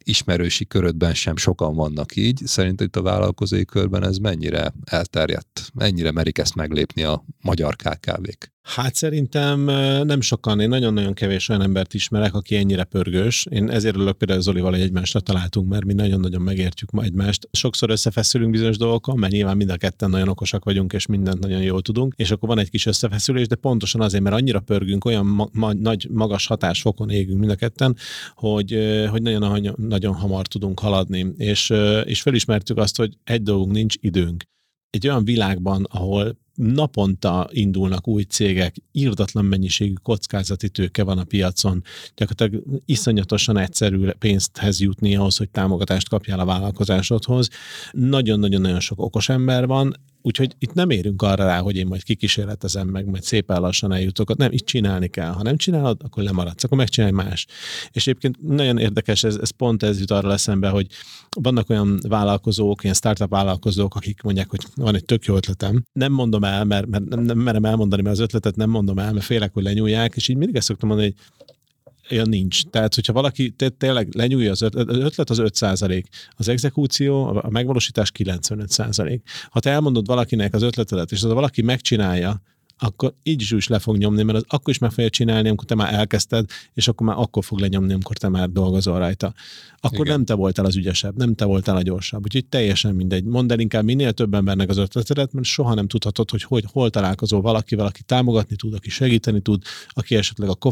[0.03, 2.41] ismerősi körödben sem sokan vannak így.
[2.45, 5.69] Szerintem itt a vállalkozói körben ez mennyire elterjedt?
[5.73, 8.54] Mennyire merik ezt meglépni a magyar KKV-k?
[8.65, 9.59] Hát szerintem
[10.05, 13.45] nem sokan, én nagyon-nagyon kevés olyan embert ismerek, aki ennyire pörgős.
[13.49, 17.49] Én ezért örülök például Zolival, hogy egymásra találtunk, mert mi nagyon-nagyon megértjük ma egymást.
[17.51, 21.61] Sokszor összefeszülünk bizonyos dolgokon, mert nyilván mind a ketten nagyon okosak vagyunk, és mindent nagyon
[21.61, 25.25] jól tudunk, és akkor van egy kis összefeszülés, de pontosan azért, mert annyira pörgünk, olyan
[25.25, 27.95] ma- ma- nagy, magas hatásfokon égünk mind a ketten,
[28.35, 31.33] hogy, hogy nagyon, nagyon hamar tudunk haladni.
[31.37, 34.43] És, és felismertük azt, hogy egy dolgunk nincs időnk
[34.89, 41.83] egy olyan világban, ahol naponta indulnak új cégek, írdatlan mennyiségű kockázati tőke van a piacon,
[42.15, 47.49] gyakorlatilag iszonyatosan egyszerű pénzthez jutni ahhoz, hogy támogatást kapjál a vállalkozásodhoz.
[47.91, 49.95] Nagyon-nagyon-nagyon sok okos ember van,
[50.25, 54.35] Úgyhogy itt nem érünk arra rá, hogy én majd kikísérletezem meg, majd szépen lassan eljutok.
[54.35, 55.31] Nem, itt csinálni kell.
[55.31, 57.45] Ha nem csinálod, akkor lemaradsz, akkor megcsinálj más.
[57.91, 60.87] És egyébként nagyon érdekes, ez, ez pont ez jut arra eszembe, hogy
[61.41, 65.83] vannak olyan vállalkozók, ilyen startup vállalkozók, akik mondják, hogy van egy tök jó ötletem.
[65.93, 69.13] Nem mondom el, mert, mert nem, nem merem elmondani, mert az ötletet nem mondom el,
[69.13, 72.63] mert félek, hogy lenyúlják, és így mindig ezt szoktam mondani, hogy olyan nincs.
[72.63, 75.61] Tehát, hogyha valaki tényleg lenyúlja az ötlet, az ötlet az 5
[76.35, 78.75] az exekúció, a megvalósítás 95
[79.49, 82.41] Ha te elmondod valakinek az ötletedet, és az valaki megcsinálja,
[82.77, 85.67] akkor így is is le fog nyomni, mert az akkor is meg fogja csinálni, amikor
[85.67, 89.33] te már elkezdted, és akkor már akkor fog lenyomni, amikor te már dolgozol rajta.
[89.79, 90.13] Akkor Igen.
[90.13, 92.23] nem te voltál az ügyesebb, nem te voltál a gyorsabb.
[92.23, 93.23] Úgyhogy teljesen mindegy.
[93.23, 96.89] Mondd el inkább minél több embernek az ötletedet, mert soha nem tudhatod, hogy, hogy hol
[96.89, 100.69] találkozol valakivel, aki támogatni tud, aki segíteni tud, aki esetleg a co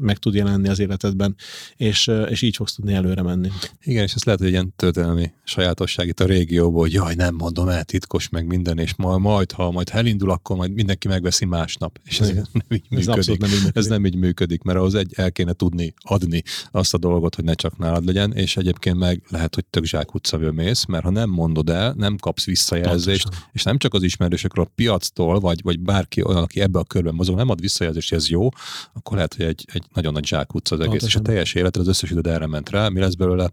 [0.00, 1.34] meg tud jelenni az életedben,
[1.76, 3.48] és, és így fogsz tudni előre menni.
[3.82, 7.34] Igen, és ez lehet, hogy egy ilyen történelmi sajátosság itt a régióból, hogy jaj, nem
[7.34, 11.22] mondom el, titkos meg minden, és majd, majd ha majd elindul, akkor majd mindenki valaki
[11.22, 11.98] megveszi másnap.
[12.04, 13.38] És ez nem így ez működik.
[13.38, 13.76] Nem így működik.
[13.76, 17.44] Ez nem így működik, mert ahhoz egy el kéne tudni adni azt a dolgot, hogy
[17.44, 21.30] ne csak nálad legyen, és egyébként meg lehet, hogy tök zsákutcaből mész, mert ha nem
[21.30, 23.50] mondod el, nem kapsz visszajelzést, Pontosan.
[23.52, 27.14] és nem csak az ismerősökről, a piactól, vagy, vagy bárki olyan, aki ebbe a körben
[27.14, 28.48] mozog, nem ad visszajelzést, hogy ez jó,
[28.92, 31.20] akkor lehet, hogy egy, egy nagyon nagy zsákutca az egész, Pontosan.
[31.20, 33.50] és a teljes életed, az összes időd erre ment rá, mi lesz belőle?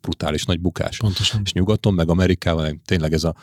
[0.00, 0.96] brutális nagy bukás.
[0.96, 1.40] Pontosan.
[1.44, 3.34] És nyugaton, meg Amerikában tényleg ez a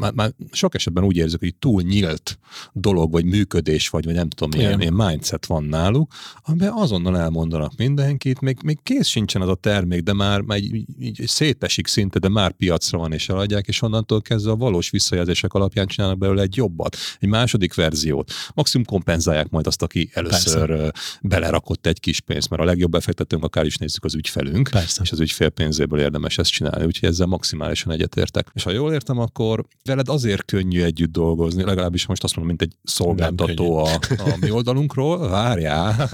[0.00, 2.38] már, már sok esetben úgy érzek, hogy túl nyílt
[2.72, 7.72] dolog, vagy működés, vagy, vagy nem tudom, milyen, milyen mindset van náluk, amiben azonnal elmondanak
[7.76, 12.18] mindenkit, még, még kész sincsen az a termék, de már, már így, így szétesik szinte,
[12.18, 16.42] de már piacra van és eladják, és onnantól kezdve a valós visszajelzések alapján csinálnak belőle
[16.42, 18.32] egy jobbat, egy második verziót.
[18.54, 20.92] Maximum kompenzálják majd azt, aki először Persze.
[21.22, 25.02] belerakott egy kis pénzt, mert a legjobb befektetőnk akár is nézzük az ügyfelünk, Persze.
[25.02, 28.50] és az ügyfél pénzéből érdemes ezt csinálni, úgyhogy ezzel maximálisan egyetértek.
[28.54, 32.72] És ha jól értem, akkor veled azért könnyű együtt dolgozni, legalábbis most azt mondom, mint
[32.72, 36.08] egy szolgáltató a, a mi oldalunkról, várjál,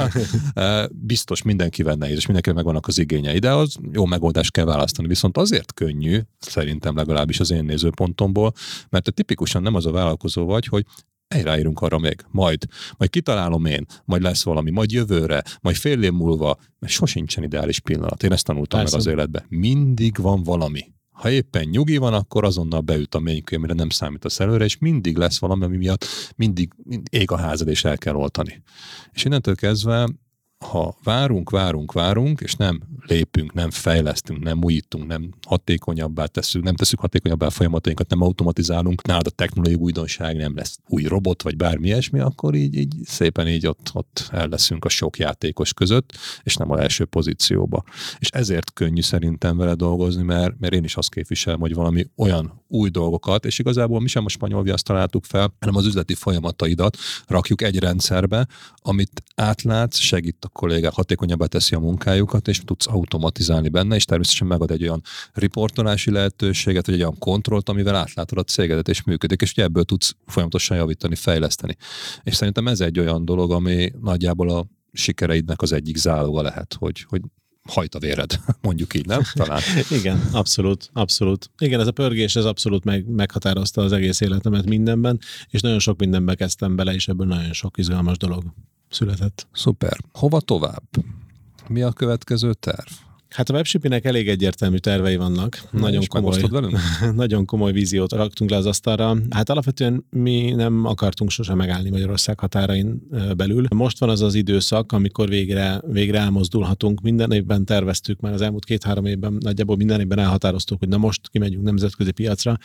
[1.13, 5.09] biztos mindenkivel nehéz, és mindenkivel megvannak az igényei, de az jó megoldást kell választani.
[5.09, 8.53] Viszont azért könnyű, szerintem legalábbis az én nézőpontomból,
[8.89, 10.85] mert te tipikusan nem az a vállalkozó vagy, hogy
[11.29, 12.65] ráírunk arra még, majd,
[12.97, 17.81] majd kitalálom én, majd lesz valami, majd jövőre, majd fél év múlva, mert sosincsen ideális
[17.81, 18.23] pillanat.
[18.23, 18.97] Én ezt tanultam Persze.
[18.97, 19.45] meg az életbe.
[19.49, 20.95] Mindig van valami.
[21.17, 24.79] Ha éppen nyugi van, akkor azonnal beüt a ménykő, amire nem számít a előre, és
[24.79, 26.05] mindig lesz valami, ami miatt
[26.37, 26.73] mindig
[27.11, 28.63] ég a házad, és el kell oltani.
[29.13, 30.09] És innentől kezdve
[30.59, 36.75] ha várunk, várunk, várunk, és nem lépünk, nem fejlesztünk, nem újítunk, nem hatékonyabbá tesszük, nem
[36.75, 41.57] tesszük hatékonyabbá a folyamatainkat, nem automatizálunk, nálad a technológiai újdonság, nem lesz új robot, vagy
[41.57, 46.13] bármi ilyesmi, akkor így, így szépen így ott, ott el leszünk a sok játékos között,
[46.43, 47.85] és nem a első pozícióba.
[48.19, 52.65] És ezért könnyű szerintem vele dolgozni, mert, mert én is azt képviselem, hogy valami olyan
[52.69, 56.97] új dolgokat, és igazából mi sem a spanyol viaszt találtuk fel, hanem az üzleti folyamataidat
[57.27, 63.69] rakjuk egy rendszerbe, amit átlátsz, segít a kollégák, hatékonyabbá teszi a munkájukat, és tudsz automatizálni
[63.69, 68.43] benne, és természetesen megad egy olyan riportolási lehetőséget, vagy egy olyan kontrollt, amivel átlátod a
[68.43, 71.77] cégedet, és működik, és ebből tudsz folyamatosan javítani, fejleszteni.
[72.23, 77.05] És szerintem ez egy olyan dolog, ami nagyjából a sikereidnek az egyik záloga lehet, hogy,
[77.09, 77.21] hogy
[77.69, 79.23] hajt a véred, mondjuk így, nem?
[79.35, 79.61] Talán.
[79.99, 81.51] Igen, abszolút, abszolút.
[81.59, 85.19] Igen, ez a pörgés, ez abszolút meg, meghatározta az egész életemet mindenben,
[85.51, 88.45] és nagyon sok mindenbe kezdtem bele, és ebből nagyon sok izgalmas dolog
[88.97, 89.47] született.
[89.53, 89.97] Szuper.
[90.13, 90.89] Hova tovább?
[91.69, 93.06] Mi a következő terv?
[93.29, 95.59] Hát a webshipinek elég egyértelmű tervei vannak.
[95.71, 96.43] Na, nagyon komoly,
[97.15, 99.17] nagyon komoly víziót raktunk le az asztalra.
[99.31, 103.03] Hát alapvetően mi nem akartunk sose megállni Magyarország határain
[103.37, 103.67] belül.
[103.75, 107.01] Most van az az időszak, amikor végre, végre elmozdulhatunk.
[107.01, 111.29] Minden évben terveztük, már az elmúlt két-három évben nagyjából minden évben elhatároztuk, hogy na most
[111.29, 112.59] kimegyünk nemzetközi piacra,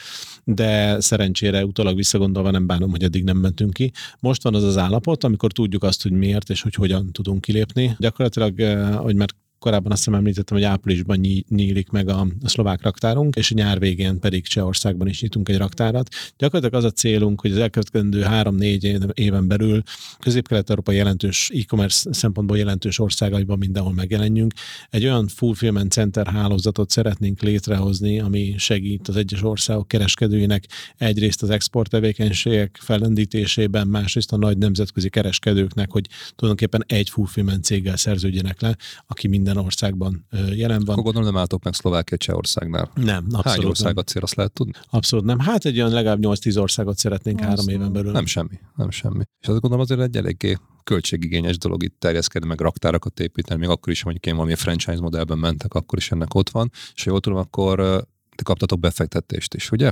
[0.44, 3.92] de szerencsére utólag visszagondolva nem bánom, hogy eddig nem mentünk ki.
[4.20, 7.96] Most van az az állapot, amikor tudjuk azt, hogy miért és hogy hogyan tudunk kilépni.
[8.00, 8.62] Gyakorlatilag,
[8.98, 9.30] hogy már
[9.62, 14.20] korábban azt hiszem említettem, hogy áprilisban nyílik meg a, a szlovák raktárunk, és nyár végén
[14.20, 16.10] pedig Csehországban is nyitunk egy raktárat.
[16.38, 19.82] Gyakorlatilag az a célunk, hogy az elkövetkezendő három-négy éven belül
[20.20, 24.54] közép-kelet-európa jelentős e-commerce szempontból jelentős országaiban mindenhol megjelenjünk.
[24.90, 31.50] Egy olyan fulfillment center hálózatot szeretnénk létrehozni, ami segít az egyes országok kereskedőinek egyrészt az
[31.50, 38.76] export tevékenységek fellendítésében, másrészt a nagy nemzetközi kereskedőknek, hogy tulajdonképpen egy fulfillment céggel szerződjenek le,
[39.08, 40.26] aki minden minden országban
[40.56, 40.90] jelen van.
[40.90, 42.92] Akkor gondolom nem álltok meg Szlovákia Csehországnál.
[42.96, 44.04] Nem, abszolút Hány ország nem.
[44.06, 44.74] a cél, azt lehet tudni?
[44.90, 45.40] Abszolút nem.
[45.40, 48.12] Hát egy olyan legalább 8-10 országot szeretnénk azt három éven belül.
[48.12, 49.24] Nem semmi, nem semmi.
[49.40, 53.94] És azt gondolom azért egy eléggé költségigényes dolog itt terjeszkedni, meg raktárakat építeni, még akkor
[53.94, 56.72] is, mondjuk én valami franchise modellben mentek, akkor is ennek ott van.
[56.96, 58.06] És ha jól tudom, akkor
[58.42, 59.92] ti kaptatok befektetést is, ugye?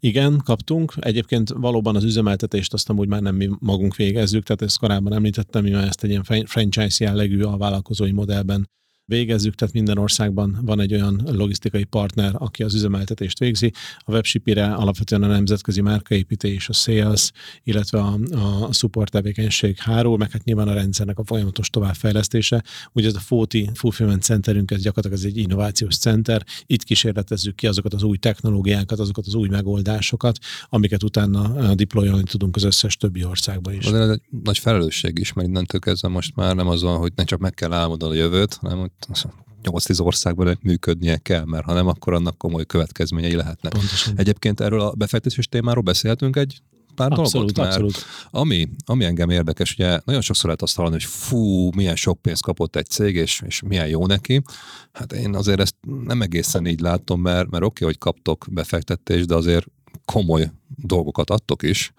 [0.00, 0.92] Igen, kaptunk.
[0.98, 5.62] Egyébként valóban az üzemeltetést azt amúgy már nem mi magunk végezzük, tehát ezt korábban említettem,
[5.62, 8.70] mi ezt egy ilyen franchise jellegű a vállalkozói modellben
[9.06, 13.72] végezzük, tehát minden országban van egy olyan logisztikai partner, aki az üzemeltetést végzi.
[13.98, 17.32] A webshipire alapvetően a nemzetközi márkaépítés, a sales,
[17.62, 18.18] illetve a,
[18.66, 22.64] a support tevékenység hárul, meg hát nyilván a rendszernek a folyamatos továbbfejlesztése.
[22.92, 26.44] Ugye ez a Fóti Fulfillment Centerünk, ez gyakorlatilag ez egy innovációs center.
[26.66, 30.38] Itt kísérletezzük ki azokat az új technológiákat, azokat az új megoldásokat,
[30.68, 33.86] amiket utána deployolni tudunk az összes többi országban is.
[33.86, 37.38] Ez egy nagy felelősség is, mert innentől kezdve most már nem az hogy ne csak
[37.38, 38.90] meg kell álmodni a jövőt, hanem
[39.62, 43.72] 8-10 országban működnie kell, mert ha nem, akkor annak komoly következményei lehetnek.
[43.72, 44.12] Pontosan.
[44.16, 46.62] Egyébként erről a befektetés témáról beszélhetünk egy
[46.96, 47.56] pár abszolút, dolgot?
[47.56, 48.04] Mert abszolút.
[48.30, 52.42] Ami, ami engem érdekes, ugye nagyon sokszor lehet azt hallani, hogy fú, milyen sok pénzt
[52.42, 54.42] kapott egy cég, és, és milyen jó neki.
[54.92, 55.74] Hát én azért ezt
[56.04, 59.66] nem egészen így látom, mert, mert oké, okay, hogy kaptok befektetést, de azért
[60.04, 61.92] komoly dolgokat adtok is,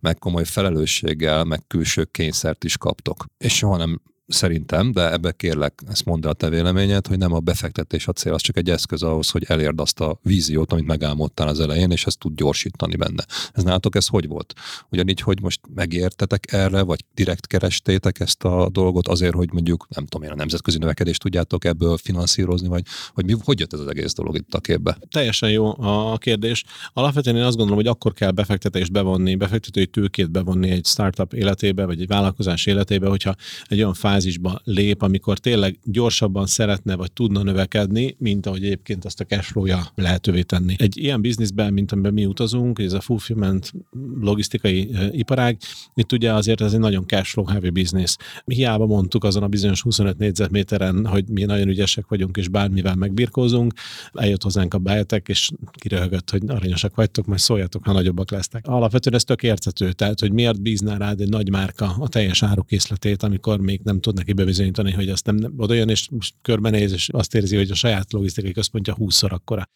[0.00, 3.24] meg komoly felelősséggel, meg külső kényszert is kaptok.
[3.38, 4.00] És soha nem
[4.32, 8.12] szerintem, de ebbe kérlek, ezt mondd el a te véleményed, hogy nem a befektetés a
[8.12, 11.90] cél, az csak egy eszköz ahhoz, hogy elérd azt a víziót, amit megálmodtál az elején,
[11.90, 13.24] és ezt tud gyorsítani benne.
[13.52, 14.54] Ez nálatok ez hogy volt?
[14.90, 20.06] Ugyanígy, hogy most megértetek erre, vagy direkt kerestétek ezt a dolgot azért, hogy mondjuk, nem
[20.06, 22.82] tudom én, a nemzetközi növekedést tudjátok ebből finanszírozni, vagy
[23.14, 24.98] hogy mi, hogy jött ez az egész dolog itt a képbe?
[25.10, 26.64] Teljesen jó a kérdés.
[26.92, 31.84] Alapvetően én azt gondolom, hogy akkor kell befektetést bevonni, befektetői tőkét bevonni egy startup életébe,
[31.84, 33.34] vagy egy vállalkozás életébe, hogyha
[33.68, 39.04] egy olyan fáz fázisba lép, amikor tényleg gyorsabban szeretne vagy tudna növekedni, mint ahogy egyébként
[39.04, 40.74] azt a cashflow-ja lehetővé tenni.
[40.78, 43.72] Egy ilyen bizniszben, mint amiben mi utazunk, ez a fulfillment
[44.20, 45.58] logisztikai iparág,
[45.94, 48.16] itt ugye azért ez egy nagyon cashflow heavy business.
[48.44, 53.72] Hiába mondtuk azon a bizonyos 25 négyzetméteren, hogy mi nagyon ügyesek vagyunk, és bármivel megbirkózunk,
[54.12, 58.66] eljött hozzánk a bájetek, és kiröhögött, hogy aranyosak vagytok, majd szóljatok, ha nagyobbak lesznek.
[58.66, 63.22] Alapvetően ez tök érthető, tehát hogy miért bízná rád egy nagy márka a teljes árukészletét,
[63.22, 66.08] amikor még nem tud neki bebizonyítani, hogy azt nem oda jön, és
[66.42, 69.68] körbenéz, és azt érzi, hogy a saját logisztikai központja 20-szor akkora.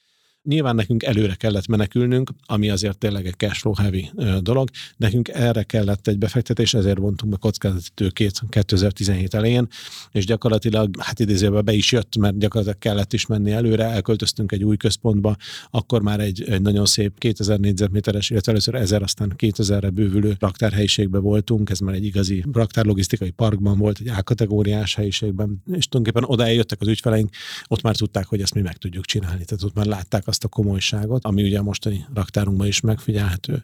[0.47, 4.69] Nyilván nekünk előre kellett menekülnünk, ami azért tényleg egy cashflow heavy dolog.
[4.97, 9.69] Nekünk erre kellett egy befektetés, ezért vontunk be kockázati tőkét 2017 elején,
[10.13, 14.65] és gyakorlatilag, hát idézőben be is jött, mert gyakorlatilag kellett is menni előre, elköltöztünk egy
[14.65, 15.37] új központba,
[15.71, 21.23] akkor már egy, egy nagyon szép 2000 négyzetméteres, illetve először 1000, aztán 2000-re bővülő raktárhelyiségben
[21.23, 26.81] voltunk, ez már egy igazi raktárlogisztikai parkban volt, egy A-kategóriás helyiségben, és tulajdonképpen oda eljöttek
[26.81, 27.31] az ügyfeleink,
[27.67, 30.45] ott már tudták, hogy ezt mi meg tudjuk csinálni, tehát ott már látták azt azt
[30.45, 33.63] a komolyságot, ami ugye a mostani raktárunkban is megfigyelhető.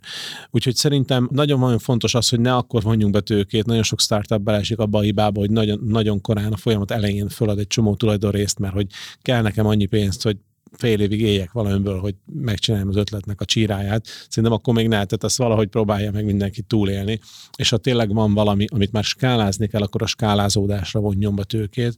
[0.51, 4.79] Úgyhogy szerintem nagyon-nagyon fontos az, hogy ne akkor vonjunk be tőkét, nagyon sok startup belesik
[4.79, 8.75] abba a hibába, hogy nagyon, nagyon korán a folyamat elején fölad egy csomó tulajdonrészt, mert
[8.75, 8.87] hogy
[9.23, 10.37] kell nekem annyi pénzt, hogy
[10.77, 14.07] fél évig éljek valamiből, hogy megcsináljam az ötletnek a csíráját.
[14.29, 17.21] Szerintem akkor még ne, tehát azt valahogy próbálja meg mindenki túlélni.
[17.57, 21.97] És ha tényleg van valami, amit már skálázni kell, akkor a skálázódásra vonjon be tőkét.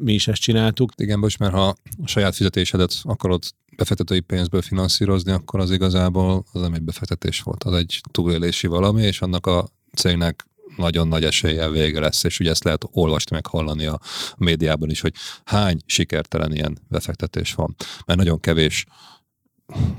[0.00, 0.92] Mi is ezt csináltuk.
[0.96, 1.66] Igen, most mert ha
[2.02, 3.42] a saját fizetésedet akarod
[3.76, 9.02] befektetői pénzből finanszírozni, akkor az igazából az nem egy befektetés volt, az egy túlélési valami,
[9.02, 10.46] és annak a cégnek
[10.78, 14.00] nagyon nagy eséllyel vége lesz, és ugye ezt lehet olvasni, meg hallani a
[14.36, 15.14] médiában is, hogy
[15.44, 17.74] hány sikertelen ilyen befektetés van.
[18.06, 18.86] Mert nagyon kevés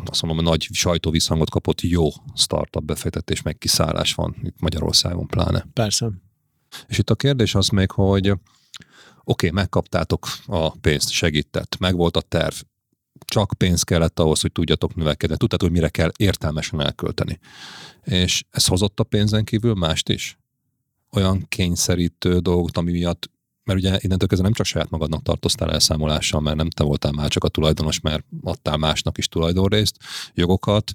[0.06, 5.66] azt mondom, nagy sajtóvisszhangot kapott jó startup befektetés, meg kiszállás van itt Magyarországon pláne.
[5.74, 6.12] Persze.
[6.88, 8.40] És itt a kérdés az még, hogy oké,
[9.24, 12.56] okay, megkaptátok a pénzt, segített, meg volt a terv,
[13.26, 15.38] csak pénz kellett ahhoz, hogy tudjatok növekedni.
[15.38, 17.39] Tudtad, hogy mire kell értelmesen elkölteni.
[18.04, 20.38] És ez hozott a pénzen kívül mást is?
[21.12, 23.30] Olyan kényszerítő dolgot, ami miatt
[23.70, 27.28] mert ugye innentől kezdve nem csak saját magadnak tartoztál elszámolással, mert nem te voltál már
[27.28, 29.98] csak a tulajdonos, mert adtál másnak is tulajdonrészt,
[30.34, 30.92] jogokat,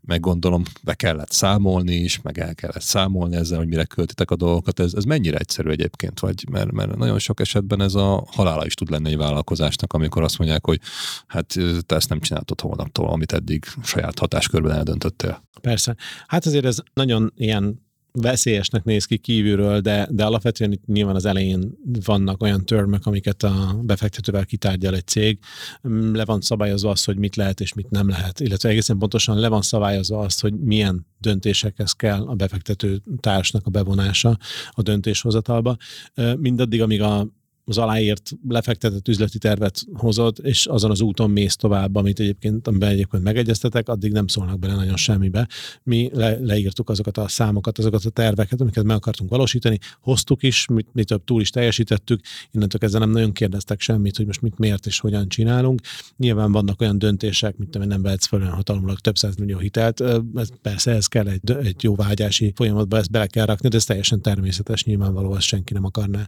[0.00, 4.36] meg gondolom be kellett számolni is, meg el kellett számolni ezzel, hogy mire költitek a
[4.36, 4.80] dolgokat.
[4.80, 8.74] Ez, ez mennyire egyszerű egyébként, vagy mert, mert nagyon sok esetben ez a halála is
[8.74, 10.80] tud lenni egy vállalkozásnak, amikor azt mondják, hogy
[11.26, 11.54] hát
[11.86, 15.42] te ezt nem csináltad holnaptól, amit eddig saját hatáskörben eldöntöttél.
[15.60, 15.96] Persze.
[16.26, 21.24] Hát azért ez nagyon ilyen veszélyesnek néz ki kívülről, de, de alapvetően itt nyilván az
[21.24, 25.38] elején vannak olyan törmök, amiket a befektetővel kitárgyal egy cég.
[25.88, 29.38] Mm, le van szabályozva az, hogy mit lehet és mit nem lehet, illetve egészen pontosan
[29.38, 34.38] le van szabályozva azt, hogy milyen döntésekhez kell a befektető társnak a bevonása
[34.70, 35.76] a döntéshozatalba.
[36.36, 37.36] Mindaddig, amíg a
[37.68, 42.88] az aláírt, lefektetett üzleti tervet hozod, és azon az úton mész tovább, amit egyébként, amiben
[42.88, 45.48] egyébként megegyeztetek, addig nem szólnak bele nagyon semmibe.
[45.82, 50.66] Mi le, leírtuk azokat a számokat, azokat a terveket, amiket meg akartunk valósítani, hoztuk is,
[50.66, 52.20] mi, mi több túl is teljesítettük,
[52.50, 55.80] innentől kezdve nem nagyon kérdeztek semmit, hogy most mit, miért és hogyan csinálunk.
[56.16, 60.00] Nyilván vannak olyan döntések, mint nem vehetsz fel olyan hatalmulag több millió hitelt,
[60.34, 63.84] ez, persze ez kell egy, egy jó vágyási folyamatba, ezt bele kell rakni, de ez
[63.84, 66.26] teljesen természetes, nyilvánvaló, ezt senki nem akarná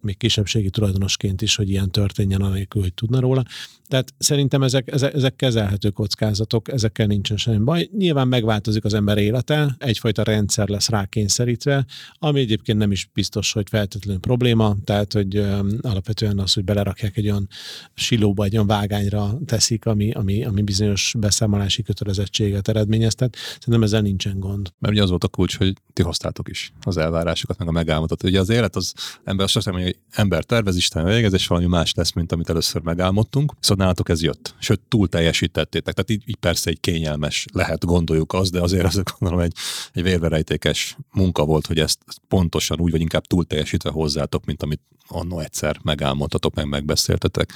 [0.00, 3.42] még kisebbségi tulajdonosként is, hogy ilyen történjen, anélkül, hogy tudna róla.
[3.88, 7.88] Tehát szerintem ezek, ezek, ezek kezelhető kockázatok, ezekkel nincsen semmi baj.
[7.98, 11.86] Nyilván megváltozik az ember élete, egyfajta rendszer lesz rákényszerítve,
[12.18, 17.16] ami egyébként nem is biztos, hogy feltétlenül probléma, tehát hogy ö, alapvetően az, hogy belerakják
[17.16, 17.48] egy olyan
[17.94, 23.36] silóba, egy olyan vágányra teszik, ami, ami, ami bizonyos beszámolási kötelezettséget eredményeztet.
[23.58, 24.72] Szerintem ezzel nincsen gond.
[24.78, 28.22] Mert ugye az volt a kulcs, hogy ti hoztátok is az elvárásokat, meg a megálmodott.
[28.22, 28.94] Ugye az élet az
[29.24, 33.52] ember hiszem, hogy ember tervez, Isten végez, és valami más lesz, mint amit először megálmodtunk.
[33.60, 34.54] Viszont nálatok ez jött.
[34.58, 35.94] Sőt, túl teljesítettétek.
[35.94, 39.54] Tehát így, így persze egy kényelmes lehet, gondoljuk az, de azért az gondolom egy,
[39.92, 44.80] egy vérverejtékes munka volt, hogy ezt pontosan úgy, vagy inkább túl teljesítve hozzátok, mint amit
[45.12, 47.52] annó egyszer megálmodtatok, meg megbeszéltetek.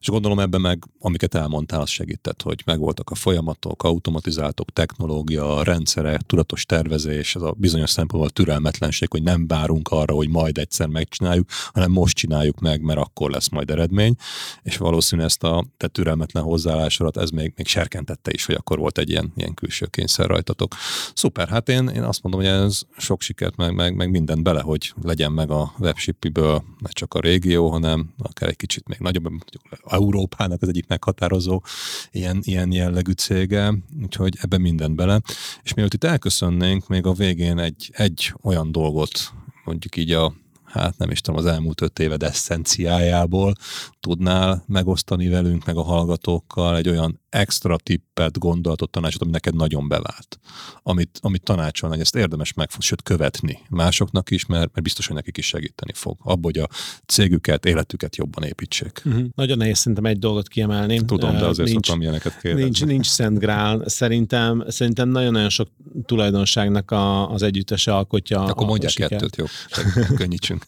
[0.00, 6.20] És gondolom ebben meg, amiket elmondtál, az segített, hogy megvoltak a folyamatok, automatizáltok, technológia, rendszerek,
[6.20, 11.48] tudatos tervezés, ez a bizonyos szempontból türelmetlenség, hogy nem várunk arra, hogy majd egyszer megcsináljuk,
[11.72, 14.14] hanem most csináljuk meg, mert akkor lesz majd eredmény,
[14.62, 18.98] és valószínűleg ezt a te türelmetlen hozzáállásodat ez még, még serkentette is, hogy akkor volt
[18.98, 20.74] egy ilyen, ilyen külső kényszer rajtatok.
[21.14, 24.60] Szuper, hát én, én azt mondom, hogy ez sok sikert, meg, meg, meg minden bele,
[24.60, 29.22] hogy legyen meg a webshipiből ne csak a régió, hanem akár egy kicsit még nagyobb,
[29.22, 31.62] mondjuk Európának az egyik meghatározó
[32.10, 35.20] ilyen, ilyen jellegű cége, úgyhogy ebben minden bele.
[35.62, 39.32] És mielőtt itt elköszönnénk, még a végén egy, egy olyan dolgot
[39.64, 40.34] mondjuk így a
[40.78, 43.54] hát nem is tudom, az elmúlt öt éved eszenciájából
[44.06, 49.88] tudnál megosztani velünk, meg a hallgatókkal egy olyan extra tippet, gondolatot, tanácsot, ami neked nagyon
[49.88, 50.38] bevált.
[50.82, 55.16] Amit, amit tanácsolna, hogy ezt érdemes meg, sőt követni másoknak is, mert, mert biztos, hogy
[55.16, 56.16] nekik is segíteni fog.
[56.22, 56.68] Abba, hogy a
[57.06, 59.02] cégüket, életüket jobban építsék.
[59.04, 59.24] Uh-huh.
[59.34, 61.04] Nagyon nehéz szerintem egy dolgot kiemelni.
[61.04, 62.64] Tudom, de azért nincs, szoktam ilyeneket kérdezni.
[62.64, 63.82] Nincs, nincs szent grál.
[63.88, 65.68] Szerintem, szerintem nagyon-nagyon sok
[66.04, 68.42] tulajdonságnak a, az együttese alkotja.
[68.42, 69.44] Akkor mondják kettőt, jó?
[70.20, 70.66] Könnyítsünk.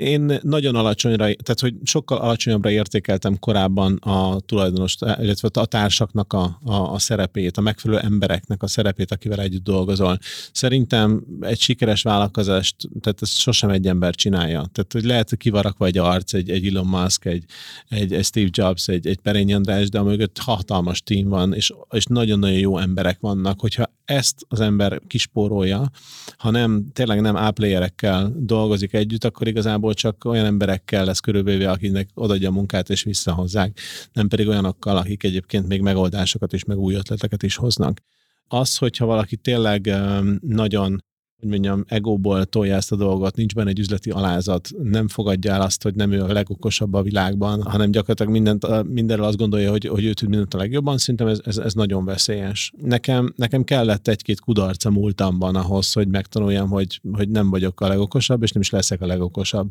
[0.00, 6.58] Én nagyon alacsonyra, tehát hogy sokkal alacsonyabbra értékeltem korábban a tulajdonos, illetve a társaknak a,
[6.64, 10.18] a, a szerepét, a megfelelő embereknek a szerepét, akivel együtt dolgozol.
[10.52, 14.68] Szerintem egy sikeres vállalkozást, tehát ezt sosem egy ember csinálja.
[14.72, 17.44] Tehát, hogy lehet, hogy kivarakva egy arc, egy, egy Elon Musk, egy,
[17.88, 21.72] egy, egy Steve Jobs, egy, egy Perény András, de a mögött hatalmas tím van, és,
[21.90, 23.60] és nagyon-nagyon jó emberek vannak.
[23.60, 25.90] Hogyha ezt az ember kispórolja,
[26.36, 31.68] ha nem, tényleg nem ápléjerekkel dolgozik együtt, akkor igazából igazából csak olyan emberekkel lesz körülbelül,
[31.68, 33.78] akinek odaadja a munkát és visszahozzák,
[34.12, 38.00] nem pedig olyanokkal, akik egyébként még megoldásokat és meg új ötleteket is hoznak.
[38.48, 39.94] Az, hogyha valaki tényleg
[40.40, 41.04] nagyon
[41.40, 45.60] hogy mondjam, egóból tolja ezt a dolgot, nincs benne egy üzleti alázat, nem fogadja el
[45.60, 49.86] azt, hogy nem ő a legokosabb a világban, hanem gyakorlatilag mindent, mindenről azt gondolja, hogy,
[49.86, 52.72] hogy ő tud mindent a legjobban, szerintem ez, ez, ez nagyon veszélyes.
[52.82, 58.42] Nekem, nekem kellett egy-két kudarca múltamban ahhoz, hogy megtanuljam, hogy, hogy nem vagyok a legokosabb,
[58.42, 59.70] és nem is leszek a legokosabb.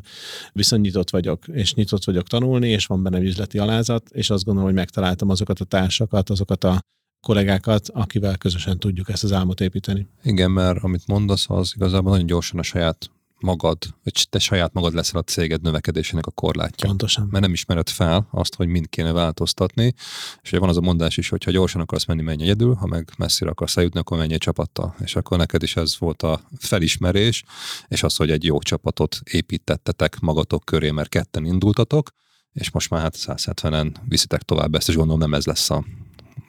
[0.52, 4.68] Viszont nyitott vagyok, és nyitott vagyok tanulni, és van benne üzleti alázat, és azt gondolom,
[4.68, 6.80] hogy megtaláltam azokat a társakat, azokat a
[7.20, 10.08] kollégákat, akivel közösen tudjuk ezt az álmot építeni.
[10.22, 13.10] Igen, mert amit mondasz, az igazából nagyon gyorsan a saját
[13.40, 16.88] magad, vagy te saját magad leszel a céged növekedésének a korlátja.
[16.88, 17.28] Pontosan.
[17.30, 19.94] Mert nem ismered fel azt, hogy mind kéne változtatni,
[20.42, 23.10] és van az a mondás is, hogy ha gyorsan akarsz menni, menj egyedül, ha meg
[23.18, 24.94] messzire akarsz eljutni, akkor menj egy csapattal.
[25.00, 27.44] És akkor neked is ez volt a felismerés,
[27.88, 32.10] és az, hogy egy jó csapatot építettetek magatok köré, mert ketten indultatok,
[32.52, 35.84] és most már hát 170-en viszitek tovább ezt, és gondolom nem ez lesz a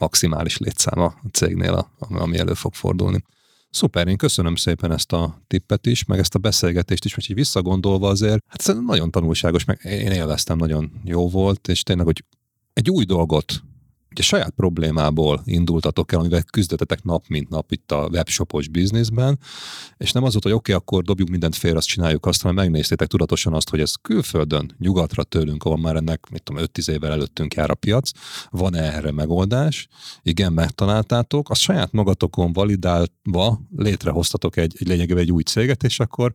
[0.02, 3.24] maximális létszáma a cégnél, ami elő fog fordulni.
[3.70, 7.36] Szuper, én köszönöm szépen ezt a tippet is, meg ezt a beszélgetést is, hogy így
[7.36, 12.24] visszagondolva azért, hát nagyon tanulságos, meg én élveztem, nagyon jó volt, és tényleg, hogy
[12.74, 13.64] egy új dolgot
[14.12, 19.40] ugye saját problémából indultatok el, amivel küzdetetek nap mint nap itt a webshopos bizniszben,
[19.98, 22.56] és nem az volt, hogy oké, okay, akkor dobjuk mindent félre, azt csináljuk azt, hanem
[22.56, 27.12] megnéztétek tudatosan azt, hogy ez külföldön, nyugatra tőlünk, ahol már ennek, mit tudom, 5-10 évvel
[27.12, 28.12] előttünk jár a piac,
[28.50, 29.88] van erre megoldás,
[30.22, 36.34] igen, megtaláltátok, azt saját magatokon validálva létrehoztatok egy, egy lényegében egy új céget, és akkor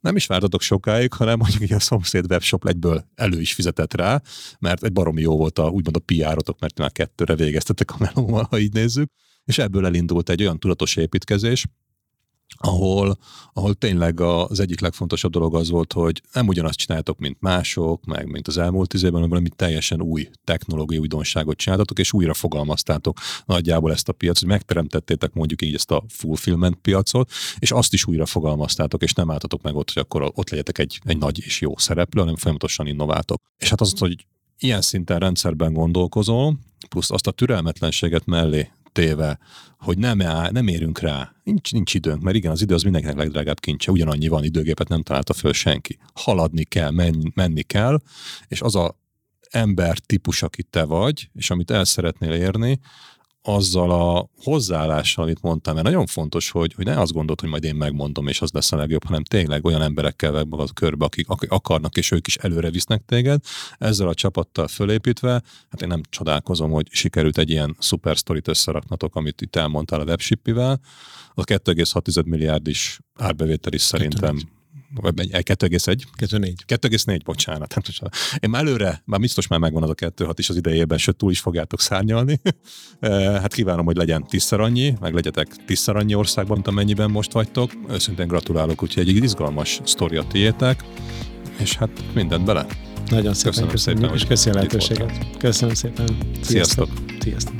[0.00, 4.22] nem is vártatok sokáig, hanem mondjuk a szomszéd webshop egyből elő is fizetett rá,
[4.58, 8.46] mert egy baromi jó volt a, úgymond a PR-otok, mert már kettőre végeztetek a melóval,
[8.50, 9.10] ha így nézzük,
[9.44, 11.66] és ebből elindult egy olyan tudatos építkezés,
[12.56, 13.18] ahol,
[13.52, 18.30] ahol tényleg az egyik legfontosabb dolog az volt, hogy nem ugyanazt csináltok, mint mások, meg
[18.30, 23.18] mint az elmúlt tíz évben, hanem valami teljesen új technológiai újdonságot csináltatok, és újra fogalmaztátok
[23.46, 28.26] nagyjából ezt a piacot, megteremtettétek mondjuk így ezt a fulfillment piacot, és azt is újra
[28.26, 31.76] fogalmaztátok, és nem álltatok meg ott, hogy akkor ott legyetek egy, egy nagy és jó
[31.76, 33.40] szereplő, hanem folyamatosan innováltok.
[33.58, 34.26] És hát az, hogy
[34.58, 36.58] ilyen szinten rendszerben gondolkozol,
[36.88, 39.38] plusz azt a türelmetlenséget mellé téve,
[39.78, 41.32] hogy nem, áll, nem érünk rá.
[41.44, 45.02] Nincs, nincs időnk, mert igen, az idő az mindenkinek legdrágább kincse, ugyanannyi van, időgépet nem
[45.02, 45.98] találta föl senki.
[46.14, 48.00] Haladni kell, menni, menni kell,
[48.48, 48.98] és az a
[49.50, 52.80] ember típus, aki te vagy, és amit el szeretnél érni,
[53.42, 57.64] azzal a hozzáállással, amit mondtam, mert nagyon fontos, hogy, hogy ne azt gondolt, hogy majd
[57.64, 61.28] én megmondom, és az lesz a legjobb, hanem tényleg olyan emberekkel meg magad körbe, akik,
[61.28, 63.40] akik akarnak, és ők is előre visznek téged,
[63.78, 65.30] ezzel a csapattal fölépítve,
[65.70, 70.04] hát én nem csodálkozom, hogy sikerült egy ilyen szuper sztorit összeraknatok, amit itt elmondtál a
[70.04, 70.80] webshippivel.
[71.34, 74.38] A 2,6 milliárd is árbevétel is szerintem
[74.96, 76.02] 2,1?
[76.18, 76.54] 2,4.
[76.66, 77.72] 2,4, bocsánat.
[77.72, 77.84] Hát,
[78.38, 81.30] én már előre, már biztos már megvan az a 2,6 is az idejében, sőt túl
[81.30, 82.40] is fogjátok szárnyalni.
[83.00, 87.32] Eh, hát kívánom, hogy legyen tízszer annyi, meg legyetek tízszer annyi országban, mint amennyiben most
[87.32, 87.72] vagytok.
[87.88, 90.84] Őszintén gratulálok, úgyhogy egy izgalmas sztori a tiétek,
[91.58, 92.66] és hát mindent bele.
[93.08, 95.36] Nagyon szépen köszönöm, köszönjük, szépen, és köszönöm a lehetőséget.
[95.38, 96.18] Köszönöm szépen.
[96.42, 96.88] Sziasztok.
[97.20, 97.54] Sziasztok.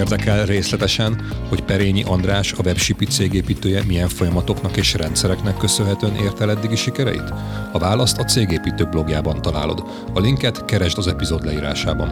[0.00, 6.50] Érdekel részletesen, hogy Perényi András, a webshipi cégépítője milyen folyamatoknak és rendszereknek köszönhetően ért el
[6.50, 7.32] eddigi sikereit?
[7.72, 9.82] A választ a cégépítő blogjában találod.
[10.12, 12.08] A linket keresd az epizód leírásában.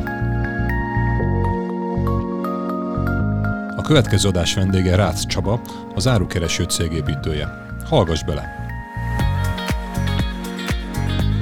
[3.77, 5.61] A következő adás vendége Rácz Csaba,
[5.95, 7.67] az árukereső cégépítője.
[7.85, 8.68] Hallgass bele!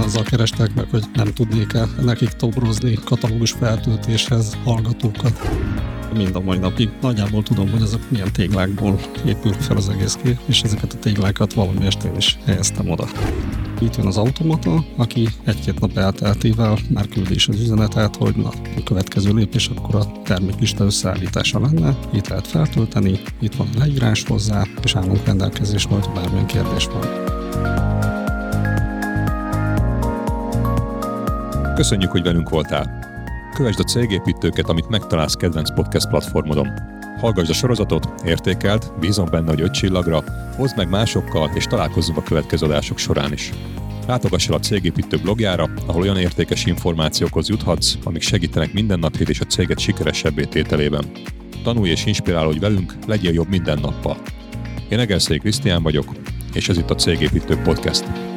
[0.07, 5.49] Azzal kerestek meg, hogy nem tudnék-e nekik tobrozni katalógus feltöltéshez hallgatókat
[6.17, 6.91] mind a mai napig.
[7.01, 11.53] Nagyjából tudom, hogy ezek milyen téglákból épül fel az egész kép, és ezeket a téglákat
[11.53, 13.07] valami estén is helyeztem oda.
[13.81, 18.49] Itt jön az automata, aki egy-két nap elteltével már küldi is az üzenetet, hogy na,
[18.49, 24.25] a következő lépés akkor a terméklista összeállítása lenne, itt lehet feltölteni, itt van a leírás
[24.25, 28.16] hozzá, és állunk rendelkezésre, hogy bármilyen kérdés van.
[31.77, 32.99] Köszönjük, hogy velünk voltál!
[33.55, 36.69] Kövesd a cégépítőket, amit megtalálsz kedvenc podcast platformodon.
[37.21, 40.25] Hallgass a sorozatot, értékelt, bízom benne, hogy öt csillagra,
[40.57, 43.53] hozd meg másokkal, és találkozzunk a következő adások során is.
[44.07, 49.45] Látogass el a Cégépítő blogjára, ahol olyan értékes információkhoz juthatsz, amik segítenek mindennapjét és a
[49.45, 51.05] céget sikeresebbé tételében.
[51.63, 54.17] Tanulj és inspirálódj velünk, legyél jobb minden nappal.
[54.89, 56.13] Én Egerszék Krisztián vagyok,
[56.53, 58.35] és ez itt a Cégépítő Podcast.